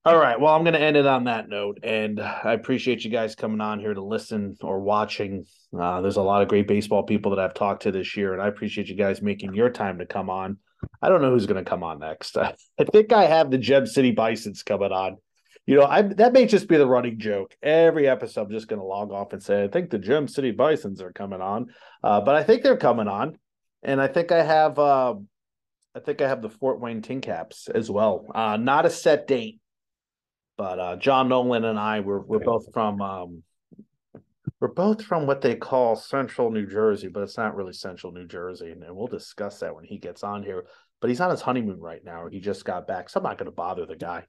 All 0.07 0.19
right. 0.19 0.39
Well, 0.39 0.55
I'm 0.55 0.65
going 0.65 0.75
to 0.75 0.81
end 0.81 0.99
it 0.99 1.07
on 1.07 1.25
that 1.25 1.49
note. 1.49 1.79
And 1.83 2.21
I 2.21 2.53
appreciate 2.53 3.05
you 3.05 3.11
guys 3.11 3.35
coming 3.35 3.63
on 3.63 3.81
here 3.81 3.95
to 3.95 4.05
listen 4.05 4.55
or 4.61 4.81
watching. 4.81 5.47
Uh, 5.79 6.03
there's 6.03 6.19
a 6.19 6.23
lot 6.23 6.43
of 6.43 6.49
great 6.49 6.69
baseball 6.69 7.05
people 7.05 7.35
that 7.35 7.43
I've 7.43 7.55
talked 7.55 7.85
to 7.85 7.91
this 7.91 8.15
year, 8.15 8.35
and 8.35 8.43
I 8.43 8.49
appreciate 8.49 8.89
you 8.89 8.97
guys 8.97 9.23
making 9.23 9.55
your 9.55 9.71
time 9.71 9.99
to 10.01 10.07
come 10.07 10.29
on. 10.29 10.59
I 11.01 11.09
don't 11.09 11.23
know 11.23 11.31
who's 11.31 11.47
going 11.47 11.65
to 11.65 11.69
come 11.69 11.83
on 11.83 12.01
next. 12.01 12.37
I 12.37 12.55
think 12.93 13.15
I 13.15 13.25
have 13.25 13.51
the 13.51 13.57
Gem 13.57 13.87
City 13.87 14.11
Bisons 14.11 14.63
coming 14.63 14.93
on. 14.93 15.17
You 15.67 15.77
know, 15.77 15.87
I 15.87 16.03
that 16.03 16.35
may 16.35 16.45
just 16.45 16.69
be 16.69 16.77
the 16.77 16.87
running 16.87 17.19
joke. 17.19 17.57
Every 17.63 18.07
episode, 18.07 18.43
I'm 18.43 18.51
just 18.51 18.69
going 18.69 18.81
to 18.81 18.87
log 18.87 19.11
off 19.11 19.33
and 19.33 19.43
say, 19.43 19.65
I 19.65 19.69
think 19.69 19.89
the 19.89 19.99
Gem 19.99 20.29
City 20.29 20.51
Bisons 20.51 21.01
are 21.01 21.13
coming 21.13 21.41
on. 21.41 21.69
Uh, 22.03 22.21
but 22.21 22.35
I 22.35 22.43
think 22.43 22.63
they're 22.63 22.77
coming 22.77 23.09
on. 23.09 23.39
And 23.83 24.03
I 24.03 24.09
think 24.09 24.33
I 24.33 24.43
have. 24.43 24.79
Uh, 24.79 25.15
I 25.95 26.01
think 26.01 26.21
I 26.21 26.29
have 26.29 26.43
the 26.43 26.51
Fort 26.51 26.81
Wayne 26.81 27.01
Tin 27.01 27.23
Caps 27.23 27.69
as 27.75 27.91
well. 27.91 28.27
Uh, 28.35 28.59
not 28.59 28.85
a 28.85 28.91
set 28.91 29.27
date 29.27 29.61
but 30.57 30.79
uh, 30.79 30.97
John 30.97 31.29
Nolan 31.29 31.65
and 31.65 31.79
I 31.79 32.01
were 32.01 32.21
we're 32.21 32.39
both 32.39 32.73
from 32.73 33.01
um, 33.01 33.43
we're 34.61 34.69
both 34.69 35.03
from 35.05 35.27
what 35.27 35.41
they 35.41 35.57
call 35.57 35.97
Central 35.97 36.51
New 36.51 36.67
Jersey, 36.67 37.09
but 37.09 37.23
it's 37.23 37.37
not 37.37 37.57
really 37.57 37.73
Central 37.73 38.13
New 38.13 38.27
Jersey, 38.27 38.71
and, 38.71 38.83
and 38.83 38.97
we'll 38.97 39.09
discuss 39.09 39.61
that 39.61 39.75
when 39.75 39.85
he 39.85 39.99
gets 39.99 40.23
on 40.23 40.43
here. 40.43 40.65
But 41.01 41.11
he's 41.11 41.21
on 41.21 41.31
his 41.31 41.43
honeymoon 41.43 41.81
right 41.81 42.03
now. 42.05 42.29
He 42.29 42.41
just 42.41 42.65
got 42.65 42.87
back, 42.87 43.11
so 43.11 43.21
I'm 43.21 43.25
not 43.25 43.37
going 43.37 43.51
to 43.51 43.53
bother 43.53 43.85
the 43.85 43.97
guy. 43.97 44.25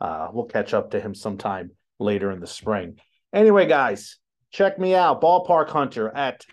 Uh, 0.00 0.28
we'll 0.32 0.44
catch 0.44 0.74
up 0.74 0.92
to 0.92 1.00
him 1.00 1.14
sometime 1.14 1.72
later 1.98 2.30
in 2.30 2.40
the 2.40 2.46
spring. 2.46 2.98
Anyway, 3.32 3.66
guys, 3.66 4.18
check 4.52 4.78
me 4.78 4.94
out, 4.94 5.20
Ballpark 5.20 5.70
Hunter 5.70 6.08
at 6.14 6.44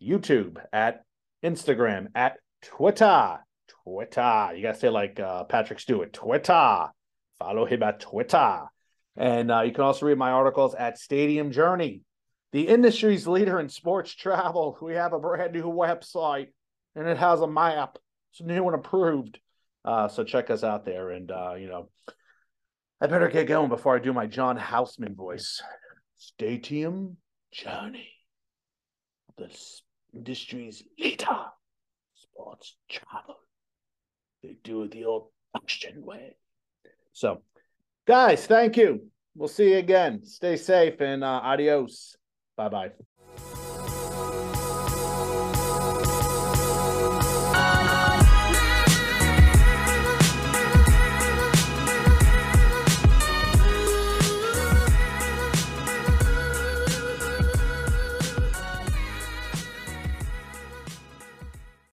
YouTube, 0.00 0.58
at 0.72 1.04
Instagram, 1.42 2.06
at 2.14 2.36
Twitter, 2.62 3.38
Twitter. 3.84 4.52
You 4.54 4.62
gotta 4.62 4.78
say 4.78 4.88
like 4.88 5.18
uh, 5.18 5.44
Patrick 5.44 5.80
Stewart, 5.80 6.12
Twitter 6.12 6.90
Follow 7.42 7.64
him 7.64 7.82
at 7.82 7.98
Twitter. 7.98 8.60
And 9.16 9.50
uh, 9.50 9.62
you 9.62 9.72
can 9.72 9.82
also 9.82 10.06
read 10.06 10.16
my 10.16 10.30
articles 10.30 10.76
at 10.76 10.96
Stadium 10.96 11.50
Journey, 11.50 12.02
the 12.52 12.68
industry's 12.68 13.26
leader 13.26 13.58
in 13.58 13.68
sports 13.68 14.14
travel. 14.14 14.78
We 14.80 14.94
have 14.94 15.12
a 15.12 15.18
brand 15.18 15.52
new 15.52 15.64
website 15.64 16.48
and 16.94 17.08
it 17.08 17.18
has 17.18 17.40
a 17.40 17.48
map. 17.48 17.98
It's 18.30 18.40
new 18.40 18.64
and 18.66 18.76
approved. 18.76 19.40
Uh, 19.84 20.06
so 20.06 20.22
check 20.22 20.50
us 20.50 20.62
out 20.62 20.84
there. 20.84 21.10
And, 21.10 21.32
uh, 21.32 21.54
you 21.58 21.66
know, 21.66 21.90
I 23.00 23.08
better 23.08 23.28
get 23.28 23.48
going 23.48 23.68
before 23.68 23.96
I 23.96 23.98
do 23.98 24.12
my 24.12 24.26
John 24.26 24.56
Houseman 24.56 25.16
voice. 25.16 25.60
Stadium 26.18 27.16
Journey, 27.52 28.12
the 29.36 29.50
industry's 30.14 30.84
leader, 30.96 31.46
sports 32.14 32.76
travel. 32.88 33.34
They 34.44 34.56
do 34.62 34.84
it 34.84 34.92
the 34.92 35.06
old 35.06 35.30
fashioned 35.52 36.04
way. 36.04 36.36
So, 37.12 37.42
guys, 38.06 38.46
thank 38.46 38.76
you. 38.76 39.08
We'll 39.34 39.48
see 39.48 39.72
you 39.72 39.78
again. 39.78 40.24
Stay 40.24 40.56
safe 40.56 41.00
and 41.00 41.24
uh, 41.24 41.40
adios. 41.42 42.16
Bye 42.56 42.68
bye. 42.68 43.11